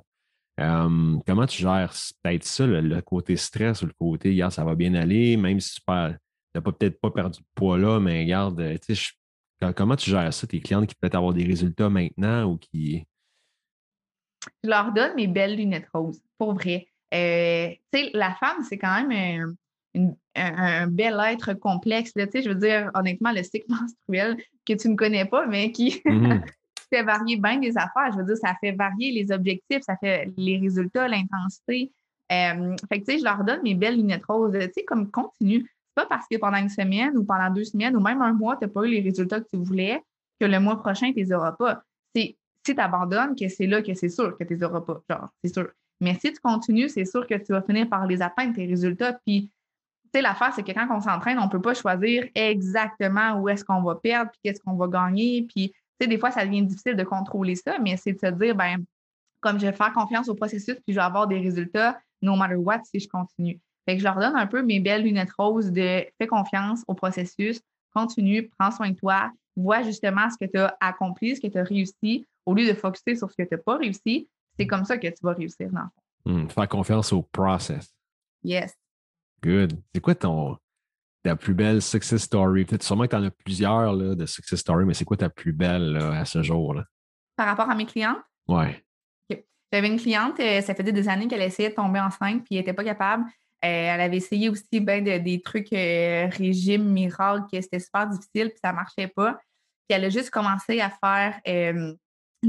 Euh, 0.59 1.17
comment 1.25 1.47
tu 1.47 1.63
gères 1.63 1.91
peut-être 2.21 2.43
ça, 2.43 2.67
le, 2.67 3.01
côté 3.01 3.35
stress 3.35 3.81
ou 3.81 3.87
le 3.87 3.93
côté, 3.97 4.29
regarde, 4.29 4.51
ça 4.51 4.63
va 4.63 4.75
bien 4.75 4.93
aller, 4.93 5.37
même 5.37 5.59
si 5.59 5.73
tu 5.73 5.81
n'as 5.87 6.61
peut-être 6.61 7.01
pas 7.01 7.09
perdu 7.09 7.39
de 7.39 7.45
poids 7.55 7.79
là, 7.79 7.99
mais 7.99 8.21
regarde, 8.21 8.61
tu 8.85 8.93
sais, 8.93 9.11
Comment 9.75 9.95
tu 9.95 10.09
gères 10.09 10.33
ça, 10.33 10.47
tes 10.47 10.59
clientes 10.59 10.87
qui 10.87 10.95
peuvent 10.95 11.15
avoir 11.15 11.33
des 11.33 11.43
résultats 11.43 11.89
maintenant 11.89 12.45
ou 12.45 12.57
qui. 12.57 13.05
Je 14.63 14.69
leur 14.69 14.91
donne 14.91 15.15
mes 15.15 15.27
belles 15.27 15.55
lunettes 15.55 15.87
roses, 15.93 16.21
pour 16.37 16.53
vrai. 16.53 16.87
Euh, 17.13 17.69
la 18.13 18.33
femme, 18.35 18.63
c'est 18.67 18.77
quand 18.77 19.05
même 19.05 19.55
un, 20.35 20.87
bel 20.87 21.19
être 21.27 21.53
complexe. 21.53 22.11
je 22.15 22.49
veux 22.49 22.55
dire, 22.55 22.89
honnêtement, 22.93 23.31
le 23.31 23.43
cycle 23.43 23.65
menstruel 23.69 24.37
que 24.65 24.73
tu 24.73 24.89
ne 24.89 24.95
connais 24.95 25.25
pas, 25.25 25.45
mais 25.45 25.71
qui 25.71 26.01
mm-hmm. 26.05 26.41
fait 26.89 27.03
varier 27.03 27.37
bien 27.37 27.57
des 27.57 27.77
affaires. 27.77 28.11
Je 28.13 28.17
veux 28.17 28.25
dire, 28.25 28.37
ça 28.37 28.55
fait 28.59 28.71
varier 28.71 29.11
les 29.11 29.31
objectifs, 29.31 29.83
ça 29.83 29.95
fait 29.97 30.29
les 30.37 30.57
résultats, 30.57 31.07
l'intensité. 31.07 31.91
Euh, 32.31 32.75
fait 32.87 33.01
que, 33.01 33.17
je 33.17 33.23
leur 33.23 33.43
donne 33.43 33.61
mes 33.63 33.75
belles 33.75 33.97
lunettes 33.97 34.25
roses. 34.25 34.53
Tu 34.53 34.71
sais, 34.73 34.83
comme 34.85 35.11
continue 35.11 35.69
pas 35.93 36.05
parce 36.05 36.25
que 36.31 36.37
pendant 36.37 36.57
une 36.57 36.69
semaine 36.69 37.17
ou 37.17 37.25
pendant 37.25 37.49
deux 37.49 37.65
semaines 37.65 37.95
ou 37.95 37.99
même 37.99 38.21
un 38.21 38.33
mois, 38.33 38.55
tu 38.55 38.65
n'as 38.65 38.71
pas 38.71 38.85
eu 38.85 38.89
les 38.89 39.01
résultats 39.01 39.41
que 39.41 39.47
tu 39.51 39.57
voulais 39.57 40.01
que 40.39 40.45
le 40.45 40.59
mois 40.59 40.79
prochain, 40.79 41.11
tu 41.13 41.19
ne 41.19 41.25
les 41.25 41.33
auras 41.33 41.51
pas. 41.51 41.83
C'est 42.15 42.35
si 42.65 42.75
tu 42.75 42.81
abandonnes, 42.81 43.35
que 43.35 43.47
c'est 43.47 43.67
là 43.67 43.81
que 43.81 43.93
c'est 43.93 44.09
sûr 44.09 44.37
que 44.37 44.43
tu 44.43 44.55
les 44.55 44.63
auras 44.63 44.81
pas. 44.81 45.01
Genre, 45.09 45.29
c'est 45.43 45.53
sûr. 45.53 45.69
Mais 45.99 46.15
si 46.15 46.33
tu 46.33 46.39
continues, 46.39 46.89
c'est 46.89 47.05
sûr 47.05 47.27
que 47.27 47.35
tu 47.35 47.51
vas 47.51 47.61
finir 47.61 47.87
par 47.87 48.05
les 48.07 48.21
atteindre, 48.21 48.55
tes 48.55 48.65
résultats. 48.65 49.13
Puis, 49.25 49.49
tu 50.05 50.09
sais, 50.13 50.21
l'affaire, 50.21 50.53
c'est 50.53 50.63
que 50.63 50.71
quand 50.71 50.87
on 50.89 51.01
s'entraîne, 51.01 51.39
on 51.39 51.45
ne 51.45 51.49
peut 51.49 51.61
pas 51.61 51.73
choisir 51.73 52.27
exactement 52.33 53.39
où 53.39 53.49
est-ce 53.49 53.63
qu'on 53.63 53.81
va 53.81 53.95
perdre, 53.95 54.31
puis 54.31 54.39
qu'est-ce 54.43 54.61
qu'on 54.61 54.75
va 54.75 54.87
gagner. 54.87 55.43
Puis, 55.43 55.69
tu 55.71 55.75
sais, 56.01 56.07
des 56.07 56.17
fois, 56.17 56.31
ça 56.31 56.45
devient 56.45 56.63
difficile 56.63 56.95
de 56.95 57.03
contrôler 57.03 57.55
ça, 57.55 57.77
mais 57.79 57.97
c'est 57.97 58.13
de 58.13 58.19
se 58.19 58.31
dire, 58.33 58.55
ben 58.55 58.83
comme 59.41 59.59
je 59.59 59.65
vais 59.65 59.73
faire 59.73 59.91
confiance 59.91 60.29
au 60.29 60.35
processus, 60.35 60.75
puis 60.75 60.93
je 60.93 60.95
vais 60.95 61.01
avoir 61.01 61.27
des 61.27 61.39
résultats 61.39 61.99
no 62.21 62.35
matter 62.35 62.55
what 62.55 62.81
si 62.83 62.99
je 62.99 63.09
continue. 63.09 63.59
Fait 63.85 63.95
que 63.95 63.99
je 63.99 64.03
leur 64.03 64.15
donne 64.15 64.35
un 64.35 64.47
peu 64.47 64.61
mes 64.61 64.79
belles 64.79 65.03
lunettes 65.03 65.31
roses 65.37 65.71
de 65.71 66.05
fais 66.17 66.27
confiance 66.27 66.83
au 66.87 66.93
processus, 66.93 67.59
continue, 67.93 68.49
prends 68.57 68.71
soin 68.71 68.91
de 68.91 68.95
toi, 68.95 69.31
vois 69.57 69.81
justement 69.81 70.29
ce 70.29 70.37
que 70.37 70.49
tu 70.49 70.59
as 70.59 70.77
accompli, 70.79 71.35
ce 71.35 71.41
que 71.41 71.47
tu 71.47 71.57
as 71.57 71.63
réussi, 71.63 72.27
au 72.45 72.53
lieu 72.53 72.67
de 72.67 72.73
focuser 72.73 73.15
sur 73.15 73.29
ce 73.29 73.35
que 73.37 73.43
tu 73.43 73.55
n'as 73.55 73.61
pas 73.61 73.77
réussi. 73.77 74.29
C'est 74.59 74.67
comme 74.67 74.85
ça 74.85 74.97
que 74.97 75.07
tu 75.07 75.23
vas 75.23 75.33
réussir 75.33 75.69
dans 75.71 75.81
le 75.81 75.87
fond. 75.87 76.43
Hmm, 76.43 76.49
faire 76.49 76.67
confiance 76.67 77.13
au 77.13 77.23
process. 77.23 77.93
Yes. 78.43 78.73
Good. 79.43 79.73
C'est 79.93 80.01
quoi 80.01 80.15
ton 80.15 80.57
ta 81.23 81.35
plus 81.35 81.53
belle 81.53 81.81
success 81.81 82.23
story? 82.23 82.65
Peut-être 82.65 82.83
sûrement 82.83 83.05
que 83.05 83.09
tu 83.09 83.15
en 83.15 83.23
as 83.23 83.31
plusieurs 83.31 83.93
là, 83.93 84.15
de 84.15 84.25
success 84.25 84.59
story, 84.59 84.85
mais 84.85 84.93
c'est 84.93 85.05
quoi 85.05 85.17
ta 85.17 85.29
plus 85.29 85.53
belle 85.53 85.97
à 85.97 86.25
ce 86.25 86.41
jour? 86.41 86.73
Là? 86.73 86.85
Par 87.35 87.47
rapport 87.47 87.69
à 87.69 87.75
mes 87.75 87.85
clientes? 87.85 88.21
Oui. 88.47 88.65
J'avais 89.73 89.87
une 89.87 89.99
cliente, 89.99 90.37
euh, 90.41 90.59
ça 90.59 90.75
faisait 90.75 90.91
des 90.91 91.07
années 91.07 91.29
qu'elle 91.29 91.41
essayait 91.41 91.69
de 91.69 91.75
tomber 91.75 92.01
enceinte, 92.01 92.43
puis 92.43 92.55
elle 92.55 92.57
n'était 92.57 92.73
pas 92.73 92.83
capable. 92.83 93.23
Euh, 93.63 93.67
elle 93.93 94.01
avait 94.01 94.17
essayé 94.17 94.49
aussi 94.49 94.79
ben, 94.79 95.03
des 95.03 95.41
trucs 95.41 95.71
euh, 95.71 96.27
régime 96.27 96.83
miracle, 96.91 97.45
que 97.51 97.61
c'était 97.61 97.79
super 97.79 98.07
difficile, 98.07 98.49
puis 98.49 98.59
ça 98.61 98.71
ne 98.71 98.75
marchait 98.75 99.07
pas. 99.07 99.39
Puis 99.87 99.95
elle 99.95 100.05
a 100.05 100.09
juste 100.09 100.31
commencé 100.31 100.81
à 100.81 100.89
faire 100.89 101.39
euh, 101.47 101.93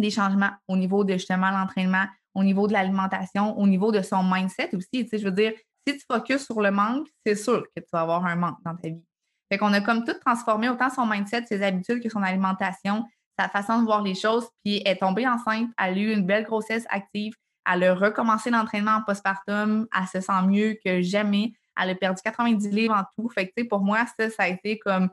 des 0.00 0.11
changements 0.11 0.50
au 0.68 0.76
niveau 0.76 1.05
de 1.05 1.14
justement 1.14 1.50
l'entraînement, 1.50 2.07
au 2.35 2.44
niveau 2.44 2.66
de 2.66 2.72
l'alimentation, 2.72 3.59
au 3.59 3.66
niveau 3.66 3.92
de 3.92 4.02
son 4.02 4.22
mindset 4.22 4.74
aussi. 4.74 5.05
Tu 5.05 5.09
sais, 5.09 5.18
je 5.18 5.24
veux 5.24 5.33
dire, 5.33 5.52
si 5.87 5.96
tu 5.96 6.05
focuses 6.11 6.44
sur 6.44 6.61
le 6.61 6.70
manque, 6.70 7.09
c'est 7.26 7.35
sûr 7.35 7.64
que 7.74 7.81
tu 7.81 7.88
vas 7.92 8.00
avoir 8.00 8.24
un 8.24 8.37
manque 8.37 8.59
dans 8.64 8.76
ta 8.76 8.88
vie. 8.88 9.02
Fait 9.50 9.59
qu'on 9.59 9.72
a 9.72 9.81
comme 9.81 10.05
tout 10.05 10.14
transformé, 10.24 10.68
autant 10.68 10.88
son 10.88 11.07
mindset, 11.07 11.44
ses 11.46 11.62
habitudes 11.62 12.02
que 12.02 12.09
son 12.09 12.22
alimentation, 12.22 13.05
sa 13.38 13.48
façon 13.48 13.81
de 13.81 13.85
voir 13.85 14.02
les 14.02 14.14
choses. 14.14 14.48
Puis 14.64 14.81
elle 14.85 14.92
est 14.92 15.00
tombée 15.00 15.26
enceinte, 15.26 15.68
elle 15.78 15.94
a 15.94 15.98
eu 15.98 16.12
une 16.12 16.24
belle 16.24 16.44
grossesse 16.44 16.87
active, 16.88 17.35
elle 17.70 17.85
a 17.85 17.94
recommencé 17.94 18.50
l'entraînement 18.50 18.92
en 18.92 19.02
postpartum, 19.02 19.87
elle 19.96 20.07
se 20.07 20.20
sent 20.20 20.42
mieux 20.46 20.78
que 20.85 21.02
jamais. 21.02 21.52
Elle 21.81 21.90
a 21.90 21.94
perdu 21.94 22.20
90 22.22 22.70
livres 22.70 22.94
en 22.94 23.05
tout. 23.16 23.28
Fait 23.31 23.48
que, 23.48 23.62
pour 23.68 23.81
moi, 23.81 24.05
ça, 24.18 24.31
ça 24.31 24.44
a 24.44 24.48
été 24.48 24.78
comme 24.78 25.11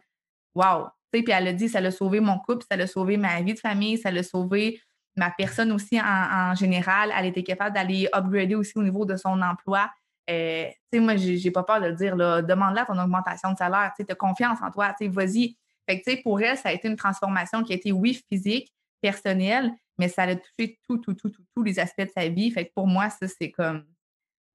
wow. 0.55 0.87
Puis 1.11 1.23
elle 1.29 1.47
a 1.47 1.53
dit, 1.53 1.69
ça 1.69 1.81
l'a 1.81 1.91
sauvé 1.91 2.19
mon 2.19 2.37
couple, 2.39 2.65
ça 2.69 2.77
l'a 2.77 2.87
sauvé 2.87 3.17
ma 3.17 3.41
vie 3.41 3.53
de 3.53 3.59
famille, 3.59 3.97
ça 3.97 4.11
l'a 4.11 4.23
sauvé 4.23 4.81
ma 5.15 5.31
personne 5.31 5.71
aussi 5.71 5.99
en, 5.99 6.55
général. 6.55 7.11
Elle 7.17 7.25
était 7.25 7.43
capable 7.43 7.75
d'aller 7.75 8.07
upgrader 8.13 8.55
aussi 8.55 8.77
au 8.77 8.83
niveau 8.83 9.05
de 9.05 9.15
son 9.15 9.41
emploi. 9.41 9.89
Euh, 10.29 10.67
moi, 10.93 11.15
j'ai 11.15 11.51
pas 11.51 11.63
peur 11.63 11.81
de 11.81 11.87
le 11.87 11.95
dire. 11.95 12.15
Demande-la 12.15 12.85
ton 12.85 12.97
augmentation 12.97 13.51
de 13.51 13.57
salaire. 13.57 13.91
Tu 13.97 14.05
as 14.07 14.15
confiance 14.15 14.59
en 14.61 14.71
toi. 14.71 14.93
Vas-y. 15.01 15.57
Fait 15.89 16.01
que, 16.01 16.21
pour 16.21 16.39
elle, 16.41 16.57
ça 16.57 16.69
a 16.69 16.71
été 16.71 16.87
une 16.87 16.95
transformation 16.95 17.63
qui 17.63 17.73
a 17.73 17.75
été, 17.75 17.91
oui, 17.91 18.21
physique, 18.29 18.71
personnelle, 19.01 19.71
mais 19.97 20.07
ça 20.07 20.23
a 20.23 20.35
touché 20.35 20.79
tout, 20.87 20.97
tout, 20.97 21.15
tout, 21.15 21.31
tous 21.55 21.63
les 21.63 21.79
aspects 21.79 22.01
de 22.01 22.11
sa 22.15 22.27
vie. 22.27 22.51
Fait 22.51 22.65
que 22.65 22.71
pour 22.75 22.87
moi, 22.87 23.09
ça, 23.09 23.27
c'est 23.27 23.51
comme 23.51 23.85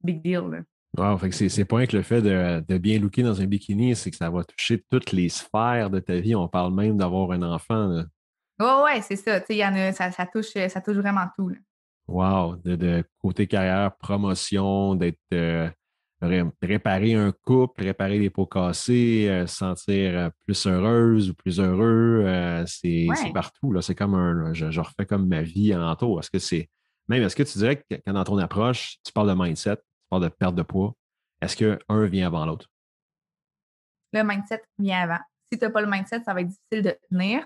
big 0.03 0.23
deal. 0.23 0.65
Wow, 0.97 1.19
fait 1.19 1.29
que 1.29 1.49
c'est 1.49 1.65
pas 1.65 1.87
que 1.87 1.97
le 1.97 2.03
fait 2.03 2.23
de, 2.23 2.79
bien 2.79 3.01
looker 3.01 3.25
dans 3.25 3.41
un 3.41 3.47
bikini, 3.47 3.97
c'est 3.97 4.13
que 4.13 4.17
ça 4.17 4.31
va 4.31 4.45
toucher 4.45 4.85
toutes 4.91 5.11
les 5.11 5.29
sphères 5.29 5.91
de 5.91 5.99
ta 5.99 6.15
vie. 6.17 6.37
On 6.37 6.47
parle 6.47 6.73
même 6.73 6.97
d'avoir 6.97 7.33
un 7.33 7.43
enfant. 7.43 8.05
Oui, 8.61 8.67
ouais, 8.85 9.03
c'est 9.03 9.17
ça. 9.17 9.41
Y 9.49 9.65
en 9.65 9.75
a, 9.75 9.93
ça, 9.93 10.11
touche, 10.33 10.53
ça 10.69 10.81
touche 10.81 10.97
vraiment 10.97 11.27
tout. 11.37 11.51
Wow, 12.07 12.57
de, 12.65 13.03
côté 13.19 13.47
carrière, 13.49 13.97
promotion, 13.97 14.95
d'être 14.95 15.19
euh, 15.33 15.69
réparer 16.63 17.15
un 17.15 17.33
couple, 17.33 17.83
réparer 17.83 18.19
les 18.19 18.31
pots 18.31 18.47
cassés, 18.47 19.27
euh, 19.29 19.47
se 19.47 19.57
sentir 19.57 20.19
euh, 20.19 20.29
plus 20.47 20.67
heureuse 20.67 21.31
ou 21.31 21.35
plus 21.35 21.59
heureux, 21.59 22.65
c'est 22.67 23.09
partout. 23.33 23.75
C'est 23.81 23.97
comme 23.97 24.15
un. 24.15 24.53
Je, 24.53 24.81
refais 24.81 25.07
comme 25.07 25.27
ma 25.27 25.43
vie 25.43 25.75
en 25.75 25.97
tour. 25.97 26.21
Est-ce 26.21 26.31
que 26.31 26.39
c'est. 26.39 26.69
Même, 27.09 27.23
est-ce 27.23 27.37
que 27.37 27.43
tu 27.43 27.59
dirais 27.59 27.77
que 27.77 27.97
quand 28.07 28.13
dans 28.13 28.25
ton 28.25 28.39
approche, 28.39 28.99
tu 29.05 29.13
parles 29.13 29.29
de 29.29 29.35
mindset, 29.35 29.79
de 30.21 30.29
perte 30.29 30.55
de 30.55 30.63
poids, 30.63 30.95
est-ce 31.41 31.57
qu'un 31.57 32.07
vient 32.07 32.27
avant 32.27 32.47
l'autre? 32.47 32.71
Le 34.13 34.23
mindset 34.23 34.63
vient 34.79 35.03
avant. 35.03 35.19
Si 35.51 35.59
tu 35.59 35.65
n'as 35.65 35.71
pas 35.71 35.81
le 35.81 35.91
mindset, 35.91 36.23
ça 36.25 36.33
va 36.33 36.41
être 36.41 36.49
difficile 36.49 36.83
de 36.83 36.99
tenir. 37.11 37.45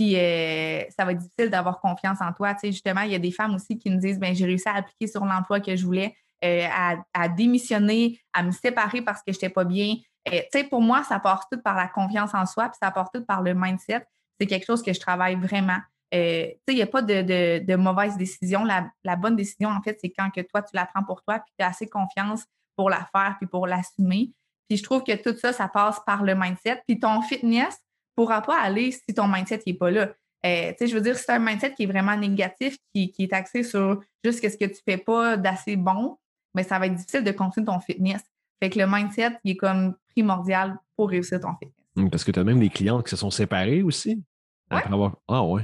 Puis 0.00 0.16
euh, 0.16 0.82
ça 0.96 1.04
va 1.04 1.12
être 1.12 1.18
difficile 1.18 1.50
d'avoir 1.50 1.80
confiance 1.80 2.20
en 2.20 2.32
toi. 2.32 2.54
Tu 2.54 2.60
sais, 2.60 2.72
justement, 2.72 3.02
il 3.02 3.12
y 3.12 3.14
a 3.14 3.18
des 3.18 3.30
femmes 3.30 3.54
aussi 3.54 3.78
qui 3.78 3.90
nous 3.90 3.98
disent 3.98 4.18
ben 4.18 4.34
j'ai 4.34 4.46
réussi 4.46 4.68
à 4.68 4.76
appliquer 4.76 5.06
sur 5.06 5.24
l'emploi 5.24 5.60
que 5.60 5.76
je 5.76 5.84
voulais, 5.84 6.14
euh, 6.42 6.66
à, 7.14 7.28
démissionner, 7.28 8.18
à 8.32 8.42
me 8.42 8.50
séparer 8.50 9.02
parce 9.02 9.18
que 9.18 9.32
je 9.32 9.36
n'étais 9.36 9.50
pas 9.50 9.64
bien. 9.64 9.96
Euh, 10.32 10.40
tu 10.52 10.58
sais, 10.58 10.64
pour 10.64 10.80
moi, 10.80 11.04
ça 11.04 11.20
passe 11.20 11.42
tout 11.50 11.60
par 11.60 11.76
la 11.76 11.86
confiance 11.86 12.34
en 12.34 12.46
soi, 12.46 12.68
puis 12.68 12.78
ça 12.82 12.90
passe 12.90 13.08
tout 13.12 13.24
par 13.24 13.42
le 13.42 13.54
mindset. 13.54 14.06
C'est 14.40 14.46
quelque 14.46 14.64
chose 14.64 14.82
que 14.82 14.92
je 14.92 15.00
travaille 15.00 15.36
vraiment. 15.36 15.78
Euh, 16.12 16.48
il 16.68 16.74
n'y 16.74 16.82
a 16.82 16.86
pas 16.86 17.02
de, 17.02 17.76
mauvaise 17.76 18.16
décision. 18.16 18.64
La, 18.64 19.16
bonne 19.16 19.36
décision, 19.36 19.68
en 19.68 19.80
fait, 19.82 19.98
c'est 20.00 20.10
quand 20.10 20.30
que 20.30 20.40
toi, 20.40 20.62
tu 20.62 20.70
la 20.74 20.86
prends 20.86 21.04
pour 21.04 21.22
toi, 21.22 21.38
puis 21.38 21.52
tu 21.58 21.64
as 21.64 21.68
assez 21.68 21.88
confiance 21.88 22.44
pour 22.76 22.90
la 22.90 23.06
faire, 23.12 23.36
puis 23.38 23.46
pour 23.46 23.66
l'assumer. 23.66 24.32
Puis 24.68 24.78
je 24.78 24.82
trouve 24.82 25.02
que 25.02 25.14
tout 25.16 25.36
ça, 25.36 25.52
ça 25.52 25.68
passe 25.68 26.00
par 26.06 26.22
le 26.22 26.34
mindset. 26.34 26.82
Puis 26.86 26.98
ton 26.98 27.22
fitness 27.22 27.74
ne 27.74 28.22
pourra 28.22 28.40
pas 28.40 28.60
aller 28.60 28.92
si 28.92 29.14
ton 29.14 29.28
mindset 29.28 29.62
n'est 29.66 29.74
pas 29.74 29.90
là. 29.90 30.12
Euh, 30.46 30.72
je 30.80 30.94
veux 30.94 31.00
dire, 31.00 31.16
si 31.16 31.24
c'est 31.24 31.32
un 31.32 31.38
mindset 31.38 31.74
qui 31.74 31.82
est 31.82 31.86
vraiment 31.86 32.16
négatif, 32.16 32.76
qui, 32.94 33.12
est 33.18 33.32
axé 33.32 33.62
sur 33.62 34.00
juste 34.24 34.42
ce 34.42 34.56
que 34.56 34.64
tu 34.64 34.80
ne 34.86 34.92
fais 34.92 34.98
pas 34.98 35.36
d'assez 35.36 35.76
bon, 35.76 36.16
mais 36.54 36.62
ça 36.62 36.78
va 36.78 36.86
être 36.86 36.94
difficile 36.94 37.24
de 37.24 37.32
continuer 37.32 37.66
ton 37.66 37.80
fitness. 37.80 38.22
Fait 38.62 38.70
que 38.70 38.78
le 38.78 38.86
mindset, 38.86 39.38
il 39.44 39.52
est 39.52 39.56
comme 39.56 39.96
primordial 40.14 40.78
pour 40.96 41.10
réussir 41.10 41.40
ton 41.40 41.54
fitness. 41.54 42.10
Parce 42.10 42.24
que 42.24 42.30
tu 42.30 42.40
as 42.40 42.44
même 42.44 42.60
des 42.60 42.70
clients 42.70 43.02
qui 43.02 43.10
se 43.10 43.16
sont 43.16 43.30
séparés 43.30 43.82
aussi. 43.82 44.22
Ah 44.70 45.44
ouais. 45.44 45.62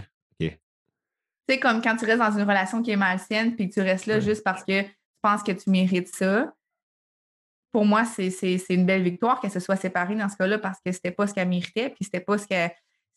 C'est 1.49 1.61
comme 1.61 1.81
quand 1.81 1.97
tu 1.97 2.05
restes 2.05 2.19
dans 2.19 2.33
une 2.33 2.43
relation 2.43 2.83
qui 2.83 2.91
est 2.91 2.97
malsaine 2.97 3.55
puis 3.55 3.69
que 3.69 3.75
tu 3.75 3.81
restes 3.81 4.07
là 4.07 4.21
juste 4.21 4.43
parce 4.43 4.65
que 4.65 4.83
tu 4.83 4.91
penses 5.23 5.43
que 5.43 5.53
tu 5.53 5.71
mérites 5.71 6.15
ça. 6.15 6.53
Pour 7.73 7.85
moi, 7.85 8.05
c'est 8.05 8.59
une 8.71 8.87
belle 8.87 9.03
victoire 9.03 9.41
qu'elle 9.41 9.51
se 9.51 9.61
soit 9.61 9.77
séparée 9.77 10.17
dans 10.17 10.29
ce 10.29 10.37
cas-là 10.37 10.59
parce 10.59 10.79
que 10.85 10.93
c'était 10.93 11.11
pas 11.11 11.27
ce 11.27 11.35
qu'elle 11.35 11.49
méritait 11.49 11.91
puis 11.91 12.05
c'était 12.05 12.21
pas 12.21 12.39
ce 12.39 12.47
que 12.47 12.73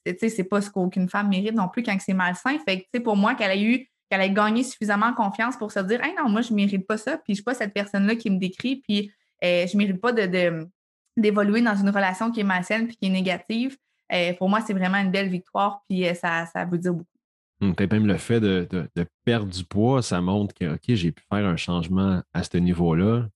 c'est 0.05 0.43
pas 0.43 0.61
ce 0.61 0.69
qu'aucune 0.69 1.09
femme 1.09 1.29
mérite 1.29 1.53
non 1.53 1.67
plus 1.67 1.83
quand 1.83 1.95
c'est 1.99 2.13
malsain. 2.13 2.57
Fait 2.65 2.87
que 2.91 2.99
pour 2.99 3.15
moi, 3.15 3.35
qu'elle 3.35 3.51
a 3.51 3.57
eu 3.57 3.87
qu'elle 4.09 4.21
ait 4.21 4.31
gagné 4.31 4.63
suffisamment 4.63 5.13
confiance 5.13 5.55
pour 5.55 5.71
se 5.71 5.79
dire 5.79 6.03
hey, 6.03 6.13
non, 6.15 6.29
moi, 6.29 6.41
je 6.41 6.53
mérite 6.53 6.87
pas 6.87 6.97
ça, 6.97 7.17
puis 7.17 7.33
je 7.33 7.35
suis 7.35 7.43
pas 7.43 7.53
cette 7.53 7.73
personne-là 7.73 8.15
qui 8.15 8.29
me 8.31 8.39
décrit, 8.39 8.77
puis 8.77 9.11
euh, 9.43 9.67
je 9.67 9.77
mérite 9.77 10.01
pas 10.01 10.11
de, 10.11 10.67
d'évoluer 11.15 11.61
dans 11.61 11.75
une 11.75 11.89
relation 11.89 12.31
qui 12.31 12.39
est 12.39 12.43
malsaine 12.43 12.87
puis 12.87 12.97
qui 12.97 13.05
est 13.05 13.11
négative. 13.11 13.77
Euh, 14.11 14.33
pour 14.33 14.49
moi, 14.49 14.61
c'est 14.65 14.73
vraiment 14.73 14.97
une 14.97 15.11
belle 15.11 15.29
victoire, 15.29 15.83
puis 15.87 16.07
euh, 16.07 16.13
ça, 16.15 16.47
ça 16.47 16.65
veut 16.65 16.79
dire 16.79 16.93
beaucoup. 16.93 17.18
Hum, 17.61 17.75
peut-être 17.75 17.91
même 17.91 18.07
le 18.07 18.17
fait 18.17 18.39
de, 18.39 18.87
perdre 19.25 19.51
du 19.51 19.63
poids, 19.65 20.01
ça 20.01 20.21
montre 20.21 20.53
que 20.53 20.75
OK, 20.75 20.83
j'ai 20.87 21.11
pu 21.11 21.23
faire 21.29 21.45
un 21.45 21.57
changement 21.57 22.23
à 22.33 22.43
ce 22.43 22.57
niveau-là. 22.57 23.27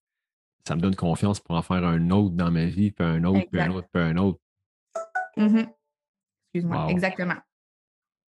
Ça 0.66 0.76
me 0.76 0.82
donne 0.82 0.96
confiance 0.96 1.42
pour 1.42 1.56
en 1.56 1.62
faire 1.62 1.84
un 1.84 2.10
autre 2.10 2.36
dans 2.36 2.50
ma 2.50 2.66
vie, 2.66 2.92
puis 2.92 3.06
un 3.06 3.24
autre, 3.26 3.46
puis 3.52 3.60
un 3.60 3.72
autre, 3.72 3.88
puis 3.92 4.02
un 4.02 4.16
autre. 4.16 4.40
Mm-hmm. 5.36 5.68
Excuse-moi, 6.54 6.88
exactement. 6.90 7.36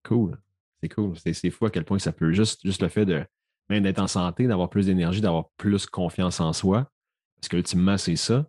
Cool. 0.03 0.37
C'est 0.81 0.89
cool. 0.89 1.13
C'est 1.17 1.49
fou 1.49 1.65
à 1.65 1.69
quel 1.69 1.85
point 1.85 1.99
ça 1.99 2.11
peut 2.11 2.33
juste, 2.33 2.61
juste 2.65 2.81
le 2.81 2.89
fait 2.89 3.05
de 3.05 3.25
même 3.69 3.83
d'être 3.83 3.99
en 3.99 4.07
santé, 4.07 4.47
d'avoir 4.47 4.69
plus 4.69 4.87
d'énergie, 4.87 5.21
d'avoir 5.21 5.49
plus 5.57 5.85
confiance 5.85 6.39
en 6.39 6.53
soi. 6.53 6.91
Parce 7.37 7.47
qu'ultimement, 7.47 7.97
c'est 7.97 8.15
ça. 8.15 8.45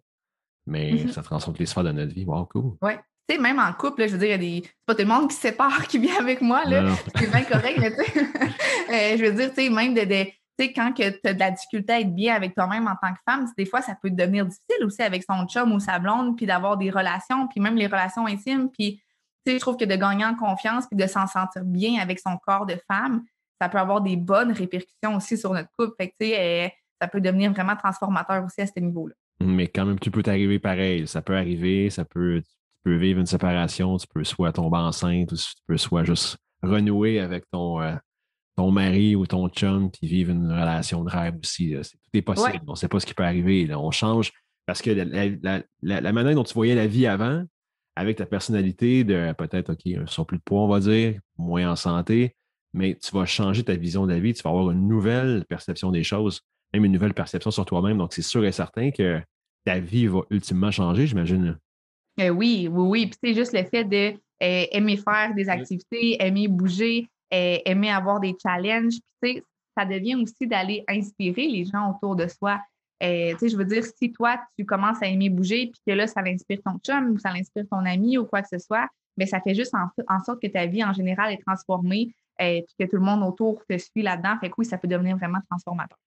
Mais 0.66 0.92
mm-hmm. 0.92 1.12
ça 1.12 1.22
transforme 1.22 1.56
les 1.59 1.66
sphères 1.66 1.85
de 1.85 1.92
notre 1.92 2.12
vie. 2.12 2.24
Wow, 2.24 2.46
cool. 2.46 2.76
Oui, 2.82 2.92
tu 3.28 3.34
sais, 3.34 3.40
même 3.40 3.58
en 3.58 3.72
couple, 3.72 4.06
je 4.06 4.12
veux 4.12 4.18
dire, 4.18 4.28
il 4.28 4.30
y 4.30 4.34
a 4.34 4.38
des. 4.38 4.62
C'est 4.64 4.86
pas 4.86 4.94
tout 4.94 5.02
le 5.02 5.08
monde 5.08 5.28
qui 5.28 5.34
se 5.34 5.42
sépare, 5.42 5.86
qui 5.88 5.98
vient 5.98 6.18
avec 6.18 6.40
moi, 6.40 6.64
là. 6.64 6.84
C'est 7.16 7.30
bien 7.30 7.42
correct, 7.42 7.78
mais 7.78 7.90
tu 7.90 8.04
sais, 8.04 8.20
euh, 8.90 9.16
je 9.18 9.24
veux 9.24 9.32
dire, 9.32 9.48
tu 9.52 9.62
sais, 9.62 9.70
même 9.70 9.94
de. 9.94 10.02
tu 10.02 10.32
sais, 10.58 10.72
quand 10.72 10.92
tu 10.92 11.02
as 11.02 11.10
de 11.10 11.38
la 11.38 11.50
difficulté 11.50 11.92
à 11.92 12.00
être 12.00 12.14
bien 12.14 12.34
avec 12.34 12.54
toi-même 12.54 12.86
en 12.86 12.94
tant 12.94 13.12
que 13.12 13.20
femme, 13.28 13.46
des 13.58 13.66
fois, 13.66 13.82
ça 13.82 13.96
peut 14.00 14.10
devenir 14.10 14.46
difficile 14.46 14.84
aussi 14.84 15.02
avec 15.02 15.24
son 15.28 15.46
chum 15.46 15.72
ou 15.72 15.80
sa 15.80 15.98
blonde, 15.98 16.36
puis 16.36 16.46
d'avoir 16.46 16.76
des 16.76 16.90
relations, 16.90 17.48
puis 17.48 17.60
même 17.60 17.76
les 17.76 17.86
relations 17.86 18.26
intimes. 18.26 18.70
Puis, 18.70 19.02
tu 19.44 19.52
sais, 19.52 19.58
je 19.58 19.60
trouve 19.60 19.76
que 19.76 19.84
de 19.84 19.96
gagner 19.96 20.24
en 20.24 20.36
confiance, 20.36 20.86
puis 20.86 20.96
de 20.96 21.06
s'en 21.06 21.26
sentir 21.26 21.64
bien 21.64 22.00
avec 22.00 22.20
son 22.20 22.36
corps 22.36 22.66
de 22.66 22.76
femme, 22.88 23.24
ça 23.60 23.68
peut 23.68 23.78
avoir 23.78 24.02
des 24.02 24.16
bonnes 24.16 24.52
répercussions 24.52 25.16
aussi 25.16 25.36
sur 25.36 25.52
notre 25.52 25.70
couple. 25.76 25.94
Fait 25.98 26.08
que, 26.08 26.14
tu 26.20 26.28
sais, 26.28 26.38
euh, 26.38 26.68
ça 27.00 27.08
peut 27.08 27.20
devenir 27.20 27.52
vraiment 27.52 27.74
transformateur 27.76 28.44
aussi 28.44 28.60
à 28.60 28.66
ce 28.66 28.78
niveau-là. 28.78 29.14
Mais 29.40 29.68
quand 29.68 29.84
même, 29.84 29.98
tu 29.98 30.10
peux 30.10 30.22
t'arriver 30.22 30.58
pareil. 30.58 31.06
Ça 31.06 31.22
peut 31.22 31.36
arriver, 31.36 31.90
ça 31.90 32.04
peut, 32.04 32.42
peux 32.87 32.96
vivre 32.96 33.18
une 33.18 33.27
séparation, 33.27 33.96
tu 33.96 34.07
peux 34.07 34.22
soit 34.22 34.53
tomber 34.53 34.79
enceinte 34.79 35.33
ou 35.33 35.37
tu 35.37 35.44
peux 35.66 35.77
soit 35.77 36.05
juste 36.05 36.37
renouer 36.62 37.18
avec 37.18 37.44
ton, 37.51 37.83
euh, 37.83 37.96
ton 38.57 38.70
mari 38.70 39.16
ou 39.16 39.27
ton 39.27 39.49
chum 39.49 39.90
puis 39.90 40.07
vivre 40.07 40.31
une 40.31 40.53
relation 40.53 41.03
de 41.03 41.11
rêve 41.11 41.35
aussi. 41.42 41.75
tout 41.75 42.11
est 42.12 42.22
possible. 42.22 42.61
On 42.68 42.72
ne 42.72 42.77
sait 42.77 42.87
pas 42.87 43.01
ce 43.01 43.07
qui 43.07 43.14
peut 43.14 43.25
arriver. 43.25 43.68
On 43.75 43.90
change 43.90 44.31
parce 44.66 44.83
que 44.83 44.90
la, 44.90 46.12
manière 46.12 46.35
dont 46.37 46.44
tu 46.44 46.55
voyais 46.55 46.77
la 46.77 46.87
vie 46.87 47.09
avant, 47.09 47.44
avec 47.96 48.18
ta 48.18 48.27
personnalité 48.27 49.03
de 49.03 49.33
peut-être, 49.37 49.72
OK, 49.72 49.81
un 49.87 50.07
surplus 50.07 50.38
de 50.38 50.42
poids, 50.44 50.62
on 50.62 50.68
va 50.68 50.79
dire, 50.79 51.18
moins 51.38 51.68
en 51.68 51.77
santé, 51.77 52.37
mais 52.72 52.96
tu 53.03 53.11
vas 53.12 53.27
changer 53.27 53.64
ta 53.64 53.75
vision 53.75 54.07
de 54.07 54.12
la 54.12 54.20
vie, 54.20 54.33
tu 54.33 54.42
vas 54.44 54.51
avoir 54.51 54.70
une 54.70 54.87
nouvelle 54.87 55.44
perception 55.49 55.90
des 55.90 56.05
choses, 56.05 56.40
même 56.72 56.85
une 56.85 56.92
nouvelle 56.92 57.14
perception 57.14 57.51
sur 57.51 57.64
toi-même. 57.64 57.99
Donc, 57.99 58.12
c'est 58.12 58.22
sûr 58.22 58.44
et 58.44 58.53
certain 58.53 58.92
que 58.92 59.20
ta 59.64 59.81
vie 59.81 60.07
va 60.07 60.20
ultimement 60.31 60.70
changer, 60.70 61.09
j'imagine. 61.09 61.59
Euh, 62.20 62.31
oui, 62.31 62.68
oui, 62.70 62.88
oui. 62.88 63.07
Puis 63.07 63.18
c'est 63.22 63.35
juste 63.35 63.52
le 63.52 63.64
fait 63.64 63.85
de 63.85 64.18
euh, 64.42 64.66
aimer 64.72 64.96
faire 64.96 65.35
des 65.35 65.48
activités, 65.48 66.22
aimer 66.22 66.48
bouger, 66.48 67.09
euh, 67.33 67.59
aimer 67.64 67.90
avoir 67.90 68.20
des 68.20 68.35
challenges. 68.42 68.98
Puis 69.20 69.42
ça 69.76 69.85
devient 69.85 70.16
aussi 70.16 70.46
d'aller 70.46 70.85
inspirer 70.88 71.48
les 71.48 71.64
gens 71.64 71.90
autour 71.90 72.16
de 72.16 72.26
soi. 72.26 72.61
je 73.00 73.57
veux 73.57 73.64
dire, 73.64 73.85
si 73.85 74.12
toi, 74.12 74.40
tu 74.59 74.64
commences 74.64 75.02
à 75.02 75.07
aimer 75.07 75.29
bouger, 75.29 75.70
puis 75.70 75.81
que 75.87 75.92
là, 75.92 76.07
ça 76.07 76.22
l'inspire 76.22 76.61
ton 76.64 76.79
chum 76.79 77.11
ou 77.11 77.18
ça 77.18 77.33
l'inspire 77.33 77.64
ton 77.70 77.85
ami 77.85 78.16
ou 78.16 78.24
quoi 78.24 78.42
que 78.42 78.48
ce 78.48 78.59
soit, 78.59 78.88
mais 79.18 79.26
ça 79.26 79.40
fait 79.40 79.55
juste 79.55 79.74
en, 79.74 80.24
sorte 80.24 80.40
que 80.40 80.46
ta 80.46 80.66
vie 80.66 80.83
en 80.83 80.94
général 80.94 81.33
est 81.33 81.42
transformée, 81.46 82.14
et 82.38 82.64
puis 82.66 82.74
que 82.79 82.90
tout 82.90 82.96
le 82.96 83.02
monde 83.02 83.22
autour 83.22 83.62
te 83.68 83.76
suit 83.76 84.02
là-dedans. 84.02 84.38
Fait 84.40 84.48
que 84.48 84.55
oui, 84.59 84.64
ça 84.64 84.79
peut 84.79 84.88
devenir 84.88 85.16
vraiment 85.16 85.38
transformateur. 85.50 85.98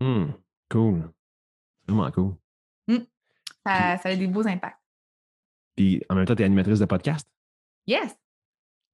Mmh, 0.00 0.26
cool. 0.70 1.10
Vraiment 1.86 2.10
cool. 2.12 2.34
Mmh. 2.88 2.98
Ça, 3.64 3.98
ça 3.98 4.08
a 4.08 4.16
des 4.16 4.26
beaux 4.26 4.46
impacts. 4.46 4.81
Puis 5.76 6.02
en 6.08 6.14
même 6.14 6.26
temps, 6.26 6.34
tu 6.34 6.42
es 6.42 6.44
animatrice 6.44 6.78
de 6.78 6.84
podcast? 6.84 7.26
Yes. 7.86 8.14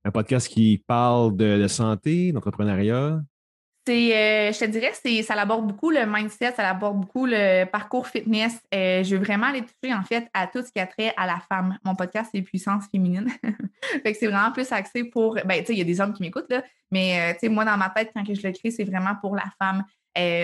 Un 0.04 0.10
podcast 0.10 0.48
qui 0.48 0.82
parle 0.86 1.36
de, 1.36 1.66
santé, 1.68 2.32
d'entrepreneuriat? 2.32 3.20
C'est, 3.86 4.16
euh, 4.16 4.52
je 4.52 4.58
te 4.58 4.64
dirais, 4.66 4.92
c'est, 4.92 5.22
ça 5.22 5.34
aborde 5.34 5.66
beaucoup 5.66 5.90
le 5.90 6.04
mindset, 6.06 6.52
ça 6.52 6.68
aborde 6.68 7.00
beaucoup 7.00 7.26
le 7.26 7.64
parcours 7.64 8.06
fitness. 8.06 8.60
Euh, 8.74 9.02
je 9.02 9.16
veux 9.16 9.24
vraiment 9.24 9.46
aller 9.46 9.62
toucher 9.62 9.94
en 9.94 10.02
fait 10.02 10.28
à 10.34 10.46
tout 10.46 10.62
ce 10.62 10.70
qui 10.70 10.78
a 10.78 10.86
trait 10.86 11.14
à 11.16 11.26
la 11.26 11.40
femme. 11.48 11.78
Mon 11.84 11.94
podcast, 11.94 12.30
c'est 12.34 12.42
puissance 12.42 12.84
féminine. 12.90 13.28
fait 14.02 14.12
que 14.12 14.18
c'est 14.18 14.26
vraiment 14.26 14.52
plus 14.52 14.70
axé 14.72 15.04
pour. 15.04 15.38
Ben, 15.46 15.60
tu 15.60 15.66
sais, 15.66 15.72
il 15.72 15.78
y 15.78 15.82
a 15.82 15.84
des 15.84 16.00
hommes 16.00 16.12
qui 16.12 16.22
m'écoutent, 16.22 16.50
là, 16.50 16.62
mais 16.90 17.18
euh, 17.18 17.32
tu 17.32 17.40
sais, 17.40 17.48
moi, 17.48 17.64
dans 17.64 17.78
ma 17.78 17.88
tête, 17.88 18.10
quand 18.14 18.22
je 18.26 18.46
le 18.46 18.52
crée, 18.52 18.70
c'est 18.70 18.84
vraiment 18.84 19.14
pour 19.22 19.34
la 19.34 19.46
femme. 19.58 19.82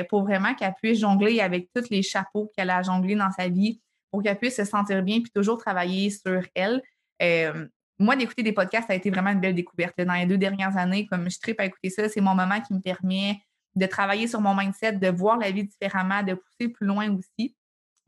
pour 0.08 0.22
vraiment 0.22 0.54
qu'elle 0.54 0.74
puisse 0.82 1.00
jongler 1.00 1.40
avec 1.40 1.68
tous 1.74 1.90
les 1.90 2.02
chapeaux 2.02 2.50
qu'elle 2.56 2.70
a 2.70 2.82
jonglés 2.82 3.16
dans 3.16 3.30
sa 3.30 3.48
vie, 3.48 3.80
pour 4.14 4.22
qu'elle 4.22 4.38
puisse 4.38 4.54
se 4.54 4.64
sentir 4.64 5.02
bien 5.02 5.20
puis 5.20 5.32
toujours 5.34 5.58
travailler 5.58 6.08
sur 6.08 6.40
elle. 6.54 6.80
Euh, 7.20 7.66
moi, 7.98 8.14
d'écouter 8.14 8.44
des 8.44 8.52
podcasts, 8.52 8.86
ça 8.86 8.92
a 8.92 8.96
été 8.96 9.10
vraiment 9.10 9.30
une 9.30 9.40
belle 9.40 9.56
découverte. 9.56 10.00
Dans 10.00 10.14
les 10.14 10.24
deux 10.24 10.38
dernières 10.38 10.76
années, 10.76 11.04
comme 11.06 11.28
je 11.28 11.36
tripe 11.40 11.58
à 11.58 11.64
écouter 11.64 11.90
ça, 11.90 12.08
c'est 12.08 12.20
mon 12.20 12.32
moment 12.32 12.60
qui 12.60 12.74
me 12.74 12.78
permet 12.78 13.40
de 13.74 13.86
travailler 13.86 14.28
sur 14.28 14.40
mon 14.40 14.54
mindset, 14.54 14.92
de 14.92 15.08
voir 15.08 15.36
la 15.36 15.50
vie 15.50 15.64
différemment, 15.64 16.22
de 16.22 16.34
pousser 16.34 16.68
plus 16.68 16.86
loin 16.86 17.12
aussi. 17.12 17.56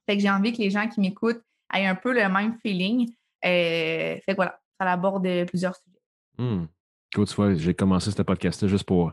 Fait 0.08 0.16
que 0.16 0.22
j'ai 0.22 0.30
envie 0.30 0.52
que 0.52 0.58
les 0.58 0.70
gens 0.70 0.86
qui 0.86 1.00
m'écoutent 1.00 1.42
aient 1.74 1.86
un 1.86 1.96
peu 1.96 2.12
le 2.12 2.28
même 2.28 2.56
feeling. 2.62 3.10
Euh, 3.44 4.14
fait 4.14 4.22
que 4.28 4.36
voilà, 4.36 4.60
ça 4.80 4.88
aborde 4.88 5.26
plusieurs 5.46 5.74
sujets. 5.74 5.98
Mmh. 6.38 6.66
tu 7.10 7.24
vois, 7.34 7.54
j'ai 7.56 7.74
commencé 7.74 8.12
ce 8.12 8.22
podcast-là 8.22 8.68
juste 8.68 8.84
pour, 8.84 9.10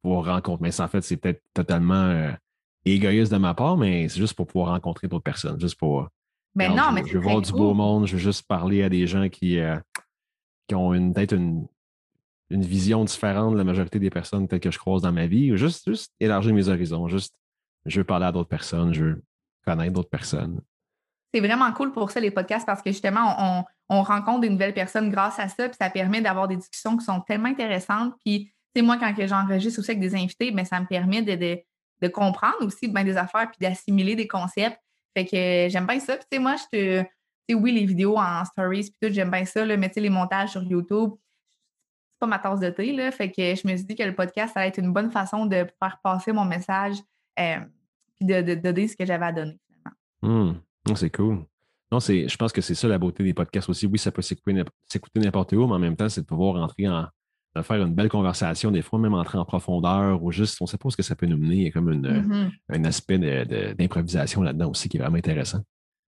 pour 0.00 0.24
rencontrer. 0.24 0.62
Mais 0.62 0.80
en 0.80 0.86
fait, 0.86 1.00
c'est 1.00 1.16
peut-être 1.16 1.42
totalement 1.54 2.04
euh, 2.04 2.30
égoïste 2.84 3.32
de 3.32 3.38
ma 3.38 3.54
part, 3.54 3.76
mais 3.76 4.08
c'est 4.08 4.20
juste 4.20 4.34
pour 4.34 4.46
pouvoir 4.46 4.70
rencontrer 4.70 5.08
d'autres 5.08 5.24
personnes, 5.24 5.60
juste 5.60 5.76
pour. 5.76 6.08
Mais 6.56 6.68
ben 6.68 6.74
non, 6.74 6.90
mais 6.92 7.02
je, 7.06 7.12
veux 7.12 7.20
voir 7.20 7.40
du 7.40 7.52
beau 7.52 7.74
monde, 7.74 8.06
je 8.06 8.14
veux 8.14 8.18
juste 8.18 8.46
parler 8.48 8.82
à 8.82 8.88
des 8.88 9.06
gens 9.06 9.28
qui, 9.28 9.60
euh, 9.60 9.78
qui 10.66 10.74
ont 10.74 10.90
peut-être 11.12 11.34
une, 11.34 11.66
une 12.50 12.62
vision 12.62 13.04
différente 13.04 13.52
de 13.52 13.58
la 13.58 13.64
majorité 13.64 13.98
des 13.98 14.10
personnes 14.10 14.48
que 14.48 14.70
je 14.70 14.78
croise 14.78 15.02
dans 15.02 15.12
ma 15.12 15.26
vie, 15.26 15.52
ou 15.52 15.56
juste, 15.56 15.88
juste 15.88 16.12
élargir 16.18 16.54
mes 16.54 16.68
horizons, 16.68 17.08
juste 17.08 17.34
je 17.86 18.00
veux 18.00 18.04
parler 18.04 18.26
à 18.26 18.32
d'autres 18.32 18.48
personnes, 18.48 18.92
je 18.92 19.04
veux 19.04 19.22
connaître 19.64 19.92
d'autres 19.92 20.10
personnes. 20.10 20.60
C'est 21.32 21.40
vraiment 21.40 21.70
cool 21.72 21.92
pour 21.92 22.10
ça, 22.10 22.20
les 22.20 22.30
podcasts, 22.30 22.66
parce 22.66 22.82
que 22.82 22.90
justement, 22.90 23.64
on, 23.88 24.02
rencontre 24.02 24.40
des 24.40 24.48
nouvelles 24.48 24.74
personnes 24.74 25.10
grâce 25.10 25.38
à 25.38 25.48
ça, 25.48 25.68
puis 25.68 25.76
ça 25.80 25.90
permet 25.90 26.20
d'avoir 26.20 26.48
des 26.48 26.56
discussions 26.56 26.96
qui 26.96 27.04
sont 27.04 27.20
tellement 27.20 27.48
intéressantes. 27.48 28.14
Puis, 28.24 28.52
tu 28.74 28.82
moi, 28.82 28.96
quand 28.98 29.12
j'enregistre 29.26 29.80
aussi 29.80 29.90
avec 29.92 30.00
des 30.00 30.14
invités, 30.14 30.50
bien, 30.50 30.64
ça 30.64 30.80
me 30.80 30.86
permet 30.86 31.22
de, 31.22 31.34
de, 32.02 32.08
comprendre 32.08 32.62
aussi 32.62 32.88
bien 32.88 33.04
des 33.04 33.16
affaires, 33.16 33.50
puis 33.50 33.58
d'assimiler 33.60 34.16
des 34.16 34.26
concepts. 34.26 34.78
Fait 35.16 35.24
que 35.24 35.70
j'aime 35.70 35.86
bien 35.86 35.98
ça. 35.98 36.16
Puis, 36.16 36.26
tu 36.30 36.36
sais, 36.36 36.42
moi, 36.42 36.56
je 36.56 36.64
te. 36.70 37.54
oui, 37.54 37.72
les 37.72 37.86
vidéos 37.86 38.18
en 38.18 38.44
stories, 38.44 38.90
puis 38.90 39.08
tout, 39.08 39.14
j'aime 39.14 39.30
bien 39.30 39.46
ça, 39.46 39.64
là, 39.64 39.76
mais 39.78 39.90
les 39.96 40.10
montages 40.10 40.50
sur 40.50 40.62
YouTube, 40.62 41.12
c'est 41.14 42.18
pas 42.20 42.26
ma 42.26 42.38
tasse 42.38 42.60
de 42.60 42.68
thé, 42.68 42.92
là. 42.92 43.10
Fait 43.10 43.30
que 43.30 43.54
je 43.54 43.66
me 43.66 43.74
suis 43.76 43.86
dit 43.86 43.94
que 43.94 44.02
le 44.02 44.14
podcast, 44.14 44.52
ça 44.52 44.60
allait 44.60 44.68
être 44.68 44.78
une 44.78 44.92
bonne 44.92 45.10
façon 45.10 45.46
de 45.46 45.66
faire 45.78 45.98
passer 46.02 46.32
mon 46.32 46.44
message, 46.44 46.96
euh, 47.38 47.60
puis 48.16 48.26
de, 48.26 48.42
de, 48.42 48.54
donner 48.56 48.88
ce 48.88 48.96
que 48.96 49.06
j'avais 49.06 49.24
à 49.24 49.32
donner, 49.32 49.58
finalement. 49.66 50.52
Mmh. 50.52 50.94
C'est 50.94 51.16
cool. 51.16 51.46
Non, 51.90 51.98
je 52.00 52.36
pense 52.36 52.52
que 52.52 52.60
c'est 52.60 52.74
ça 52.74 52.86
la 52.86 52.98
beauté 52.98 53.22
des 53.22 53.32
podcasts 53.32 53.70
aussi. 53.70 53.86
Oui, 53.86 53.98
ça 53.98 54.12
peut 54.12 54.20
s'écouter 54.20 54.52
n'importe 55.14 55.52
où, 55.52 55.66
mais 55.66 55.74
en 55.74 55.78
même 55.78 55.96
temps, 55.96 56.10
c'est 56.10 56.20
de 56.20 56.26
pouvoir 56.26 56.56
rentrer 56.56 56.88
en, 56.88 57.06
faire 57.62 57.82
une 57.82 57.94
belle 57.94 58.08
conversation, 58.08 58.70
des 58.70 58.82
fois 58.82 58.98
même 58.98 59.14
entrer 59.14 59.38
en 59.38 59.44
profondeur 59.44 60.22
ou 60.22 60.32
juste, 60.32 60.58
on 60.60 60.64
ne 60.64 60.68
sait 60.68 60.78
pas 60.78 60.90
ce 60.90 60.96
que 60.96 61.02
ça 61.02 61.16
peut 61.16 61.26
nous 61.26 61.36
mener. 61.36 61.56
Il 61.56 61.62
y 61.62 61.66
a 61.66 61.70
comme 61.70 61.90
une, 61.90 62.06
mm-hmm. 62.06 62.50
un 62.70 62.84
aspect 62.84 63.18
d'improvisation 63.74 64.42
là-dedans 64.42 64.70
aussi 64.70 64.88
qui 64.88 64.96
est 64.96 65.00
vraiment 65.00 65.16
intéressant. 65.16 65.62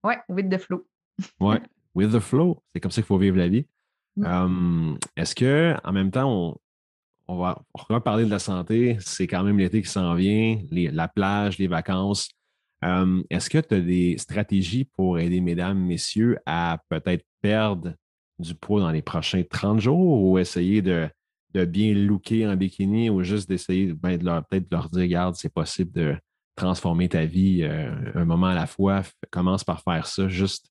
Oui, 0.05 0.15
with 0.29 0.49
the 0.49 0.59
flow. 0.59 0.87
oui, 1.41 1.57
with 1.95 2.13
the 2.13 2.21
flow. 2.21 2.63
C'est 2.73 2.81
comme 2.81 2.91
ça 2.91 3.03
qu'il 3.03 3.07
faut 3.07 3.19
vivre 3.19 3.37
la 3.37 3.49
vie. 3.49 3.67
Mm. 4.17 4.27
Hum, 4.27 4.99
est-ce 5.17 5.35
que 5.35 5.75
en 5.85 5.93
même 5.93 6.11
temps, 6.11 6.31
on, 6.31 6.57
on 7.29 7.37
va, 7.37 7.63
reparler 7.75 8.25
de 8.25 8.31
la 8.31 8.39
santé, 8.39 8.97
c'est 9.01 9.27
quand 9.27 9.45
même 9.45 9.59
l'été 9.59 9.83
qui 9.83 9.89
s'en 9.89 10.15
vient, 10.15 10.59
la 10.71 11.09
plage, 11.09 11.59
les 11.59 11.69
vacances. 11.69 12.31
Hum, 12.83 13.25
est-ce 13.29 13.51
que 13.51 13.59
tu 13.59 13.75
as 13.75 13.81
des 13.81 14.17
stratégies 14.19 14.85
pour 14.85 15.19
aider 15.19 15.41
mesdames, 15.41 15.79
messieurs 15.79 16.39
à 16.47 16.79
peut-être 16.89 17.25
perdre 17.41 17.95
du 18.39 18.55
poids 18.55 18.81
dans 18.81 18.91
les 18.91 19.03
prochains 19.03 19.43
30 19.43 19.81
jours 19.81 20.23
ou 20.23 20.39
essayer 20.39 20.81
de, 20.81 21.09
bien 21.55 21.95
looker 21.95 22.47
en 22.47 22.57
bikini 22.57 23.11
ou 23.11 23.23
juste 23.23 23.49
d'essayer 23.49 23.93
ben, 23.93 24.17
de 24.17 24.25
leur, 24.25 24.47
peut-être 24.47 24.71
de 24.71 24.77
leur 24.77 24.89
dire, 24.91 25.03
regarde, 25.03 25.35
c'est 25.35 25.53
possible 25.53 25.93
de 25.93 26.17
transformer 26.57 27.09
ta 27.09 27.25
vie 27.25 27.63
euh, 27.63 27.91
un 28.15 28.25
moment 28.25 28.49
à 28.49 28.55
la 28.55 28.67
fois, 28.67 29.03
commence 29.31 29.65
par 29.65 29.83
faire 29.83 30.07
ça, 30.07 30.29
juste, 30.29 30.67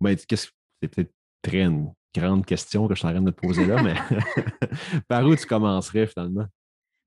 ben, 0.00 0.16
qu'est-ce 0.16 0.48
c'est 0.82 0.88
peut-être 0.88 1.12
très 1.42 1.68
grande 2.14 2.44
question 2.44 2.88
que 2.88 2.94
je 2.94 2.98
suis 2.98 3.08
en 3.08 3.12
train 3.12 3.22
de 3.22 3.30
te 3.30 3.40
poser 3.40 3.66
là, 3.66 3.82
mais 3.82 3.94
par 5.08 5.24
où 5.24 5.34
tu 5.34 5.46
commencerais 5.46 6.06
finalement? 6.06 6.46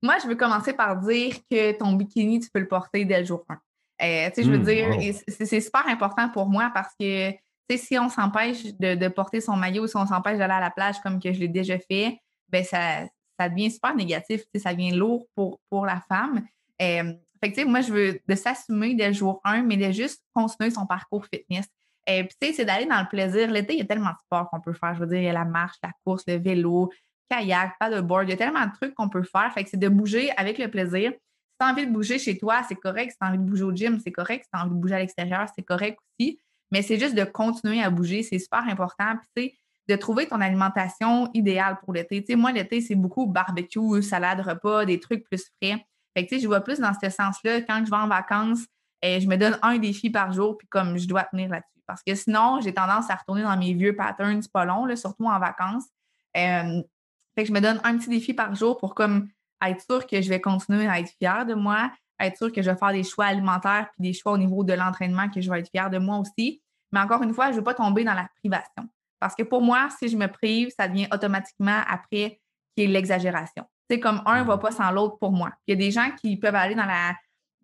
Moi, 0.02 0.16
je 0.22 0.28
veux 0.28 0.34
commencer 0.34 0.72
par 0.72 1.00
dire 1.00 1.34
que 1.50 1.76
ton 1.78 1.92
bikini, 1.92 2.40
tu 2.40 2.48
peux 2.52 2.60
le 2.60 2.68
porter 2.68 3.04
dès 3.04 3.20
le 3.20 3.26
jour 3.26 3.44
1. 3.48 3.54
Euh, 4.02 4.30
je 4.36 4.50
veux 4.50 4.58
hmm, 4.58 4.98
dire, 4.98 5.14
c'est 5.26 5.60
super 5.60 5.86
important 5.88 6.28
pour 6.28 6.48
moi 6.48 6.70
parce 6.74 6.92
que 7.00 7.32
si 7.76 7.98
on 7.98 8.08
s'empêche 8.08 8.62
de, 8.78 9.08
porter 9.08 9.40
son 9.40 9.56
maillot 9.56 9.84
ou 9.84 9.86
si 9.86 9.96
on 9.96 10.06
s'empêche 10.06 10.38
d'aller 10.38 10.54
à 10.54 10.60
la 10.60 10.70
plage 10.70 11.00
comme 11.00 11.20
que 11.20 11.32
je 11.32 11.40
l'ai 11.40 11.48
déjà 11.48 11.78
fait, 11.78 12.18
ben 12.48 12.64
ça, 12.64 13.06
ça 13.38 13.48
devient 13.48 13.70
super 13.70 13.94
négatif, 13.94 14.42
ça 14.56 14.72
devient 14.72 14.92
lourd 14.92 15.26
pour, 15.34 15.60
pour 15.68 15.86
la 15.86 16.00
femme. 16.08 16.44
Euh, 16.80 17.12
fait 17.42 17.64
moi, 17.64 17.80
je 17.80 17.92
veux 17.92 18.20
de 18.26 18.34
s'assumer 18.34 18.94
dès 18.94 19.08
le 19.08 19.14
jour 19.14 19.40
1, 19.44 19.62
mais 19.62 19.76
de 19.76 19.90
juste 19.92 20.22
continuer 20.32 20.70
son 20.70 20.86
parcours 20.86 21.26
fitness. 21.32 21.66
Et 22.06 22.24
puis, 22.24 22.36
tu 22.40 22.48
sais, 22.48 22.52
c'est 22.54 22.64
d'aller 22.64 22.86
dans 22.86 23.00
le 23.00 23.08
plaisir. 23.08 23.50
L'été, 23.50 23.74
il 23.74 23.78
y 23.80 23.82
a 23.82 23.84
tellement 23.84 24.10
de 24.10 24.18
sports 24.24 24.48
qu'on 24.50 24.60
peut 24.60 24.72
faire. 24.72 24.94
Je 24.94 25.00
veux 25.00 25.06
dire, 25.06 25.18
il 25.18 25.24
y 25.24 25.28
a 25.28 25.32
la 25.32 25.44
marche, 25.44 25.76
la 25.82 25.90
course, 26.04 26.22
le 26.26 26.36
vélo, 26.36 26.90
kayak, 27.28 27.76
paddleboard. 27.80 28.28
Il 28.28 28.30
y 28.30 28.34
a 28.34 28.36
tellement 28.36 28.64
de 28.64 28.72
trucs 28.72 28.94
qu'on 28.94 29.08
peut 29.08 29.24
faire. 29.24 29.52
Fait 29.52 29.64
que 29.64 29.70
c'est 29.70 29.76
de 29.76 29.88
bouger 29.88 30.30
avec 30.36 30.58
le 30.58 30.70
plaisir. 30.70 31.12
Si 31.12 31.58
tu 31.60 31.66
as 31.66 31.70
envie 31.70 31.86
de 31.86 31.92
bouger 31.92 32.18
chez 32.18 32.38
toi, 32.38 32.62
c'est 32.68 32.76
correct. 32.76 33.12
Si 33.12 33.18
tu 33.18 33.24
as 33.24 33.28
envie 33.28 33.38
de 33.38 33.42
bouger 33.42 33.64
au 33.64 33.74
gym, 33.74 33.98
c'est 33.98 34.12
correct. 34.12 34.44
Si 34.44 34.50
tu 34.50 34.58
as 34.58 34.62
envie 34.62 34.74
de 34.74 34.80
bouger 34.80 34.94
à 34.94 34.98
l'extérieur, 34.98 35.46
c'est 35.54 35.64
correct 35.64 35.98
aussi. 36.18 36.38
Mais 36.70 36.82
c'est 36.82 36.98
juste 36.98 37.14
de 37.14 37.24
continuer 37.24 37.82
à 37.82 37.90
bouger. 37.90 38.22
C'est 38.22 38.38
super 38.38 38.64
important. 38.68 39.16
Puis, 39.16 39.28
tu 39.36 39.42
sais, 39.42 39.58
de 39.88 39.96
trouver 39.96 40.26
ton 40.26 40.40
alimentation 40.40 41.30
idéale 41.34 41.78
pour 41.84 41.92
l'été. 41.92 42.20
Tu 42.20 42.32
sais, 42.32 42.36
moi, 42.36 42.52
l'été, 42.52 42.80
c'est 42.80 42.94
beaucoup 42.94 43.26
barbecue, 43.26 44.02
salade, 44.02 44.40
repas, 44.40 44.84
des 44.84 44.98
trucs 45.00 45.24
plus 45.24 45.44
frais. 45.60 45.86
Fait 46.14 46.24
que, 46.24 46.28
tu 46.30 46.36
sais, 46.36 46.40
je 46.40 46.46
vois 46.46 46.60
plus 46.60 46.80
dans 46.80 46.92
ce 47.00 47.08
sens-là. 47.08 47.60
Quand 47.62 47.84
je 47.84 47.90
vais 47.90 47.96
en 47.96 48.08
vacances, 48.08 48.64
eh, 49.02 49.20
je 49.20 49.28
me 49.28 49.36
donne 49.36 49.58
un 49.62 49.78
défi 49.78 50.10
par 50.10 50.32
jour, 50.32 50.56
puis 50.58 50.66
comme 50.68 50.98
je 50.98 51.06
dois 51.06 51.24
tenir 51.24 51.50
là-dessus. 51.50 51.82
Parce 51.86 52.02
que 52.02 52.14
sinon, 52.14 52.60
j'ai 52.60 52.74
tendance 52.74 53.10
à 53.10 53.14
retourner 53.14 53.42
dans 53.42 53.56
mes 53.56 53.74
vieux 53.74 53.94
patterns 53.94 54.42
pas 54.52 54.64
longs, 54.64 54.94
surtout 54.96 55.26
en 55.26 55.38
vacances. 55.38 55.84
Je 56.34 57.52
me 57.52 57.60
donne 57.60 57.80
un 57.84 57.96
petit 57.96 58.08
défi 58.08 58.34
par 58.34 58.54
jour 58.54 58.78
pour 58.78 58.94
comme 58.94 59.28
être 59.64 59.82
sûr 59.82 60.06
que 60.06 60.20
je 60.20 60.28
vais 60.28 60.40
continuer 60.40 60.88
à 60.88 60.98
être 60.98 61.12
fière 61.18 61.46
de 61.46 61.54
moi, 61.54 61.92
être 62.18 62.36
sûr 62.36 62.50
que 62.50 62.60
je 62.60 62.70
vais 62.70 62.76
faire 62.76 62.92
des 62.92 63.04
choix 63.04 63.26
alimentaires 63.26 63.88
puis 63.92 64.02
des 64.02 64.12
choix 64.14 64.32
au 64.32 64.38
niveau 64.38 64.64
de 64.64 64.72
l'entraînement 64.72 65.28
que 65.28 65.40
je 65.40 65.50
vais 65.50 65.60
être 65.60 65.70
fière 65.70 65.90
de 65.90 65.98
moi 65.98 66.18
aussi. 66.18 66.60
Mais 66.92 67.00
encore 67.00 67.22
une 67.22 67.34
fois, 67.34 67.46
je 67.46 67.52
ne 67.52 67.56
veux 67.58 67.64
pas 67.64 67.74
tomber 67.74 68.04
dans 68.04 68.14
la 68.14 68.28
privation. 68.38 68.88
Parce 69.20 69.34
que 69.34 69.42
pour 69.42 69.62
moi, 69.62 69.88
si 69.98 70.08
je 70.08 70.16
me 70.16 70.26
prive, 70.26 70.70
ça 70.76 70.88
devient 70.88 71.08
automatiquement 71.12 71.80
après 71.88 72.40
qui 72.76 72.84
est 72.84 72.86
l'exagération. 72.86 73.64
C'est 73.88 74.00
comme 74.00 74.22
un 74.26 74.42
ne 74.42 74.46
va 74.46 74.58
pas 74.58 74.70
sans 74.70 74.90
l'autre 74.90 75.16
pour 75.18 75.32
moi. 75.32 75.50
Il 75.66 75.72
y 75.72 75.74
a 75.74 75.76
des 75.76 75.90
gens 75.90 76.10
qui 76.20 76.36
peuvent 76.36 76.54
aller 76.54 76.74
dans 76.74 76.86
la 76.86 77.14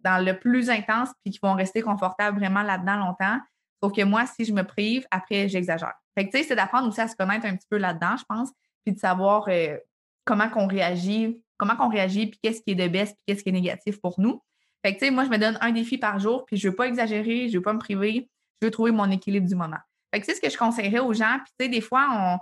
dans 0.02 0.24
le 0.24 0.38
plus 0.38 0.68
intense 0.68 1.10
puis 1.22 1.32
qui 1.32 1.38
vont 1.42 1.54
rester 1.54 1.80
confortables 1.80 2.38
vraiment 2.38 2.62
là-dedans 2.62 2.96
longtemps. 2.96 3.38
Sauf 3.82 3.92
que 3.92 4.02
moi, 4.02 4.26
si 4.26 4.44
je 4.44 4.52
me 4.52 4.62
prive, 4.62 5.06
après, 5.10 5.48
j'exagère. 5.48 5.94
Fait 6.16 6.26
que, 6.26 6.32
tu 6.32 6.38
sais, 6.38 6.44
c'est 6.48 6.56
d'apprendre 6.56 6.88
aussi 6.88 7.00
à 7.00 7.08
se 7.08 7.16
connaître 7.16 7.46
un 7.46 7.56
petit 7.56 7.66
peu 7.68 7.78
là-dedans, 7.78 8.16
je 8.16 8.24
pense, 8.28 8.50
puis 8.84 8.94
de 8.94 8.98
savoir 8.98 9.46
euh, 9.48 9.76
comment 10.24 10.48
qu'on 10.48 10.66
réagit, 10.66 11.40
comment 11.56 11.76
qu'on 11.76 11.88
réagit, 11.88 12.26
puis 12.28 12.38
qu'est-ce 12.42 12.62
qui 12.62 12.72
est 12.72 12.74
de 12.74 12.88
baisse, 12.88 13.10
puis 13.10 13.22
qu'est-ce 13.26 13.42
qui 13.42 13.48
est 13.48 13.52
négatif 13.52 14.00
pour 14.00 14.20
nous. 14.20 14.42
Fait 14.84 14.94
que, 14.94 14.98
tu 14.98 15.06
sais, 15.06 15.10
moi, 15.10 15.24
je 15.24 15.30
me 15.30 15.38
donne 15.38 15.58
un 15.60 15.70
défi 15.72 15.98
par 15.98 16.18
jour, 16.18 16.44
puis 16.46 16.56
je 16.56 16.68
veux 16.68 16.74
pas 16.74 16.86
exagérer, 16.86 17.48
je 17.48 17.56
veux 17.56 17.62
pas 17.62 17.72
me 17.72 17.78
priver, 17.78 18.28
je 18.60 18.66
veux 18.66 18.70
trouver 18.70 18.90
mon 18.90 19.10
équilibre 19.10 19.48
du 19.48 19.54
moment. 19.54 19.78
Fait 20.12 20.20
que, 20.20 20.26
c'est 20.26 20.34
ce 20.34 20.40
que 20.40 20.50
je 20.50 20.58
conseillerais 20.58 21.00
aux 21.00 21.12
gens. 21.12 21.38
Puis, 21.44 21.52
tu 21.58 21.64
sais, 21.64 21.70
des 21.70 21.80
fois, 21.80 22.08
on, 22.12 22.38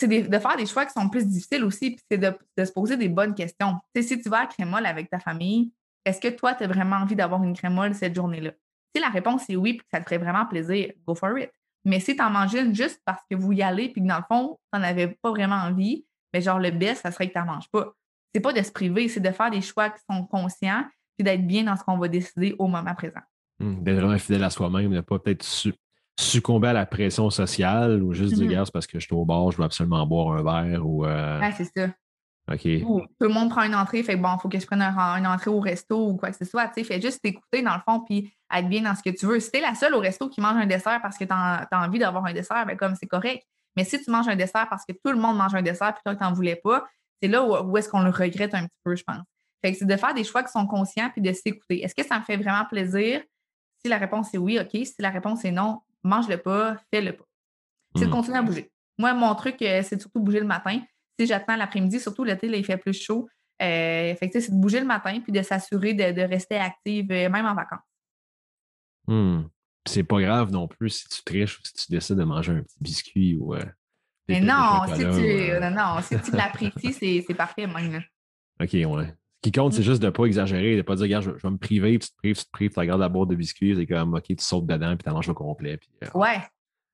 c'est 0.00 0.06
de 0.06 0.38
faire 0.38 0.56
des 0.56 0.66
choix 0.66 0.86
qui 0.86 0.92
sont 0.92 1.08
plus 1.08 1.26
difficiles 1.26 1.64
aussi, 1.64 1.90
puis 1.90 2.04
c'est 2.10 2.18
de, 2.18 2.64
se 2.64 2.72
poser 2.72 2.96
des 2.96 3.08
bonnes 3.08 3.34
questions. 3.34 3.74
Tu 3.94 4.02
sais, 4.02 4.08
si 4.08 4.22
tu 4.22 4.28
vas 4.28 4.42
à 4.42 4.46
Crémol 4.46 4.86
avec 4.86 5.10
ta 5.10 5.18
famille, 5.18 5.72
est-ce 6.04 6.20
que 6.20 6.28
toi, 6.28 6.54
tu 6.54 6.64
as 6.64 6.66
vraiment 6.68 6.96
envie 6.96 7.16
d'avoir 7.16 7.42
une 7.42 7.54
crémole 7.54 7.94
cette 7.94 8.14
journée-là? 8.14 8.52
Si 8.94 9.02
la 9.02 9.08
réponse 9.08 9.48
est 9.50 9.56
oui, 9.56 9.74
puis 9.74 9.80
que 9.80 9.88
ça 9.92 10.00
te 10.00 10.04
ferait 10.04 10.18
vraiment 10.18 10.46
plaisir, 10.46 10.92
go 11.06 11.14
for 11.14 11.36
it. 11.38 11.50
Mais 11.84 12.00
si 12.00 12.16
tu 12.16 12.22
en 12.22 12.30
manges 12.30 12.56
juste 12.72 13.02
parce 13.04 13.22
que 13.30 13.36
vous 13.36 13.52
y 13.52 13.62
allez, 13.62 13.90
puis 13.90 14.02
que 14.02 14.06
dans 14.06 14.18
le 14.18 14.24
fond, 14.28 14.58
tu 14.72 14.78
n'en 14.78 14.86
avais 14.86 15.08
pas 15.20 15.30
vraiment 15.30 15.56
envie, 15.56 16.06
mais 16.32 16.40
genre 16.40 16.58
le 16.58 16.70
best, 16.70 17.02
ça 17.02 17.10
serait 17.10 17.28
que 17.28 17.32
tu 17.32 17.38
n'en 17.38 17.46
manges 17.46 17.68
pas. 17.70 17.92
C'est 18.34 18.40
pas 18.40 18.52
de 18.52 18.62
se 18.62 18.70
priver, 18.70 19.08
c'est 19.08 19.20
de 19.20 19.30
faire 19.30 19.50
des 19.50 19.60
choix 19.60 19.90
qui 19.90 20.00
sont 20.08 20.24
conscients, 20.24 20.84
puis 21.16 21.24
d'être 21.24 21.46
bien 21.46 21.64
dans 21.64 21.76
ce 21.76 21.82
qu'on 21.82 21.98
va 21.98 22.08
décider 22.08 22.54
au 22.58 22.68
moment 22.68 22.94
présent. 22.94 23.20
Mmh, 23.58 23.82
d'être 23.82 23.96
vraiment 23.96 24.18
fidèle 24.18 24.44
à 24.44 24.50
soi-même, 24.50 24.90
de 24.90 24.96
ne 24.96 25.00
pas 25.00 25.18
peut-être 25.18 25.44
succomber 26.18 26.68
à 26.68 26.72
la 26.72 26.86
pression 26.86 27.30
sociale 27.30 28.02
ou 28.02 28.12
juste 28.12 28.34
dire, 28.34 28.62
mmh 28.62 28.64
parce 28.72 28.86
que 28.86 28.98
je 28.98 29.06
suis 29.06 29.14
au 29.14 29.24
bar, 29.24 29.50
je 29.50 29.56
dois 29.56 29.66
absolument 29.66 30.04
boire 30.06 30.36
un 30.36 30.42
verre 30.42 30.86
ou. 30.86 31.06
Euh, 31.06 31.40
c'est 31.56 31.64
ça. 31.76 31.88
OK. 32.50 32.62
tout 32.62 33.06
le 33.20 33.28
monde 33.28 33.50
prend 33.50 33.62
une 33.62 33.74
entrée, 33.74 34.02
fait 34.02 34.16
bon, 34.16 34.34
il 34.34 34.40
faut 34.40 34.48
que 34.48 34.58
je 34.58 34.66
prenne 34.66 34.80
une 34.80 35.26
entrée 35.26 35.50
au 35.50 35.60
resto 35.60 36.08
ou 36.08 36.16
quoi 36.16 36.30
que 36.30 36.36
ce 36.36 36.46
soit. 36.46 36.68
Tu 36.68 36.82
fais 36.82 36.98
juste 36.98 37.20
t'écouter 37.20 37.60
dans 37.60 37.74
le 37.74 37.80
fond 37.86 38.00
puis 38.00 38.32
être 38.50 38.68
bien 38.68 38.80
dans 38.80 38.94
ce 38.94 39.02
que 39.02 39.10
tu 39.14 39.26
veux. 39.26 39.38
Si 39.38 39.50
t'es 39.50 39.60
la 39.60 39.74
seule 39.74 39.94
au 39.94 40.00
resto 40.00 40.30
qui 40.30 40.40
mange 40.40 40.56
un 40.56 40.66
dessert 40.66 41.00
parce 41.02 41.18
que 41.18 41.24
tu 41.24 41.32
as, 41.32 41.68
envie 41.72 41.98
d'avoir 41.98 42.24
un 42.24 42.32
dessert, 42.32 42.64
ben 42.66 42.76
comme 42.76 42.94
c'est 42.94 43.06
correct. 43.06 43.44
Mais 43.76 43.84
si 43.84 44.02
tu 44.02 44.10
manges 44.10 44.28
un 44.28 44.36
dessert 44.36 44.66
parce 44.70 44.84
que 44.88 44.92
tout 44.92 45.12
le 45.12 45.18
monde 45.18 45.36
mange 45.36 45.54
un 45.54 45.62
dessert 45.62 45.92
puis 45.92 46.02
toi, 46.04 46.16
tu 46.16 46.22
n'en 46.22 46.32
voulais 46.32 46.56
pas, 46.56 46.86
c'est 47.22 47.28
là 47.28 47.44
où, 47.44 47.76
est-ce 47.76 47.88
qu'on 47.88 48.02
le 48.02 48.10
regrette 48.10 48.54
un 48.54 48.62
petit 48.62 48.80
peu, 48.82 48.96
je 48.96 49.04
pense. 49.04 49.24
Fait 49.62 49.72
que 49.72 49.78
c'est 49.78 49.86
de 49.86 49.96
faire 49.96 50.14
des 50.14 50.24
choix 50.24 50.42
qui 50.42 50.50
sont 50.50 50.66
conscients 50.66 51.10
puis 51.10 51.20
de 51.20 51.32
s'écouter. 51.32 51.84
Est-ce 51.84 51.94
que 51.94 52.04
ça 52.04 52.18
me 52.18 52.24
fait 52.24 52.38
vraiment 52.38 52.64
plaisir? 52.64 53.20
Si 53.82 53.88
la 53.88 53.98
réponse 53.98 54.32
est 54.32 54.38
oui, 54.38 54.58
OK. 54.58 54.70
Si 54.72 54.94
la 55.00 55.10
réponse 55.10 55.44
est 55.44 55.52
non, 55.52 55.80
mange-le 56.08 56.38
pas, 56.38 56.76
fais-le 56.92 57.12
pas. 57.12 57.24
C'est 57.96 58.04
de 58.04 58.06
hmm. 58.08 58.12
continuer 58.12 58.38
à 58.38 58.42
bouger. 58.42 58.70
Moi, 58.98 59.14
mon 59.14 59.34
truc, 59.34 59.60
euh, 59.62 59.82
c'est 59.82 60.00
surtout 60.00 60.20
bouger 60.20 60.40
le 60.40 60.46
matin 60.46 60.80
si 61.18 61.26
j'attends 61.26 61.56
l'après-midi, 61.56 62.00
surtout 62.00 62.24
l'été, 62.24 62.46
il 62.46 62.64
fait 62.64 62.76
plus 62.76 62.94
chaud. 62.94 63.28
Euh, 63.60 64.14
c'est 64.20 64.50
de 64.50 64.60
bouger 64.60 64.78
le 64.78 64.86
matin 64.86 65.18
puis 65.20 65.32
de 65.32 65.42
s'assurer 65.42 65.92
de, 65.94 66.22
rester 66.22 66.56
active, 66.56 67.10
euh, 67.10 67.28
même 67.28 67.46
en 67.46 67.54
vacances. 67.54 67.80
Hmm. 69.06 69.44
c'est 69.86 70.04
pas 70.04 70.20
grave 70.20 70.52
non 70.52 70.68
plus 70.68 70.90
si 70.90 71.08
tu 71.08 71.22
triches 71.24 71.58
ou 71.58 71.62
si 71.64 71.72
tu 71.72 71.92
décides 71.92 72.18
de 72.18 72.24
manger 72.24 72.52
un 72.52 72.62
petit 72.62 72.76
biscuit 72.78 73.36
ou. 73.36 73.54
Euh, 73.54 73.64
mais 74.28 74.40
non, 74.40 74.82
si 74.94 75.00
tu, 75.00 75.06
euh, 75.06 75.60
non, 75.60 75.70
non, 75.70 76.02
si 76.02 76.20
tu 76.20 76.36
l'apprécies, 76.36 77.22
c'est 77.26 77.34
parfait 77.34 77.66
même. 77.66 78.02
OK, 78.60 78.72
ouais. 78.74 79.14
Ce 79.38 79.50
qui 79.50 79.52
compte, 79.52 79.72
c'est 79.72 79.84
juste 79.84 80.02
de 80.02 80.06
ne 80.06 80.10
pas 80.10 80.24
exagérer, 80.24 80.72
de 80.72 80.78
ne 80.78 80.82
pas 80.82 80.96
dire, 80.96 81.04
regarde, 81.04 81.24
je, 81.24 81.30
vais 81.30 81.50
me 81.50 81.58
priver, 81.58 81.98
puis 81.98 82.08
tu 82.08 82.12
te 82.12 82.16
prives, 82.16 82.36
tu 82.36 82.44
te 82.44 82.50
prives, 82.50 82.70
tu 82.72 82.80
regardes 82.80 83.00
la 83.00 83.08
boîte 83.08 83.28
de 83.28 83.36
biscuits, 83.36 83.76
c'est 83.76 83.86
comme, 83.86 84.14
OK, 84.14 84.24
tu 84.26 84.36
sautes 84.40 84.66
dedans, 84.66 84.96
puis 84.96 85.04
tu 85.04 85.10
manges 85.10 85.28
au 85.28 85.34
complet. 85.34 85.76
Puis, 85.76 85.88
euh, 86.02 86.18
ouais. 86.18 86.38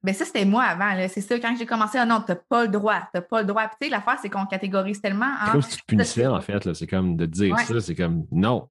Mais 0.02 0.12
ben, 0.12 0.14
ça, 0.18 0.26
c'était 0.26 0.44
moi 0.44 0.64
avant. 0.64 1.08
C'est 1.08 1.22
ça, 1.22 1.38
quand 1.38 1.56
j'ai 1.58 1.64
commencé, 1.64 1.96
ah 1.96 2.04
non, 2.04 2.20
tu 2.20 2.32
n'as 2.32 2.36
pas 2.36 2.64
le 2.64 2.68
droit, 2.68 3.00
tu 3.00 3.08
n'as 3.14 3.22
pas 3.22 3.40
le 3.40 3.46
droit. 3.46 3.62
Puis, 3.68 3.76
tu 3.80 3.86
sais, 3.86 3.90
l'affaire, 3.90 4.18
c'est 4.20 4.28
qu'on 4.28 4.44
catégorise 4.44 5.00
tellement. 5.00 5.32
C'est 5.46 5.52
comme 5.52 5.62
si 5.62 5.76
tu 5.78 5.82
punissais, 5.86 6.26
en 6.26 6.40
fait. 6.42 6.74
C'est 6.74 6.86
comme 6.86 7.16
de 7.16 7.24
dire 7.24 7.58
ça, 7.60 7.80
c'est 7.80 7.94
comme, 7.94 8.26
non. 8.30 8.68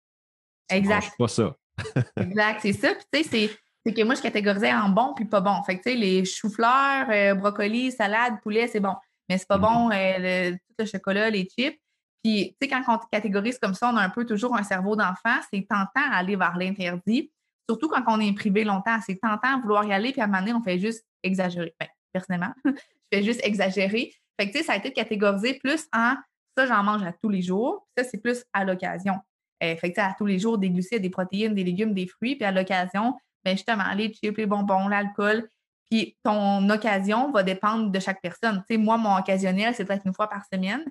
Exact. 0.70 1.12
pas 1.18 1.28
ça. 1.28 1.56
exact, 2.18 2.60
c'est 2.62 2.74
ça. 2.74 2.90
Puis, 2.94 3.24
tu 3.24 3.30
sais, 3.30 3.50
c'est 3.84 3.94
que 3.94 4.04
moi, 4.04 4.14
je 4.14 4.22
catégorisais 4.22 4.72
en 4.72 4.90
bon 4.90 5.14
puis 5.16 5.26
pas 5.26 5.42
bon. 5.42 5.62
Fait 5.64 5.80
que, 5.80 5.84
tu 5.84 5.92
sais, 5.92 5.98
les 5.98 6.24
choux-fleurs, 6.24 7.08
euh, 7.10 7.34
brocolis, 7.34 7.92
salade, 7.94 8.36
poulet, 8.44 8.68
c'est 8.68 8.80
bon. 8.80 8.94
Mais 9.28 9.40
c'est 9.40 9.48
pas 9.48 9.58
mm-hmm. 9.58 9.62
bon, 9.62 9.92
euh, 9.92 10.52
tout 10.52 10.76
le 10.80 10.86
chocolat, 10.86 11.30
les 11.32 11.48
chips. 11.50 11.80
Puis, 12.24 12.56
tu 12.60 12.68
sais, 12.68 12.68
quand 12.70 12.84
on 12.88 12.98
catégorise 13.12 13.60
comme 13.60 13.74
ça, 13.74 13.92
on 13.94 13.98
a 13.98 14.02
un 14.02 14.10
peu 14.10 14.26
toujours 14.26 14.56
un 14.56 14.64
cerveau 14.64 14.96
d'enfant. 14.96 15.40
C'est 15.52 15.68
tentant 15.68 16.12
à 16.12 16.18
aller 16.18 16.36
vers 16.36 16.58
l'interdit. 16.58 17.32
Surtout 17.70 17.90
quand 17.90 18.04
on 18.08 18.20
est 18.20 18.34
privé 18.34 18.64
longtemps. 18.64 18.98
C'est 19.06 19.20
tentant 19.20 19.58
à 19.58 19.62
vouloir 19.62 19.86
y 19.86 19.94
aller, 19.94 20.12
puis 20.12 20.22
à 20.22 20.26
un 20.26 20.28
moment 20.28 20.40
donné, 20.40 20.54
on 20.54 20.62
fait 20.62 20.80
juste 20.80 21.06
exagérer. 21.22 21.74
Ben, 21.80 21.88
personnellement, 22.12 22.54
je 22.66 22.72
fais 23.14 23.24
juste 23.24 23.42
exagérer. 23.44 24.14
Fait 24.40 24.48
que, 24.48 24.54
tu 24.54 24.60
sais, 24.60 24.64
ça 24.64 24.74
a 24.74 24.78
été 24.78 24.92
catégorisé 24.92 25.60
plus 25.62 25.86
en 25.94 26.16
ça, 26.58 26.66
j'en 26.66 26.84
mange 26.84 27.04
à 27.04 27.12
tous 27.12 27.30
les 27.30 27.42
jours. 27.42 27.88
Ça, 27.98 28.04
c'est 28.04 28.18
plus 28.18 28.44
à 28.54 28.64
l'occasion. 28.64 29.16
Euh, 29.64 29.76
fait 29.76 29.92
que, 29.92 30.02
à 30.02 30.14
tous 30.18 30.26
les 30.26 30.40
jours, 30.40 30.58
des 30.58 30.70
glucides, 30.70 31.02
des 31.02 31.10
protéines, 31.10 31.56
des 31.56 31.64
légumes, 31.64 31.94
des 31.94 32.08
fruits. 32.08 32.36
Puis 32.36 32.46
à 32.46 32.52
l'occasion, 32.52 33.16
ben 33.44 33.56
justement, 33.56 33.92
les 33.96 34.14
chips, 34.14 34.38
les 34.38 34.46
bonbons, 34.46 34.88
l'alcool. 34.88 35.48
Puis 35.90 36.18
ton 36.24 36.70
occasion 36.70 37.32
va 37.32 37.44
dépendre 37.44 37.92
de 37.92 38.00
chaque 38.00 38.22
personne. 38.22 38.64
Tu 38.68 38.76
sais, 38.76 38.78
moi, 38.78 38.98
mon 38.98 39.18
occasionnel, 39.18 39.74
c'est 39.76 39.86
peut-être 39.86 40.06
une 40.06 40.14
fois 40.14 40.30
par 40.30 40.44
semaine. 40.52 40.84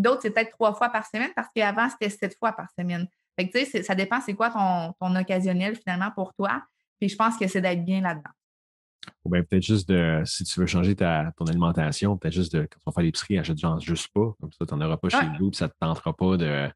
D'autres, 0.00 0.22
c'est 0.22 0.30
peut-être 0.30 0.50
trois 0.50 0.74
fois 0.74 0.88
par 0.88 1.06
semaine 1.06 1.30
parce 1.36 1.48
qu'avant, 1.54 1.88
c'était 1.88 2.08
sept 2.08 2.36
fois 2.38 2.52
par 2.52 2.68
semaine. 2.78 3.06
Fait 3.38 3.48
que, 3.48 3.58
tu 3.58 3.64
sais, 3.66 3.82
ça 3.82 3.94
dépend 3.94 4.20
c'est 4.20 4.34
quoi 4.34 4.50
ton, 4.50 4.94
ton, 4.98 5.14
occasionnel 5.16 5.76
finalement 5.76 6.10
pour 6.14 6.34
toi? 6.34 6.62
Puis 6.98 7.08
je 7.08 7.16
pense 7.16 7.36
que 7.36 7.46
c'est 7.46 7.60
d'être 7.60 7.84
bien 7.84 8.00
là-dedans. 8.00 8.30
Ou 9.24 9.30
bien 9.30 9.42
peut-être 9.42 9.62
juste 9.62 9.88
de, 9.88 10.22
si 10.24 10.44
tu 10.44 10.60
veux 10.60 10.66
changer 10.66 10.94
ta, 10.94 11.32
ton 11.36 11.46
alimentation, 11.46 12.16
peut-être 12.16 12.34
juste 12.34 12.52
de, 12.54 12.60
quand 12.62 12.78
tu 12.78 12.84
vas 12.86 12.92
faire 12.92 13.04
l'épicerie, 13.04 13.38
achète 13.38 13.58
genre 13.58 13.80
juste 13.80 14.08
pas. 14.12 14.34
Comme 14.40 14.52
ça, 14.52 14.66
tu 14.66 14.74
n'en 14.74 14.86
auras 14.86 14.96
pas 14.96 15.08
chez 15.08 15.26
vous, 15.38 15.50
puis 15.50 15.56
ça 15.56 15.66
ne 15.66 15.70
te 15.70 15.76
tentera 15.78 16.14
pas 16.14 16.36
de, 16.36 16.68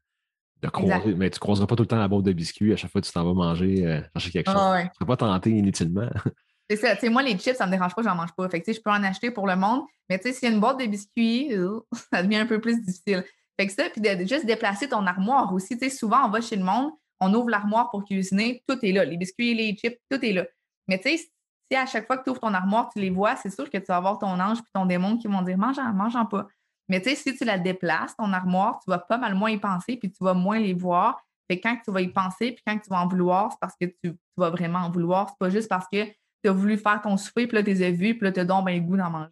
de 0.61 0.69
croiser. 0.69 1.15
Mais 1.15 1.29
tu 1.29 1.37
ne 1.37 1.39
croiseras 1.39 1.67
pas 1.67 1.75
tout 1.75 1.83
le 1.83 1.87
temps 1.87 1.97
la 1.97 2.07
boîte 2.07 2.25
de 2.25 2.33
biscuits 2.33 2.73
à 2.73 2.77
chaque 2.77 2.91
fois 2.91 3.01
que 3.01 3.07
tu 3.07 3.13
t'en 3.13 3.23
vas 3.23 3.33
manger, 3.33 3.85
euh, 3.85 4.01
chercher 4.13 4.31
quelque 4.31 4.51
chose. 4.51 4.61
Tu 4.61 4.85
ne 4.85 4.93
seras 4.93 5.05
pas 5.05 5.17
tenté 5.17 5.51
inutilement. 5.51 6.09
C'est. 6.69 6.97
Tu 6.97 7.09
moi, 7.09 7.21
les 7.23 7.37
chips, 7.37 7.55
ça 7.55 7.65
me 7.65 7.71
dérange 7.71 7.93
pas, 7.93 8.01
j'en 8.01 8.15
mange 8.15 8.33
pas. 8.33 8.49
Fait 8.49 8.61
que, 8.61 8.73
je 8.73 8.81
peux 8.81 8.89
en 8.89 9.03
acheter 9.03 9.31
pour 9.31 9.47
le 9.47 9.55
monde. 9.55 9.83
Mais 10.09 10.17
tu 10.17 10.29
sais, 10.29 10.33
s'il 10.33 10.49
y 10.49 10.51
a 10.51 10.55
une 10.55 10.61
boîte 10.61 10.79
de 10.79 10.85
biscuits, 10.85 11.51
ça 12.11 12.23
devient 12.23 12.37
un 12.37 12.45
peu 12.45 12.59
plus 12.59 12.81
difficile. 12.81 13.23
Fait 13.59 13.67
que 13.67 13.73
ça, 13.73 13.89
puis 13.89 14.01
de, 14.01 14.25
juste 14.25 14.45
déplacer 14.45 14.89
ton 14.89 15.05
armoire 15.05 15.53
aussi. 15.53 15.77
Tu 15.77 15.89
souvent, 15.89 16.25
on 16.25 16.29
va 16.29 16.41
chez 16.41 16.55
le 16.55 16.63
monde, 16.63 16.91
on 17.19 17.33
ouvre 17.33 17.49
l'armoire 17.49 17.89
pour 17.89 18.03
cuisiner, 18.03 18.63
tout 18.67 18.77
est 18.83 18.91
là. 18.91 19.05
Les 19.05 19.17
biscuits, 19.17 19.53
les 19.53 19.75
chips, 19.75 19.97
tout 20.09 20.23
est 20.23 20.33
là. 20.33 20.45
Mais 20.87 20.99
tu 20.99 21.09
sais, 21.09 21.29
si 21.71 21.77
à 21.77 21.85
chaque 21.85 22.05
fois 22.07 22.17
que 22.17 22.23
tu 22.23 22.29
ouvres 22.29 22.41
ton 22.41 22.53
armoire, 22.53 22.89
tu 22.91 22.99
les 22.99 23.09
vois, 23.09 23.35
c'est 23.35 23.49
sûr 23.49 23.69
que 23.69 23.77
tu 23.77 23.85
vas 23.87 23.97
avoir 23.97 24.19
ton 24.19 24.39
ange 24.39 24.61
puis 24.61 24.71
ton 24.73 24.85
démon 24.85 25.17
qui 25.17 25.27
vont 25.27 25.41
dire 25.41 25.57
mange-en, 25.57 25.93
mange-en 25.93 26.25
pas. 26.25 26.47
Mais 26.87 27.01
tu 27.01 27.09
sais, 27.09 27.15
si 27.15 27.35
tu 27.35 27.45
la 27.45 27.57
déplaces, 27.57 28.15
ton 28.15 28.31
armoire, 28.33 28.79
tu 28.83 28.89
vas 28.89 28.99
pas 28.99 29.17
mal 29.17 29.33
moins 29.33 29.49
y 29.49 29.57
penser 29.57 29.97
puis 29.97 30.11
tu 30.11 30.23
vas 30.23 30.33
moins 30.33 30.59
les 30.59 30.73
voir. 30.73 31.19
Fait 31.49 31.59
quand 31.59 31.77
tu 31.83 31.91
vas 31.91 32.01
y 32.01 32.09
penser 32.09 32.51
puis 32.51 32.63
quand 32.65 32.77
tu 32.77 32.89
vas 32.89 33.01
en 33.01 33.07
vouloir, 33.07 33.51
c'est 33.51 33.59
parce 33.59 33.75
que 33.79 33.85
tu, 33.85 34.15
vas 34.37 34.49
vraiment 34.49 34.79
en 34.79 34.91
vouloir. 34.91 35.29
C'est 35.29 35.39
pas 35.39 35.49
juste 35.49 35.69
parce 35.69 35.87
que 35.91 36.05
tu 36.45 36.49
as 36.49 36.53
voulu 36.53 36.77
faire 36.77 37.01
ton 37.01 37.17
souper 37.17 37.47
puis 37.47 37.57
là, 37.57 37.63
tu 37.63 37.69
les 37.69 37.83
as 37.83 37.91
vus 37.91 38.15
puis 38.15 38.25
là, 38.25 38.31
tu 38.31 38.39
as 38.39 38.45
donc 38.45 38.65
bien 38.65 38.75
le 38.75 38.81
goût 38.81 38.97
d'en 38.97 39.09
manger. 39.09 39.31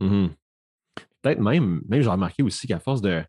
Mm-hmm. 0.00 0.30
Peut-être 1.22 1.40
même, 1.40 1.82
même 1.88 2.02
j'ai 2.02 2.08
remarqué 2.08 2.42
aussi 2.42 2.66
qu'à 2.66 2.78
force 2.78 3.00
de, 3.00 3.22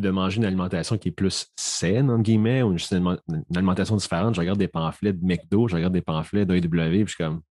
de 0.00 0.10
manger 0.10 0.38
une 0.38 0.44
alimentation 0.44 0.98
qui 0.98 1.08
est 1.08 1.12
plus 1.12 1.52
saine, 1.56 2.10
entre 2.10 2.22
guillemets, 2.22 2.62
ou 2.62 2.72
une, 2.72 3.18
alimentation 3.54 3.96
différente. 3.96 4.34
Je 4.34 4.40
regarde 4.40 4.58
des 4.58 4.68
pamphlets 4.68 5.12
de 5.12 5.24
McDo, 5.24 5.68
je 5.68 5.76
regarde 5.76 5.92
des 5.92 6.02
pamphlets 6.02 6.46
d'AEW, 6.46 6.68
puis 6.68 7.00
je 7.00 7.14
suis 7.14 7.16
comme. 7.16 7.42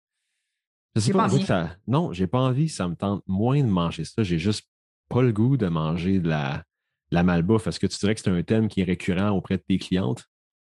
Je 0.96 1.00
sais 1.00 1.12
pas, 1.12 1.28
ça. 1.28 1.70
Non, 1.88 2.12
j'ai 2.12 2.28
pas 2.28 2.38
envie, 2.38 2.68
ça 2.68 2.88
me 2.88 2.94
tente 2.94 3.22
moins 3.26 3.60
de 3.60 3.68
manger 3.68 4.04
ça. 4.04 4.22
J'ai 4.22 4.38
juste 4.38 4.68
pas 5.08 5.22
le 5.22 5.32
goût 5.32 5.56
de 5.56 5.66
manger 5.66 6.20
de 6.20 6.28
la, 6.28 6.62
la 7.10 7.24
malbouffe. 7.24 7.66
Est-ce 7.66 7.80
que 7.80 7.88
tu 7.88 7.98
dirais 7.98 8.14
que 8.14 8.20
c'est 8.20 8.30
un 8.30 8.42
thème 8.44 8.68
qui 8.68 8.80
est 8.80 8.84
récurrent 8.84 9.30
auprès 9.30 9.56
de 9.56 9.62
tes 9.62 9.78
clientes? 9.78 10.24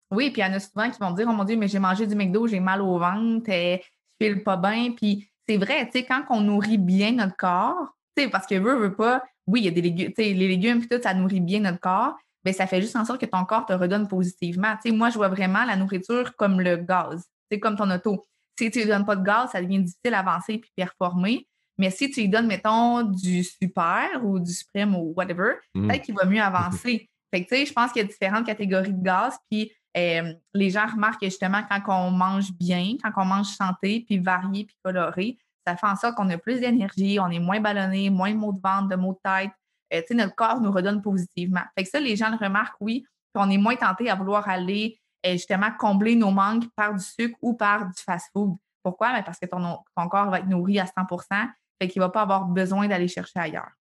Oui, 0.09 0.31
puis 0.31 0.41
il 0.41 0.45
y 0.45 0.47
en 0.47 0.53
a 0.53 0.59
souvent 0.59 0.89
qui 0.89 0.99
vont 0.99 1.11
dire 1.11 1.27
Oh 1.29 1.33
mon 1.33 1.43
Dieu, 1.43 1.57
mais 1.57 1.67
j'ai 1.67 1.79
mangé 1.79 2.07
du 2.07 2.15
McDo, 2.15 2.47
j'ai 2.47 2.59
mal 2.59 2.81
au 2.81 2.97
ventre, 2.97 3.45
je 3.45 3.79
file 4.19 4.43
pas 4.43 4.57
bien. 4.57 4.91
Puis 4.91 5.29
c'est 5.47 5.57
vrai, 5.57 5.85
tu 5.85 5.99
sais, 5.99 6.05
quand 6.05 6.23
on 6.29 6.41
nourrit 6.41 6.77
bien 6.77 7.13
notre 7.13 7.35
corps, 7.35 7.95
tu 8.15 8.23
sais, 8.23 8.29
parce 8.29 8.47
que 8.47 8.55
veut, 8.55 8.77
veut 8.77 8.95
pas, 8.95 9.23
oui, 9.47 9.61
il 9.61 9.65
y 9.65 9.67
a 9.67 9.71
des 9.71 9.81
légumes, 9.81 10.11
les 10.17 10.33
légumes, 10.33 10.79
puis 10.79 10.89
tout, 10.89 11.01
ça 11.01 11.13
nourrit 11.13 11.39
bien 11.39 11.61
notre 11.61 11.79
corps, 11.79 12.15
mais 12.43 12.53
ça 12.53 12.67
fait 12.67 12.81
juste 12.81 12.95
en 12.95 13.05
sorte 13.05 13.21
que 13.21 13.25
ton 13.25 13.45
corps 13.45 13.65
te 13.65 13.73
redonne 13.73 14.07
positivement. 14.07 14.75
moi, 14.87 15.09
je 15.09 15.15
vois 15.15 15.29
vraiment 15.29 15.63
la 15.65 15.75
nourriture 15.75 16.35
comme 16.35 16.59
le 16.59 16.77
gaz, 16.77 17.23
c'est 17.51 17.59
comme 17.59 17.75
ton 17.75 17.89
auto. 17.89 18.23
Si 18.59 18.71
tu 18.71 18.79
ne 18.79 18.83
lui 18.83 18.91
donnes 18.91 19.05
pas 19.05 19.15
de 19.15 19.23
gaz, 19.23 19.51
ça 19.51 19.61
devient 19.61 19.79
difficile 19.79 20.11
d'avancer 20.11 20.57
puis 20.57 20.71
performer. 20.75 21.47
Mais 21.77 21.91
si 21.91 22.09
tu 22.09 22.21
lui 22.21 22.29
donnes, 22.29 22.47
mettons, 22.47 23.03
du 23.03 23.43
super 23.43 24.09
ou 24.23 24.39
du 24.39 24.51
suprême 24.51 24.95
ou 24.95 25.13
whatever, 25.15 25.53
mmh. 25.75 25.87
peut-être 25.87 26.01
qu'il 26.03 26.15
va 26.15 26.25
mieux 26.25 26.41
avancer. 26.41 27.07
Fait 27.31 27.43
que, 27.43 27.49
tu 27.49 27.55
sais, 27.55 27.65
je 27.65 27.73
pense 27.73 27.91
qu'il 27.91 28.01
y 28.01 28.05
a 28.05 28.07
différentes 28.07 28.45
catégories 28.45 28.93
de 28.93 29.03
gaz. 29.03 29.37
Puis 29.49 29.71
euh, 29.97 30.33
les 30.53 30.69
gens 30.69 30.85
remarquent 30.85 31.21
que 31.21 31.27
justement, 31.27 31.61
quand 31.69 31.81
on 31.87 32.11
mange 32.11 32.51
bien, 32.53 32.95
quand 33.01 33.11
on 33.17 33.25
mange 33.25 33.47
santé, 33.47 34.03
puis 34.05 34.19
varié, 34.19 34.65
puis 34.65 34.75
coloré, 34.83 35.37
ça 35.65 35.75
fait 35.75 35.87
en 35.87 35.95
sorte 35.95 36.15
qu'on 36.15 36.29
a 36.29 36.37
plus 36.37 36.59
d'énergie, 36.59 37.19
on 37.19 37.29
est 37.29 37.39
moins 37.39 37.59
ballonné, 37.59 38.09
moins 38.09 38.31
de 38.31 38.37
maux 38.37 38.53
de 38.53 38.59
ventre, 38.63 38.87
de 38.87 38.95
maux 38.95 39.13
de 39.13 39.19
tête. 39.23 39.51
Euh, 39.93 40.01
sais, 40.07 40.13
notre 40.13 40.35
corps 40.35 40.61
nous 40.61 40.71
redonne 40.71 41.01
positivement. 41.01 41.61
Fait 41.77 41.83
que 41.83 41.89
ça, 41.89 41.99
les 41.99 42.15
gens 42.15 42.29
le 42.29 42.37
remarquent, 42.37 42.77
oui, 42.79 43.05
puis 43.33 43.43
on 43.43 43.49
est 43.49 43.57
moins 43.57 43.75
tenté 43.75 44.09
à 44.09 44.15
vouloir 44.15 44.47
aller 44.47 44.99
euh, 45.25 45.33
justement 45.33 45.71
combler 45.77 46.15
nos 46.15 46.31
manques 46.31 46.67
par 46.75 46.93
du 46.93 47.03
sucre 47.03 47.37
ou 47.41 47.53
par 47.53 47.85
du 47.87 48.01
fast-food. 48.05 48.55
Pourquoi? 48.83 49.11
Ben, 49.13 49.23
parce 49.23 49.39
que 49.39 49.45
ton, 49.45 49.79
corps 50.09 50.29
va 50.29 50.39
être 50.39 50.47
nourri 50.47 50.79
à 50.79 50.85
100% 50.85 51.49
fait 51.79 51.87
qu'il 51.87 51.99
ne 51.99 52.05
va 52.05 52.09
pas 52.09 52.21
avoir 52.21 52.45
besoin 52.45 52.87
d'aller 52.87 53.07
chercher 53.07 53.39
ailleurs. 53.39 53.71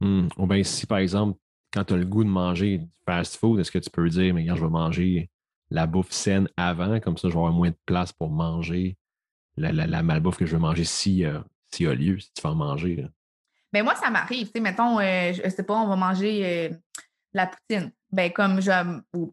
Bien 0.00 0.62
si, 0.62 0.86
par 0.86 0.98
exemple, 0.98 1.38
quand 1.72 1.84
tu 1.84 1.94
as 1.94 1.96
le 1.96 2.04
goût 2.04 2.24
de 2.24 2.28
manger 2.28 2.78
du 2.78 2.88
fast-food, 3.04 3.60
est-ce 3.60 3.70
que 3.70 3.78
tu 3.78 3.90
peux 3.90 4.08
dire, 4.08 4.34
mais 4.34 4.42
regarde, 4.42 4.58
je 4.58 4.64
vais 4.64 4.70
manger 4.70 5.30
la 5.70 5.86
bouffe 5.86 6.10
saine 6.10 6.48
avant, 6.56 7.00
comme 7.00 7.16
ça, 7.16 7.28
je 7.28 7.32
vais 7.32 7.38
avoir 7.38 7.52
moins 7.52 7.70
de 7.70 7.78
place 7.86 8.12
pour 8.12 8.30
manger 8.30 8.96
la, 9.56 9.72
la, 9.72 10.02
malbouffe 10.02 10.36
que 10.36 10.46
je 10.46 10.52
veux 10.52 10.60
manger 10.60 10.84
si, 10.84 11.24
euh, 11.24 11.40
s'il 11.72 11.86
y 11.86 11.88
a 11.88 11.94
lieu, 11.94 12.18
si 12.18 12.32
tu 12.32 12.42
vas 12.42 12.50
en 12.50 12.54
manger. 12.54 13.06
Ben 13.72 13.82
moi, 13.82 13.94
ça 13.94 14.10
m'arrive. 14.10 14.46
Tu 14.46 14.52
sais, 14.54 14.60
mettons, 14.60 15.00
euh, 15.00 15.32
je 15.32 15.48
sais 15.48 15.62
pas, 15.62 15.74
on 15.74 15.88
va 15.88 15.96
manger 15.96 16.40
euh, 16.44 16.74
la 17.32 17.46
poutine. 17.46 17.92
Ben, 18.12 18.32
comme 18.32 18.60
je. 18.60 18.70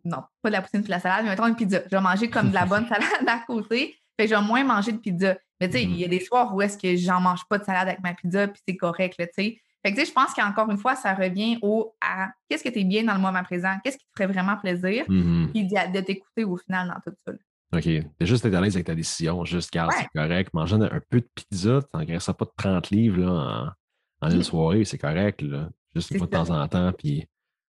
non, 0.05 0.23
pas 0.41 0.49
de 0.49 0.53
la 0.53 0.61
poutine 0.61 0.81
puis 0.81 0.89
la 0.89 0.99
salade, 0.99 1.23
mais 1.23 1.31
mettons 1.31 1.47
une 1.47 1.55
pizza. 1.55 1.81
Je 1.85 1.95
vais 1.95 2.01
manger 2.01 2.29
comme 2.29 2.49
de 2.49 2.53
la 2.53 2.65
bonne 2.65 2.87
salade 2.89 3.27
à 3.27 3.39
côté. 3.45 3.95
Fait 4.17 4.25
que 4.25 4.33
je 4.33 4.35
vais 4.35 4.45
moins 4.45 4.63
manger 4.63 4.93
de 4.93 4.97
pizza. 4.97 5.37
Mais 5.59 5.67
tu 5.67 5.73
sais, 5.73 5.83
il 5.83 5.95
y 5.95 6.03
a 6.03 6.07
mm-hmm. 6.07 6.09
des 6.09 6.19
soirs 6.19 6.55
où 6.55 6.61
est-ce 6.61 6.77
que 6.77 6.95
j'en 6.95 7.21
mange 7.21 7.45
pas 7.47 7.57
de 7.57 7.63
salade 7.63 7.87
avec 7.87 8.01
ma 8.01 8.13
pizza, 8.13 8.47
puis 8.47 8.61
c'est 8.67 8.75
correct, 8.75 9.15
tu 9.17 9.27
sais. 9.33 9.61
Fait 9.83 9.91
que 9.91 9.95
tu 9.97 10.05
sais, 10.05 10.11
je 10.11 10.13
pense 10.13 10.33
qu'encore 10.33 10.69
une 10.69 10.77
fois, 10.77 10.95
ça 10.95 11.13
revient 11.13 11.59
au 11.61 11.93
à 11.99 12.31
qu'est-ce 12.47 12.63
que 12.63 12.69
tu 12.69 12.79
es 12.79 12.83
bien 12.85 13.03
dans 13.03 13.13
le 13.13 13.19
moment 13.19 13.43
présent, 13.43 13.75
qu'est-ce 13.83 13.97
qui 13.97 14.05
te 14.05 14.11
ferait 14.15 14.31
vraiment 14.31 14.55
plaisir, 14.55 15.05
mm-hmm. 15.09 15.51
puis 15.51 15.65
de, 15.65 15.99
t'écouter 15.99 16.45
au 16.45 16.55
final 16.55 16.87
dans 16.87 17.11
tout 17.11 17.17
ça. 17.25 17.33
OK. 17.75 17.83
T'es 17.83 18.25
juste 18.25 18.45
être 18.45 18.53
à 18.53 18.61
l'aise 18.61 18.75
avec 18.75 18.87
ta 18.87 18.95
décision. 18.95 19.43
Juste, 19.45 19.71
car 19.71 19.91
c'est 19.91 20.07
correct. 20.15 20.53
Manger 20.53 20.75
un 20.75 21.01
peu 21.09 21.19
de 21.19 21.27
pizza, 21.35 21.81
tu 21.81 21.97
n'engraisseras 21.97 22.33
pas 22.33 22.45
de 22.45 22.51
30 22.55 22.89
livres 22.91 23.19
là, 23.19 23.75
en, 24.21 24.29
une 24.29 24.43
soirée, 24.43 24.85
c'est 24.85 24.97
correct. 24.97 25.41
Là. 25.41 25.69
Juste 25.95 26.11
une 26.11 26.19
fois 26.19 26.27
de 26.27 26.31
temps 26.31 26.49
en 26.49 26.67
temps. 26.67 26.93
Puis 26.93 27.27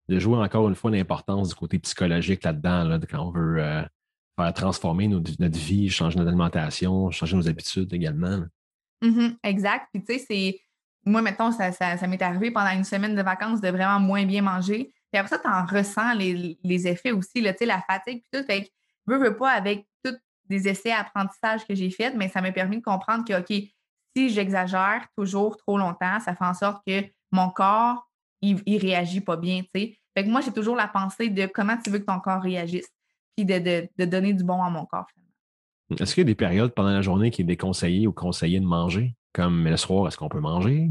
de 0.10 0.20
jouer 0.20 0.38
encore 0.38 0.68
une 0.68 0.76
fois 0.76 0.92
l'importance 0.92 1.50
du 1.50 1.56
côté 1.56 1.80
psychologique 1.80 2.44
là-dedans, 2.44 2.84
là, 2.84 3.00
quand 3.10 3.26
on 3.26 3.32
veut 3.32 3.64
euh, 3.64 3.82
faire 4.38 4.54
transformer 4.54 5.08
notre 5.08 5.58
vie, 5.58 5.90
changer 5.90 6.18
notre 6.18 6.30
alimentation, 6.30 7.12
changer 7.12 7.38
nos 7.38 7.48
habitudes 7.48 7.94
également. 7.94 8.44
Mm-hmm. 9.02 9.38
exact. 9.44 9.88
Puis 9.94 10.04
tu 10.04 10.14
sais, 10.14 10.26
c'est. 10.28 10.60
Moi, 11.06 11.22
mettons, 11.22 11.52
ça, 11.52 11.72
m'est 12.08 12.22
arrivé 12.22 12.52
pendant 12.52 12.72
une 12.72 12.84
semaine 12.84 13.16
de 13.16 13.22
vacances 13.22 13.62
de 13.62 13.70
vraiment 13.70 14.00
moins 14.00 14.26
bien 14.26 14.42
manger. 14.42 14.94
Puis 15.12 15.20
après 15.20 15.30
ça, 15.30 15.40
tu 15.40 15.48
en 15.48 15.66
ressens 15.66 16.14
les, 16.14 16.88
effets 16.88 17.12
aussi, 17.12 17.42
la 17.42 17.82
fatigue, 17.82 18.24
puis 18.24 18.30
tout. 18.32 18.46
Fait 18.46 18.72
veux, 19.06 19.18
veux 19.18 19.36
pas, 19.36 19.52
avec 19.52 19.86
tous 20.04 20.18
les 20.50 20.68
essais 20.68 20.92
apprentissage 20.92 21.66
que 21.68 21.76
j'ai 21.76 21.90
faits, 21.90 22.16
mais 22.16 22.30
ça 22.30 22.42
m'a 22.42 22.52
permis 22.52 22.78
de 22.78 22.84
comprendre 22.84 23.26
que, 23.26 23.40
OK, 23.40 23.70
si 24.16 24.30
j'exagère 24.30 25.06
toujours 25.18 25.58
trop 25.58 25.78
longtemps, 25.78 26.20
ça 26.20 26.36
fait 26.36 26.46
en 26.46 26.54
sorte 26.54 26.84
que 26.86 27.04
mon 27.32 27.50
corps, 27.50 28.10
il, 28.42 28.62
il 28.66 28.78
réagit 28.78 29.22
pas 29.22 29.38
bien, 29.38 29.62
tu 29.62 29.70
sais. 29.76 29.98
Fait 30.16 30.24
que 30.24 30.30
moi, 30.30 30.42
j'ai 30.42 30.52
toujours 30.52 30.76
la 30.76 30.88
pensée 30.88 31.30
de 31.30 31.46
comment 31.48 31.78
tu 31.78 31.90
veux 31.90 32.00
que 32.00 32.06
ton 32.06 32.20
corps 32.20 32.42
réagisse, 32.42 32.88
puis 33.36 33.46
de, 33.46 34.06
donner 34.06 34.34
du 34.34 34.44
bon 34.44 34.62
à 34.62 34.70
mon 34.70 34.86
corps, 34.86 35.08
Est-ce 36.00 36.14
qu'il 36.14 36.22
y 36.22 36.26
a 36.26 36.32
des 36.32 36.36
périodes 36.36 36.74
pendant 36.74 36.92
la 36.92 37.02
journée 37.02 37.32
qui 37.32 37.42
est 37.42 37.46
déconseillé 37.46 38.08
ou 38.08 38.12
conseillé 38.12 38.60
de 38.60 38.66
manger? 38.66 39.16
Comme 39.34 39.66
le 39.66 39.78
soir, 39.78 40.08
est-ce 40.08 40.18
qu'on 40.18 40.30
peut 40.30 40.40
manger? 40.40 40.88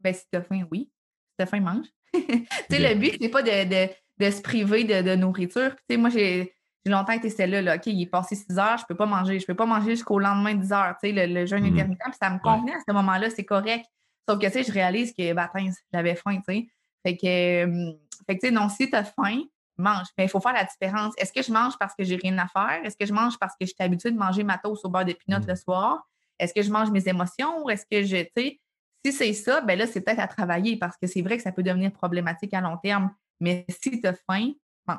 Ben, 0.00 0.12
si 0.12 0.24
tu 0.30 0.36
as 0.36 0.42
faim, 0.42 0.66
oui. 0.70 0.90
Si 1.30 1.36
tu 1.38 1.42
as 1.42 1.46
faim, 1.46 1.60
mange. 1.60 1.86
tu 2.12 2.46
sais, 2.70 2.94
le 2.94 2.98
but, 2.98 3.16
c'est 3.20 3.28
pas 3.28 3.42
de, 3.42 4.30
se 4.30 4.42
priver 4.42 4.84
de, 4.84 5.14
nourriture. 5.14 5.70
Tu 5.76 5.82
sais, 5.90 5.96
moi, 5.96 6.10
j'ai 6.10 6.54
j'ai 6.84 6.90
longtemps 6.90 7.12
été 7.12 7.30
celle-là, 7.30 7.62
là, 7.62 7.76
OK, 7.76 7.86
il 7.86 8.02
est 8.02 8.06
passé 8.06 8.34
6 8.34 8.58
heures, 8.58 8.76
je 8.76 8.84
peux 8.88 8.96
pas 8.96 9.06
manger, 9.06 9.38
je 9.38 9.46
peux 9.46 9.54
pas 9.54 9.66
manger 9.66 9.90
jusqu'au 9.90 10.18
lendemain 10.18 10.54
10 10.54 10.72
heures, 10.72 10.96
tu 11.00 11.14
sais, 11.14 11.26
le, 11.26 11.46
jeûne 11.46 11.62
mmh. 11.62 11.74
intermittent, 11.74 12.00
puis 12.02 12.16
ça 12.20 12.28
me 12.28 12.40
convenait 12.40 12.74
à 12.74 12.80
ce 12.86 12.92
moment-là, 12.92 13.30
c'est 13.30 13.44
correct. 13.44 13.86
Sauf 14.28 14.40
que, 14.40 14.46
tu 14.46 14.52
sais, 14.52 14.64
je 14.64 14.72
réalise 14.72 15.14
que, 15.14 15.32
ben, 15.32 15.48
j'avais 15.92 16.16
faim, 16.16 16.38
tu 16.38 16.52
sais. 16.52 16.66
Fait 17.06 17.16
que, 17.16 17.94
fait 18.26 18.34
que, 18.36 18.40
tu 18.40 18.48
sais, 18.48 18.50
non, 18.50 18.68
si 18.68 18.90
tu 18.90 18.96
as 18.96 19.04
faim, 19.04 19.42
mange. 19.76 20.06
Mais 20.18 20.24
il 20.24 20.28
faut 20.28 20.40
faire 20.40 20.52
la 20.52 20.64
différence. 20.64 21.14
Est-ce 21.18 21.32
que 21.32 21.42
je 21.42 21.52
mange 21.52 21.74
parce 21.78 21.94
que 21.94 22.04
j'ai 22.04 22.16
rien 22.16 22.36
à 22.38 22.46
faire? 22.46 22.84
Est-ce 22.84 22.96
que 22.96 23.06
je 23.06 23.12
mange 23.12 23.38
parce 23.38 23.54
que 23.54 23.66
je 23.66 23.72
suis 23.72 23.82
habituée 23.82 24.10
de 24.10 24.18
manger 24.18 24.44
ma 24.44 24.58
toast 24.58 24.84
au 24.84 24.88
beurre 24.88 25.04
d'épinot 25.04 25.38
le 25.46 25.52
mmh. 25.52 25.56
soir? 25.56 26.08
Est-ce 26.38 26.54
que 26.54 26.62
je 26.62 26.70
mange 26.70 26.90
mes 26.90 27.08
émotions 27.08 27.64
ou 27.64 27.70
est-ce 27.70 27.84
que 27.90 28.02
je, 28.02 28.22
tu 28.22 28.30
sais, 28.36 28.60
si 29.04 29.12
c'est 29.12 29.32
ça, 29.32 29.60
ben 29.60 29.78
là, 29.78 29.86
c'est 29.86 30.00
peut-être 30.00 30.20
à 30.20 30.28
travailler 30.28 30.76
parce 30.76 30.96
que 30.96 31.06
c'est 31.06 31.22
vrai 31.22 31.36
que 31.36 31.42
ça 31.42 31.52
peut 31.52 31.62
devenir 31.62 31.92
problématique 31.92 32.54
à 32.54 32.60
long 32.60 32.76
terme. 32.76 33.10
Mais 33.40 33.64
si 33.68 34.00
tu 34.00 34.06
as 34.06 34.14
faim, 34.14 34.52
mange. 34.86 34.98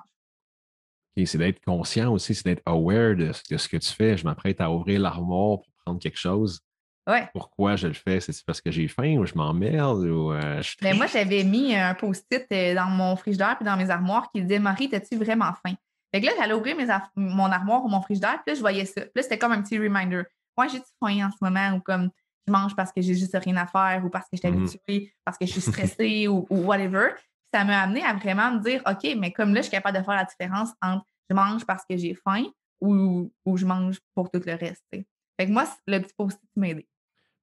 c'est 1.25 1.37
d'être 1.37 1.63
conscient 1.63 2.11
aussi, 2.11 2.35
c'est 2.35 2.45
d'être 2.45 2.63
aware 2.65 3.15
de, 3.15 3.31
ce 3.31 3.67
que 3.67 3.77
tu 3.77 3.89
fais. 3.89 4.17
Je 4.17 4.25
m'apprête 4.25 4.59
à 4.59 4.69
ouvrir 4.69 4.99
l'armoire 4.99 5.61
pour 5.61 5.73
prendre 5.85 5.99
quelque 5.99 6.19
chose. 6.19 6.59
Ouais. 7.07 7.27
Pourquoi 7.33 7.75
je 7.75 7.87
le 7.87 7.93
fais? 7.93 8.19
C'est 8.21 8.45
parce 8.45 8.61
que 8.61 8.71
j'ai 8.71 8.87
faim 8.87 9.17
ou 9.17 9.25
je 9.25 9.33
m'emmerde 9.35 10.05
ou 10.05 10.31
euh, 10.31 10.61
je 10.61 10.75
ben, 10.81 10.95
moi, 10.95 11.07
j'avais 11.07 11.43
mis 11.43 11.75
un 11.75 11.93
post-it 11.93 12.45
euh, 12.51 12.75
dans 12.75 12.85
mon 12.85 13.15
frigidaire 13.17 13.57
et 13.59 13.63
dans 13.63 13.75
mes 13.75 13.89
armoires 13.89 14.31
qui 14.31 14.41
disait 14.41 14.59
Marie, 14.59 14.89
as-tu 14.93 15.17
vraiment 15.17 15.51
faim? 15.65 15.75
Fait 16.13 16.21
que 16.21 16.27
là, 16.27 16.33
j'allais 16.37 16.53
ouvrir 16.53 16.77
mon 17.15 17.51
armoire 17.51 17.83
ou 17.83 17.89
mon 17.89 18.01
frigidaire, 18.01 18.41
puis 18.45 18.53
là, 18.53 18.55
je 18.55 18.59
voyais 18.59 18.85
ça. 18.85 19.01
Puis 19.01 19.11
là, 19.15 19.23
c'était 19.23 19.37
comme 19.37 19.51
un 19.51 19.61
petit 19.61 19.79
reminder. 19.79 20.23
Moi, 20.57 20.67
j'ai-tu 20.67 20.89
faim 20.99 21.27
en 21.27 21.31
ce 21.31 21.37
moment 21.41 21.75
ou 21.75 21.81
comme 21.81 22.09
je 22.47 22.51
mange 22.51 22.75
parce 22.75 22.91
que 22.91 23.01
j'ai 23.01 23.15
juste 23.15 23.35
rien 23.35 23.57
à 23.57 23.67
faire 23.67 24.03
ou 24.05 24.09
parce 24.09 24.25
que 24.25 24.37
je 24.37 24.39
suis 24.39 24.49
mmh 24.49 24.63
habituée, 24.63 25.13
parce 25.23 25.37
que 25.37 25.45
je 25.45 25.51
suis 25.51 25.61
stressée 25.61 26.27
ou, 26.27 26.45
whatever. 26.49 27.11
Ça 27.53 27.63
m'a 27.63 27.81
amené 27.81 28.03
à 28.03 28.13
vraiment 28.13 28.51
me 28.53 28.59
dire 28.59 28.81
OK, 28.85 29.15
mais 29.17 29.31
comme 29.31 29.53
là, 29.53 29.61
je 29.61 29.67
suis 29.67 29.71
capable 29.71 29.97
de 29.97 30.03
faire 30.03 30.15
la 30.15 30.25
différence 30.25 30.69
entre 30.81 31.05
je 31.29 31.35
mange 31.35 31.65
parce 31.65 31.83
que 31.89 31.95
j'ai 31.95 32.15
faim 32.15 32.45
ou, 32.81 33.31
ou, 33.45 33.57
je 33.57 33.65
mange 33.65 33.99
pour 34.13 34.29
tout 34.29 34.41
le 34.45 34.55
reste. 34.55 34.83
Fait 34.91 35.47
que 35.47 35.51
moi, 35.51 35.65
le 35.87 35.99
petit 35.99 36.13
post-it 36.17 36.49
m'a 36.55 36.69
aidé. 36.69 36.87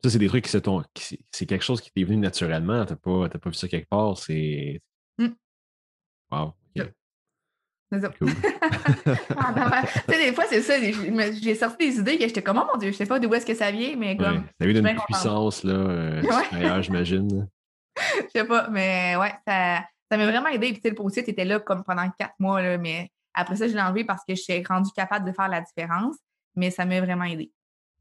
Ça, 0.03 0.11
c'est 0.11 0.19
des 0.19 0.29
trucs 0.29 0.45
qui 0.45 0.51
se 0.51 0.59
t'ont. 0.59 0.83
C'est 1.31 1.47
quelque 1.47 1.65
chose 1.65 1.81
qui 1.81 1.91
t'est 1.91 2.05
venu 2.05 2.19
naturellement. 2.19 2.85
Tu 2.85 2.93
n'as 2.93 2.97
pas, 2.97 3.29
pas 3.29 3.51
vu 3.51 3.55
ça 3.55 3.69
quelque 3.69 3.89
part. 3.89 4.17
C'est. 4.17 4.81
Mmh. 5.19 5.29
Wow. 6.31 6.55
Ah, 9.37 9.53
ben, 9.53 9.69
ben, 9.69 9.83
tu 9.83 10.15
sais, 10.15 10.27
des 10.27 10.33
fois, 10.33 10.45
c'est 10.49 10.63
ça. 10.63 10.75
J'ai 10.81 11.55
sorti 11.55 11.91
des 11.91 11.99
idées 11.99 12.19
que 12.19 12.25
j'étais 12.25 12.43
comme, 12.43 12.59
oh 12.59 12.71
mon 12.73 12.79
Dieu, 12.79 12.93
je 12.93 12.97
sais 12.97 13.07
pas 13.07 13.19
d'où 13.19 13.33
est-ce 13.35 13.47
que 13.47 13.55
ça 13.55 13.71
vient, 13.71 13.97
mais 13.97 14.17
comme. 14.17 14.45
ça 14.61 14.67
vient 14.67 14.83
d'une 14.83 15.01
puissance, 15.07 15.65
là, 15.65 15.73
euh, 15.73 16.83
j'imagine. 16.83 17.49
Je 18.35 18.39
sais 18.41 18.47
pas, 18.47 18.69
mais 18.71 19.17
ouais, 19.17 19.33
ça 19.47 20.17
m'a 20.17 20.27
vraiment 20.27 20.49
aidé. 20.49 20.73
Puis, 20.73 20.81
le 20.85 20.95
post-it 20.95 21.29
était 21.29 21.45
là 21.45 21.59
comme 21.61 21.83
pendant 21.85 22.09
quatre 22.19 22.35
mois, 22.39 22.63
là, 22.63 22.79
mais 22.79 23.11
après 23.35 23.57
ça, 23.57 23.69
je 23.69 23.75
l'ai 23.75 23.81
enlevé 23.81 24.05
parce 24.05 24.23
que 24.27 24.35
je 24.35 24.41
suis 24.41 24.65
rendue 24.65 24.91
capable 24.97 25.27
de 25.27 25.33
faire 25.33 25.49
la 25.49 25.61
différence, 25.61 26.17
mais 26.57 26.71
ça 26.71 26.85
m'a 26.87 27.01
vraiment 27.01 27.25
aidé. 27.25 27.51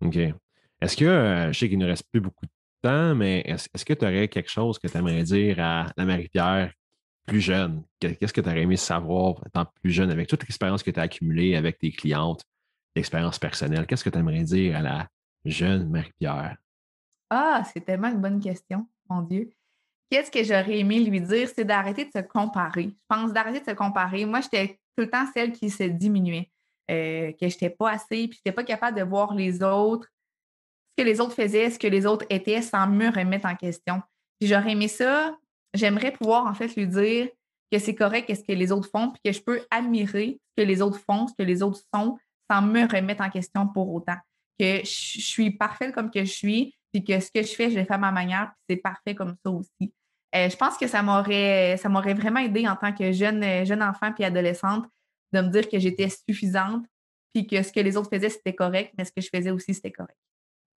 OK. 0.01 0.15
Est-ce 0.15 0.95
que, 0.95 1.05
euh, 1.05 1.51
je 1.51 1.59
sais 1.59 1.67
qu'il 1.67 1.79
ne 1.79 1.87
reste 1.87 2.05
plus 2.11 2.21
beaucoup 2.21 2.45
de 2.45 2.51
temps, 2.81 3.15
mais 3.15 3.41
est-ce 3.41 3.83
que 3.83 3.93
tu 3.93 4.05
aurais 4.05 4.27
quelque 4.27 4.49
chose 4.49 4.79
que 4.79 4.87
tu 4.87 4.97
aimerais 4.97 5.23
dire 5.23 5.59
à 5.59 5.87
la 5.97 6.05
Marie-Pierre 6.05 6.71
plus 7.29 7.41
jeune? 7.41 7.83
Qu'est-ce 7.99 8.33
que 8.33 8.41
tu 8.41 8.49
aurais 8.49 8.61
aimé 8.61 8.77
savoir 8.77 9.35
étant 9.45 9.65
plus 9.81 9.91
jeune 9.91 10.11
avec 10.11 10.27
toute 10.27 10.43
l'expérience 10.43 10.83
que 10.83 10.91
tu 10.91 10.99
as 10.99 11.03
accumulée 11.03 11.55
avec 11.55 11.77
tes 11.77 11.91
clientes, 11.91 12.43
l'expérience 12.95 13.39
personnelle? 13.39 13.85
Qu'est-ce 13.85 14.03
que 14.03 14.09
tu 14.09 14.17
aimerais 14.17 14.43
dire 14.43 14.77
à 14.77 14.81
la 14.81 15.07
jeune 15.45 15.89
Marie-Pierre? 15.89 16.57
Ah, 17.29 17.63
c'est 17.71 17.81
tellement 17.81 18.09
une 18.09 18.21
bonne 18.21 18.39
question, 18.39 18.87
mon 19.09 19.21
Dieu. 19.21 19.49
Qu'est-ce 20.09 20.31
que 20.31 20.43
j'aurais 20.43 20.79
aimé 20.79 20.99
lui 20.99 21.21
dire? 21.21 21.47
C'est 21.53 21.65
d'arrêter 21.65 22.05
de 22.05 22.11
se 22.11 22.23
comparer. 22.23 22.85
Je 22.85 23.05
pense 23.07 23.31
d'arrêter 23.31 23.59
de 23.59 23.65
se 23.65 23.75
comparer. 23.75 24.25
Moi, 24.25 24.41
j'étais 24.41 24.79
tout 24.97 25.03
le 25.03 25.09
temps 25.09 25.25
celle 25.33 25.51
qui 25.51 25.69
se 25.69 25.83
diminuait, 25.83 26.49
euh, 26.89 27.31
que 27.33 27.47
je 27.47 27.53
n'étais 27.53 27.69
pas 27.69 27.91
assez, 27.91 28.27
puis 28.27 28.33
je 28.33 28.39
n'étais 28.39 28.51
pas 28.51 28.63
capable 28.63 28.97
de 28.97 29.03
voir 29.03 29.35
les 29.35 29.61
autres 29.61 30.07
ce 30.99 31.03
que 31.03 31.07
les 31.07 31.21
autres 31.21 31.33
faisaient, 31.33 31.69
ce 31.69 31.79
que 31.79 31.87
les 31.87 32.05
autres 32.05 32.25
étaient 32.29 32.61
sans 32.61 32.87
me 32.87 33.07
remettre 33.07 33.45
en 33.45 33.55
question. 33.55 34.01
Puis 34.39 34.49
j'aurais 34.49 34.71
aimé 34.71 34.87
ça. 34.87 35.37
J'aimerais 35.73 36.11
pouvoir 36.11 36.45
en 36.47 36.53
fait 36.53 36.75
lui 36.75 36.87
dire 36.87 37.29
que 37.71 37.79
c'est 37.79 37.95
correct 37.95 38.33
ce 38.33 38.41
que 38.41 38.57
les 38.57 38.71
autres 38.71 38.89
font, 38.89 39.11
puis 39.11 39.21
que 39.25 39.31
je 39.31 39.41
peux 39.41 39.61
admirer 39.69 40.39
ce 40.49 40.63
que 40.63 40.67
les 40.67 40.81
autres 40.81 40.99
font, 40.99 41.27
ce 41.27 41.33
que 41.37 41.43
les 41.43 41.61
autres 41.61 41.81
sont, 41.93 42.17
sans 42.49 42.61
me 42.61 42.81
remettre 42.81 43.23
en 43.23 43.29
question 43.29 43.67
pour 43.67 43.93
autant. 43.93 44.17
Que 44.59 44.79
je 44.79 45.21
suis 45.21 45.51
parfaite 45.51 45.93
comme 45.93 46.09
que 46.09 46.25
je 46.25 46.31
suis, 46.31 46.75
puis 46.91 47.03
que 47.03 47.19
ce 47.19 47.29
que 47.31 47.43
je 47.43 47.53
fais, 47.53 47.69
je 47.69 47.77
le 47.77 47.85
fais 47.85 47.93
à 47.93 47.99
ma 47.99 48.11
manière, 48.11 48.47
puis 48.47 48.75
c'est 48.75 48.81
parfait 48.81 49.15
comme 49.15 49.35
ça 49.45 49.51
aussi. 49.51 49.93
Euh, 50.35 50.49
je 50.49 50.55
pense 50.55 50.77
que 50.77 50.87
ça 50.87 51.01
m'aurait, 51.01 51.75
vraiment 52.13 52.39
aidé 52.39 52.67
en 52.67 52.75
tant 52.75 52.93
que 52.93 53.11
jeune, 53.11 53.65
jeune 53.65 53.81
enfant 53.81 54.11
puis 54.13 54.23
adolescente 54.23 54.85
de 55.31 55.41
me 55.41 55.49
dire 55.49 55.69
que 55.69 55.79
j'étais 55.79 56.09
suffisante, 56.09 56.85
puis 57.33 57.45
que 57.45 57.61
ce 57.61 57.71
que 57.71 57.79
les 57.79 57.95
autres 57.95 58.09
faisaient, 58.09 58.29
c'était 58.29 58.55
correct, 58.55 58.93
mais 58.97 59.05
ce 59.05 59.11
que 59.11 59.21
je 59.21 59.29
faisais 59.33 59.51
aussi, 59.51 59.73
c'était 59.73 59.91
correct. 59.91 60.17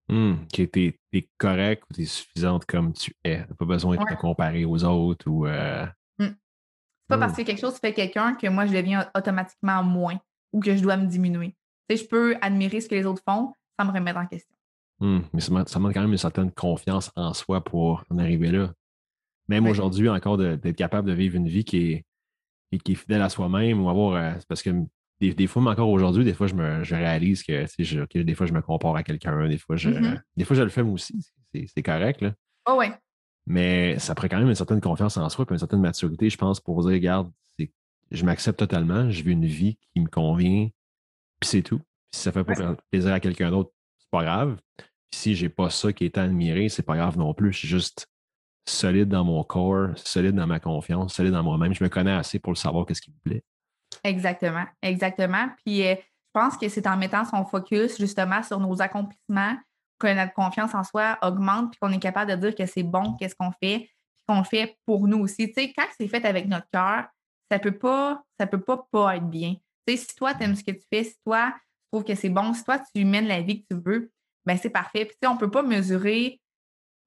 Mmh, 0.10 0.47
que 0.51 0.64
tu 0.64 0.95
es, 1.14 1.30
correct 1.38 1.84
ou 1.89 1.93
tu 1.93 2.01
es 2.01 2.05
suffisante 2.05 2.66
comme 2.66 2.93
tu 2.93 3.16
es. 3.24 3.45
Tu 3.45 3.53
pas 3.53 3.66
besoin 3.66 3.95
de 3.95 4.03
te 4.03 4.20
comparer 4.20 4.66
aux 4.66 4.84
autres 4.84 5.30
ou. 5.30 5.45
Euh... 5.45 5.86
Mmh. 6.18 6.26
C'est 6.26 7.07
pas 7.07 7.18
parce 7.20 7.34
mmh. 7.34 7.36
que 7.38 7.41
quelque 7.43 7.62
chose 7.62 7.76
fait 7.76 7.93
quelqu'un 7.93 8.34
que 8.34 8.47
moi, 8.47 8.66
je 8.66 8.74
deviens 8.74 9.10
automatiquement 9.16 9.84
moins 9.84 10.20
ou 10.51 10.62
que 10.62 10.76
je 10.76 10.82
dois 10.82 10.97
me 10.97 11.05
diminuer. 11.05 11.55
Tu 11.88 11.95
sais, 11.95 12.03
je 12.03 12.10
peux 12.10 12.36
admirer 12.41 12.82
ce 12.82 12.89
que 12.89 12.95
les 12.95 13.05
autres 13.05 13.22
font 13.24 13.53
sans 13.80 13.86
me 13.86 13.91
remettre 13.91 14.20
en 14.20 14.26
question. 14.26 14.55
mais 14.99 15.41
ça 15.41 15.49
demande 15.51 15.93
quand 15.93 16.01
même 16.01 16.12
une 16.12 16.18
certaine 16.18 16.51
confiance 16.51 17.12
en 17.16 17.34
soi 17.34 17.64
pour 17.64 18.03
en 18.10 18.18
arriver 18.18 18.51
là. 18.51 18.74
Même 19.47 19.66
aujourd'hui, 19.66 20.10
encore 20.10 20.38
d'être 20.38 20.76
capable 20.76 21.07
de 21.07 21.14
vivre 21.14 21.36
une 21.36 21.47
vie 21.47 21.64
qui 21.64 22.03
est, 22.72 22.78
qui 22.80 22.91
est 22.91 22.95
fidèle 22.95 23.22
à 23.22 23.30
soi-même 23.30 23.82
ou 23.82 23.89
avoir. 23.89 24.14
Euh, 24.16 24.34
parce 24.47 24.62
que 24.62 24.70
des, 25.20 25.48
fois, 25.48 25.62
mais 25.62 25.70
encore 25.70 25.90
aujourd'hui, 25.90 26.24
des 26.24 26.34
fois, 26.34 26.48
je, 26.48 26.56
me, 26.56 26.82
réalise 26.84 27.44
que, 27.44 28.22
des 28.22 28.36
fois, 28.36 28.46
je 28.46 28.54
me 28.54 28.62
compare 28.62 28.96
à 28.96 29.04
quelqu'un, 29.04 29.48
des 29.48 29.58
fois, 29.58 29.76
je, 29.76 29.90
mm-hmm. 29.90 30.22
des 30.38 30.46
fois, 30.46 30.56
je 30.56 30.64
le 30.64 30.70
fais 30.70 30.84
moi 30.84 30.94
aussi. 30.94 31.32
C'est 31.54 31.84
correct. 31.84 32.22
Là. 32.22 32.34
Oh 32.70 32.76
ouais. 32.76 32.92
Mais 33.46 33.98
ça 34.00 34.16
prend 34.16 34.28
quand 34.28 34.38
même 34.38 34.48
une 34.48 34.56
certaine 34.56 34.82
confiance 34.82 35.18
en 35.18 35.28
soi 35.30 35.46
et 35.50 35.54
une 35.54 35.60
certaine 35.60 35.82
maturité, 35.82 36.30
je 36.30 36.38
pense, 36.38 36.60
pour 36.60 36.82
dire, 36.84 36.92
regarde, 36.92 37.32
je 38.12 38.26
m'accepte 38.26 38.60
totalement, 38.60 39.10
je 39.10 39.24
vis 39.24 39.32
une 39.32 39.46
vie 39.46 39.78
qui 39.94 40.02
me 40.02 40.08
convient, 40.08 40.70
puis 41.40 41.50
c'est 41.50 41.62
tout. 41.62 41.82
si 42.12 42.22
ça 42.22 42.32
fait 42.32 42.44
pas 42.44 42.76
plaisir 42.92 43.14
à 43.14 43.20
quelqu'un 43.20 43.52
d'autre, 43.52 43.72
c'est 43.98 44.10
pas 44.10 44.24
grave. 44.24 44.58
Puis 44.78 45.20
si 45.20 45.36
j'ai 45.36 45.50
pas 45.50 45.70
ça 45.70 45.94
qui 45.94 46.06
est 46.06 46.18
admiré, 46.18 46.70
c'est 46.70 46.84
pas 46.84 46.96
grave 46.96 47.18
non 47.18 47.34
plus. 47.34 47.54
Je 47.54 47.60
suis 47.60 47.68
juste 47.68 48.08
solide 48.68 49.10
dans 49.10 49.24
mon 49.24 49.44
corps, 49.44 49.90
solide 49.96 50.36
dans 50.36 50.48
ma 50.48 50.60
confiance, 50.60 51.14
solide 51.16 51.34
dans 51.34 51.44
moi-même. 51.44 51.74
Je 51.74 51.84
me 51.84 51.90
connais 51.90 52.12
assez 52.12 52.40
pour 52.40 52.52
le 52.52 52.58
savoir 52.58 52.86
qu'est-ce 52.86 53.02
qui 53.02 53.12
me 53.12 53.20
plaît. 53.24 53.44
Exactement, 54.04 54.66
exactement. 54.82 55.47
Puis 55.64 55.86
euh, 55.86 55.95
je 55.95 56.39
pense 56.39 56.58
que 56.58 56.70
c'est 56.70 56.88
en 56.88 56.97
mettant 56.97 57.26
son 57.26 57.45
focus 57.45 57.97
justement 57.97 58.43
sur 58.43 58.60
nos 58.60 58.82
accomplissements 58.82 59.58
que 60.00 60.14
notre 60.14 60.34
confiance 60.34 60.74
en 60.74 60.84
soi 60.84 61.18
augmente, 61.22 61.72
puis 61.72 61.80
qu'on 61.80 61.91
est 61.91 62.00
capable 62.00 62.32
de 62.32 62.36
dire 62.38 62.56
que 62.56 62.66
c'est 62.66 62.84
bon, 62.84 63.16
qu'est-ce 63.20 63.36
qu'on 63.36 63.52
fait, 63.52 63.80
puis 63.80 63.89
qu'on 64.28 64.43
fait 64.43 64.78
pour 64.86 65.08
nous 65.08 65.20
aussi. 65.20 65.47
Tu 65.47 65.54
sais, 65.54 65.74
quand 65.76 65.86
c'est 65.97 66.08
fait 66.08 66.24
avec 66.26 66.47
notre 66.47 66.68
cœur, 66.72 67.08
ça 67.52 67.60
peut 67.60 67.78
pas, 67.78 68.24
ça 68.39 68.47
peut 68.47 68.62
pas 68.62 68.88
pas 68.91 69.18
être 69.18 69.30
bien. 69.30 69.56
Tu 69.86 69.97
sais, 69.97 70.06
si 70.06 70.16
toi, 70.16 70.34
tu 70.34 70.43
aimes 70.43 70.56
ce 70.56 70.64
que 70.64 70.72
tu 70.72 70.86
fais, 70.91 71.04
si 71.04 71.16
toi, 71.26 71.54
tu 71.54 71.88
trouves 71.91 72.04
que 72.06 72.16
c'est 72.16 72.30
bon, 72.30 72.54
si 72.54 72.64
toi, 72.64 72.80
tu 72.95 73.04
mènes 73.04 73.28
la 73.28 73.41
vie 73.41 73.64
que 73.64 73.76
tu 73.76 73.82
veux, 73.82 74.12
ben 74.45 74.58
c'est 74.58 74.70
parfait. 74.70 75.06
Puis 75.06 75.16
tu 75.22 75.28
sais, 75.28 75.28
on 75.28 75.38
peut 75.38 75.52
pas 75.52 75.64
mesurer 75.64 76.39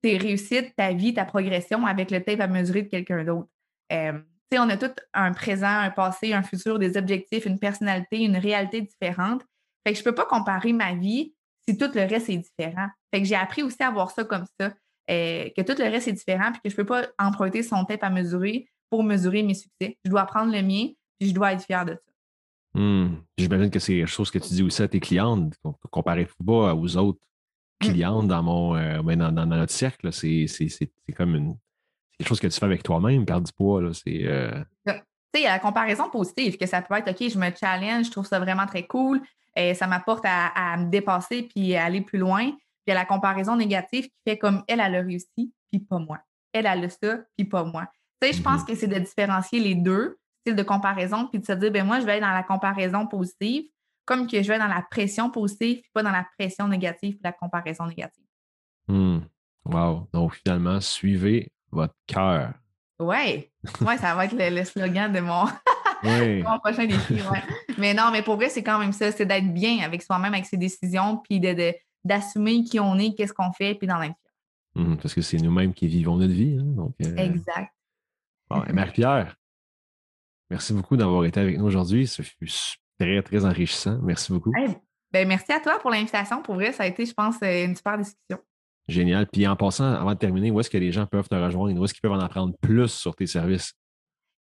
tes 0.03 0.19
réussites, 0.19 0.75
ta 0.77 0.93
vie, 0.93 1.15
ta 1.15 1.25
progression 1.25 1.87
avec 1.87 2.11
le 2.11 2.23
tape 2.23 2.41
à 2.41 2.49
mesurer 2.49 2.83
de 2.83 2.89
quelqu'un 2.89 3.25
d'autre. 3.25 3.49
Euh, 3.93 4.21
on 4.59 4.69
a 4.69 4.77
tout 4.77 4.93
un 5.15 5.33
présent, 5.33 5.79
un 5.79 5.91
passé, 5.91 6.33
un 6.33 6.43
futur, 6.43 6.79
des 6.79 6.97
objectifs, 6.97 7.47
une 7.47 7.59
personnalité, 7.59 8.21
une 8.21 8.37
réalité 8.37 8.81
différente. 8.81 9.43
Fait 9.87 9.93
que 9.93 9.99
je 9.99 10.05
peux 10.05 10.15
pas 10.15 10.27
comparer 10.27 10.73
ma 10.73 10.95
vie 10.95 11.35
si 11.69 11.77
tout 11.77 11.91
le 11.95 12.03
reste 12.03 12.29
est 12.29 12.39
différent. 12.39 12.89
Fait 13.13 13.21
que 13.21 13.29
j'ai 13.29 13.35
appris 13.35 13.63
aussi 13.63 13.83
à 13.83 13.91
voir 13.91 14.11
ça 14.11 14.25
comme 14.25 14.45
ça, 14.59 14.73
euh, 15.11 15.49
que 15.57 15.63
tout 15.63 15.75
le 15.79 15.89
reste 15.89 16.09
est 16.09 16.13
différent, 16.13 16.53
puis 16.53 16.61
que 16.65 16.71
je 16.71 16.77
peux 16.77 16.87
pas 16.87 17.07
emprunter 17.19 17.63
son 17.63 17.85
tape 17.85 18.03
à 18.03 18.11
mesurer 18.11 18.69
pour 18.91 19.03
mesurer 19.03 19.43
mes 19.43 19.55
succès. 19.55 19.99
Je 20.05 20.11
dois 20.11 20.25
prendre 20.27 20.53
le 20.53 20.63
mien, 20.63 20.89
puis 21.19 21.31
je 21.31 21.35
dois 21.35 21.53
être 21.53 21.65
fière 21.65 21.85
de 21.85 21.93
ça. 21.93 22.81
Hmm. 22.81 23.17
J'imagine 23.37 23.71
que 23.71 23.79
c'est 23.79 23.95
quelque 23.95 24.07
chose 24.07 24.31
que 24.31 24.39
tu 24.39 24.49
dis 24.55 24.63
aussi 24.63 24.83
à 24.83 24.89
tes 24.89 25.01
clientes, 25.01 25.55
comparer 25.91 26.27
pas 26.45 26.75
aux 26.75 26.97
autres 26.97 27.21
mmh. 27.83 27.87
clientes 27.87 28.29
dans 28.29 28.43
mon 28.43 28.77
euh, 28.77 29.03
ben, 29.03 29.19
dans, 29.19 29.47
notre 29.47 29.73
cercle. 29.73 30.13
C'est 30.13 30.47
comme 31.15 31.35
une 31.35 31.57
quelque 32.23 32.29
chose 32.29 32.41
que 32.41 32.47
tu 32.47 32.59
fais 32.59 32.67
avec 32.67 32.83
toi-même, 32.83 33.27
perdre 33.27 33.47
du 33.47 33.53
poids. 33.53 33.83
C'est. 33.93 34.23
Euh... 34.25 34.63
Tu 34.87 34.93
sais, 34.93 35.03
il 35.35 35.43
y 35.43 35.47
a 35.47 35.53
la 35.53 35.59
comparaison 35.59 36.09
positive, 36.11 36.57
que 36.57 36.67
ça 36.67 36.83
peut 36.83 36.95
être 36.95 37.11
OK, 37.11 37.29
je 37.29 37.39
me 37.39 37.51
challenge, 37.59 38.07
je 38.07 38.11
trouve 38.11 38.27
ça 38.27 38.39
vraiment 38.39 38.67
très 38.67 38.87
cool, 38.87 39.21
et 39.57 39.75
ça 39.75 39.87
m'apporte 39.87 40.25
à, 40.27 40.77
me 40.77 40.91
dépasser 40.91 41.43
puis 41.43 41.75
à 41.75 41.85
aller 41.85 42.03
plus 42.03 42.19
loin. 42.19 42.51
Puis 42.51 42.89
il 42.89 42.91
y 42.91 42.93
a 42.93 42.95
la 42.95 43.07
comparaison 43.07 43.57
négative 43.57 44.05
qui 44.05 44.19
fait 44.27 44.39
comme 44.39 44.63
elle, 44.69 44.81
elle 44.81 44.95
a 44.95 45.01
réussi, 45.01 45.53
puis 45.71 45.81
pas 45.81 45.99
moi. 45.99 46.19
Elle, 46.53 46.67
elle 46.67 46.85
a 46.85 46.89
ça, 46.91 47.19
puis 47.37 47.47
pas 47.47 47.65
moi. 47.65 47.87
Tu 48.21 48.29
sais, 48.29 48.35
je 48.35 48.43
pense 48.43 48.63
mm-hmm. 48.63 48.67
que 48.67 48.75
c'est 48.75 48.89
de 48.89 48.99
différencier 48.99 49.61
les 49.61 49.75
deux 49.75 50.19
styles 50.41 50.57
de 50.57 50.63
comparaison, 50.63 51.27
puis 51.29 51.41
de 51.41 51.47
se 51.47 51.53
dire, 51.53 51.73
ben 51.73 51.85
moi, 51.85 52.01
je 52.01 52.05
vais 52.05 52.17
être 52.17 52.23
dans 52.23 52.33
la 52.33 52.43
comparaison 52.43 53.07
positive, 53.07 53.65
comme 54.05 54.27
que 54.27 54.43
je 54.43 54.49
vais 54.49 54.55
être 54.55 54.63
dans 54.63 54.75
la 54.75 54.85
pression 54.91 55.31
positive, 55.31 55.81
puis 55.81 55.91
pas 55.95 56.03
dans 56.03 56.11
la 56.11 56.27
pression 56.39 56.69
négative, 56.69 57.15
puis 57.15 57.21
la 57.25 57.33
comparaison 57.33 57.87
négative. 57.87 58.25
Hmm. 58.89 59.21
Wow. 59.65 60.09
Donc, 60.13 60.35
finalement, 60.35 60.81
suivez 60.81 61.53
votre 61.73 61.95
cœur. 62.07 62.53
Oui, 63.01 63.51
ouais, 63.81 63.99
ça 63.99 64.15
va 64.15 64.27
être 64.27 64.37
le, 64.39 64.65
slogan 64.65 65.13
de 65.13 65.21
mon, 65.21 65.47
Oui. 66.05 66.43
Mon 66.43 66.59
prochain 66.59 66.87
défi, 66.87 67.15
ouais. 67.15 67.43
mais 67.79 67.95
non, 67.95 68.11
mais 68.11 68.23
pour 68.23 68.37
vrai, 68.37 68.49
c'est 68.49 68.63
quand 68.63 68.79
même 68.79 68.93
ça, 68.93 69.13
c'est 69.13 69.27
d'être 69.27 69.53
bien 69.53 69.85
avec 69.85 70.03
soi-même, 70.03 70.35
avec 70.35 70.47
ses 70.47 70.57
décisions, 70.57 71.19
puis 71.19 71.41
d'assumer 72.05 72.65
qui 72.65 72.81
on 72.81 72.99
est, 72.99 73.15
qu'est-ce 73.15 73.33
qu'on 73.33 73.53
fait, 73.53 73.75
puis 73.75 73.87
dans 73.87 74.03
être 74.03 74.15
mmh, 74.75 74.97
parce 74.97 75.15
que 75.15 75.23
c'est 75.23 75.37
nous-mêmes 75.37 75.73
qui 75.73 75.87
vivons 75.87 76.17
notre 76.17 76.33
vie. 76.33 76.59
Hein, 76.61 76.65
donc, 76.65 76.95
euh, 77.05 77.17
Exact. 77.17 77.73
Marie-Pierre, 78.51 79.37
merci 80.51 80.75
beaucoup 80.75 80.97
d'avoir 80.97 81.25
été 81.25 81.41
avec 81.41 81.57
nous 81.57 81.65
aujourd'hui. 81.65 82.07
Ça 82.07 82.23
fut 82.23 82.51
très, 82.99 83.23
très 83.23 83.45
enrichissant. 83.45 83.99
Merci 84.03 84.33
beaucoup. 84.33 84.53
ben, 85.13 85.27
merci 85.27 85.53
à 85.53 85.61
toi 85.61 85.79
pour 85.79 85.91
l'invitation. 85.91 86.43
Pour 86.43 86.57
vrai, 86.57 86.73
ça 86.73 86.83
a 86.83 86.87
été, 86.87 87.07
je 87.07 87.15
pense, 87.15 87.37
euh, 87.43 87.65
une 87.65 87.77
super 87.77 87.97
discussion. 87.97 88.39
Génial. 88.89 89.27
Puis 89.27 89.47
en 89.47 89.57
passant, 89.57 89.95
avant 89.95 90.13
de 90.13 90.19
terminer, 90.19 90.51
où 90.51 90.61
est-ce 90.61 90.71
que 90.71 90.79
les 90.79 90.93
gens 90.93 91.07
peuvent 91.07 91.29
te 91.29 91.35
rejoindre? 91.35 91.81
Où 91.81 91.85
est-ce 91.85 91.95
qu'ils 91.95 92.03
peuvent 92.03 92.13
en 92.13 92.21
apprendre 92.21 92.55
plus 92.61 92.89
sur 92.89 93.15
tes 93.15 93.27
services? 93.27 93.75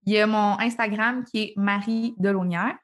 Il 0.04 0.12
y 0.12 0.18
a 0.18 0.26
mon 0.26 0.58
Instagram 0.58 1.24
qui 1.24 1.42
est 1.42 1.52
Marie 1.56 2.14
Delonière. 2.18 2.76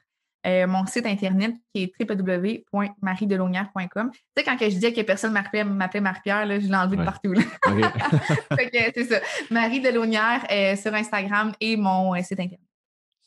Euh, 0.46 0.68
mon 0.68 0.86
site 0.86 1.04
internet 1.04 1.52
qui 1.74 1.82
est 1.82 1.92
www.mariedelonière.com. 2.00 4.10
Tu 4.12 4.20
sais, 4.36 4.44
quand 4.44 4.56
je 4.60 4.66
disais 4.66 4.92
que 4.92 5.00
personne 5.02 5.32
m'appelait 5.32 5.64
Marie-Pierre, 6.00 6.46
je 6.60 6.68
l'ai 6.68 6.76
enlevé 6.76 6.96
de 6.96 7.04
partout. 7.04 7.34
c'est 8.94 9.04
ça. 9.04 9.18
Marie 9.50 9.80
Delonière 9.80 10.46
euh, 10.50 10.76
sur 10.76 10.94
Instagram 10.94 11.50
et 11.60 11.76
mon 11.76 12.14
euh, 12.14 12.22
site 12.22 12.38
internet. 12.38 12.60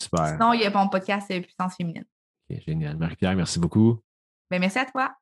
Super. 0.02 0.30
Sinon, 0.30 0.54
il 0.54 0.62
y 0.62 0.66
a 0.66 0.72
mon 0.72 0.88
podcast 0.88 1.28
Puissance 1.28 1.76
féminine. 1.76 2.06
génial. 2.50 2.96
Marie-Pierre, 2.96 3.36
merci 3.36 3.60
beaucoup. 3.60 4.00
Ben, 4.50 4.60
merci 4.60 4.80
à 4.80 4.86
toi. 4.86 5.14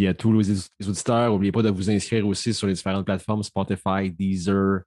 Puis 0.00 0.08
à 0.08 0.14
tous 0.14 0.32
les 0.32 0.88
auditeurs, 0.88 1.30
n'oubliez 1.30 1.52
pas 1.52 1.60
de 1.60 1.68
vous 1.68 1.90
inscrire 1.90 2.26
aussi 2.26 2.54
sur 2.54 2.66
les 2.66 2.72
différentes 2.72 3.04
plateformes 3.04 3.42
Spotify, 3.42 4.10
Deezer, 4.10 4.80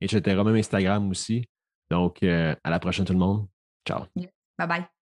etc. 0.00 0.22
Même 0.42 0.54
Instagram 0.54 1.10
aussi. 1.10 1.46
Donc, 1.90 2.22
à 2.22 2.56
la 2.64 2.78
prochaine 2.78 3.04
tout 3.04 3.12
le 3.12 3.18
monde. 3.18 3.46
Ciao. 3.86 4.06
Bye 4.16 4.66
bye. 4.66 4.93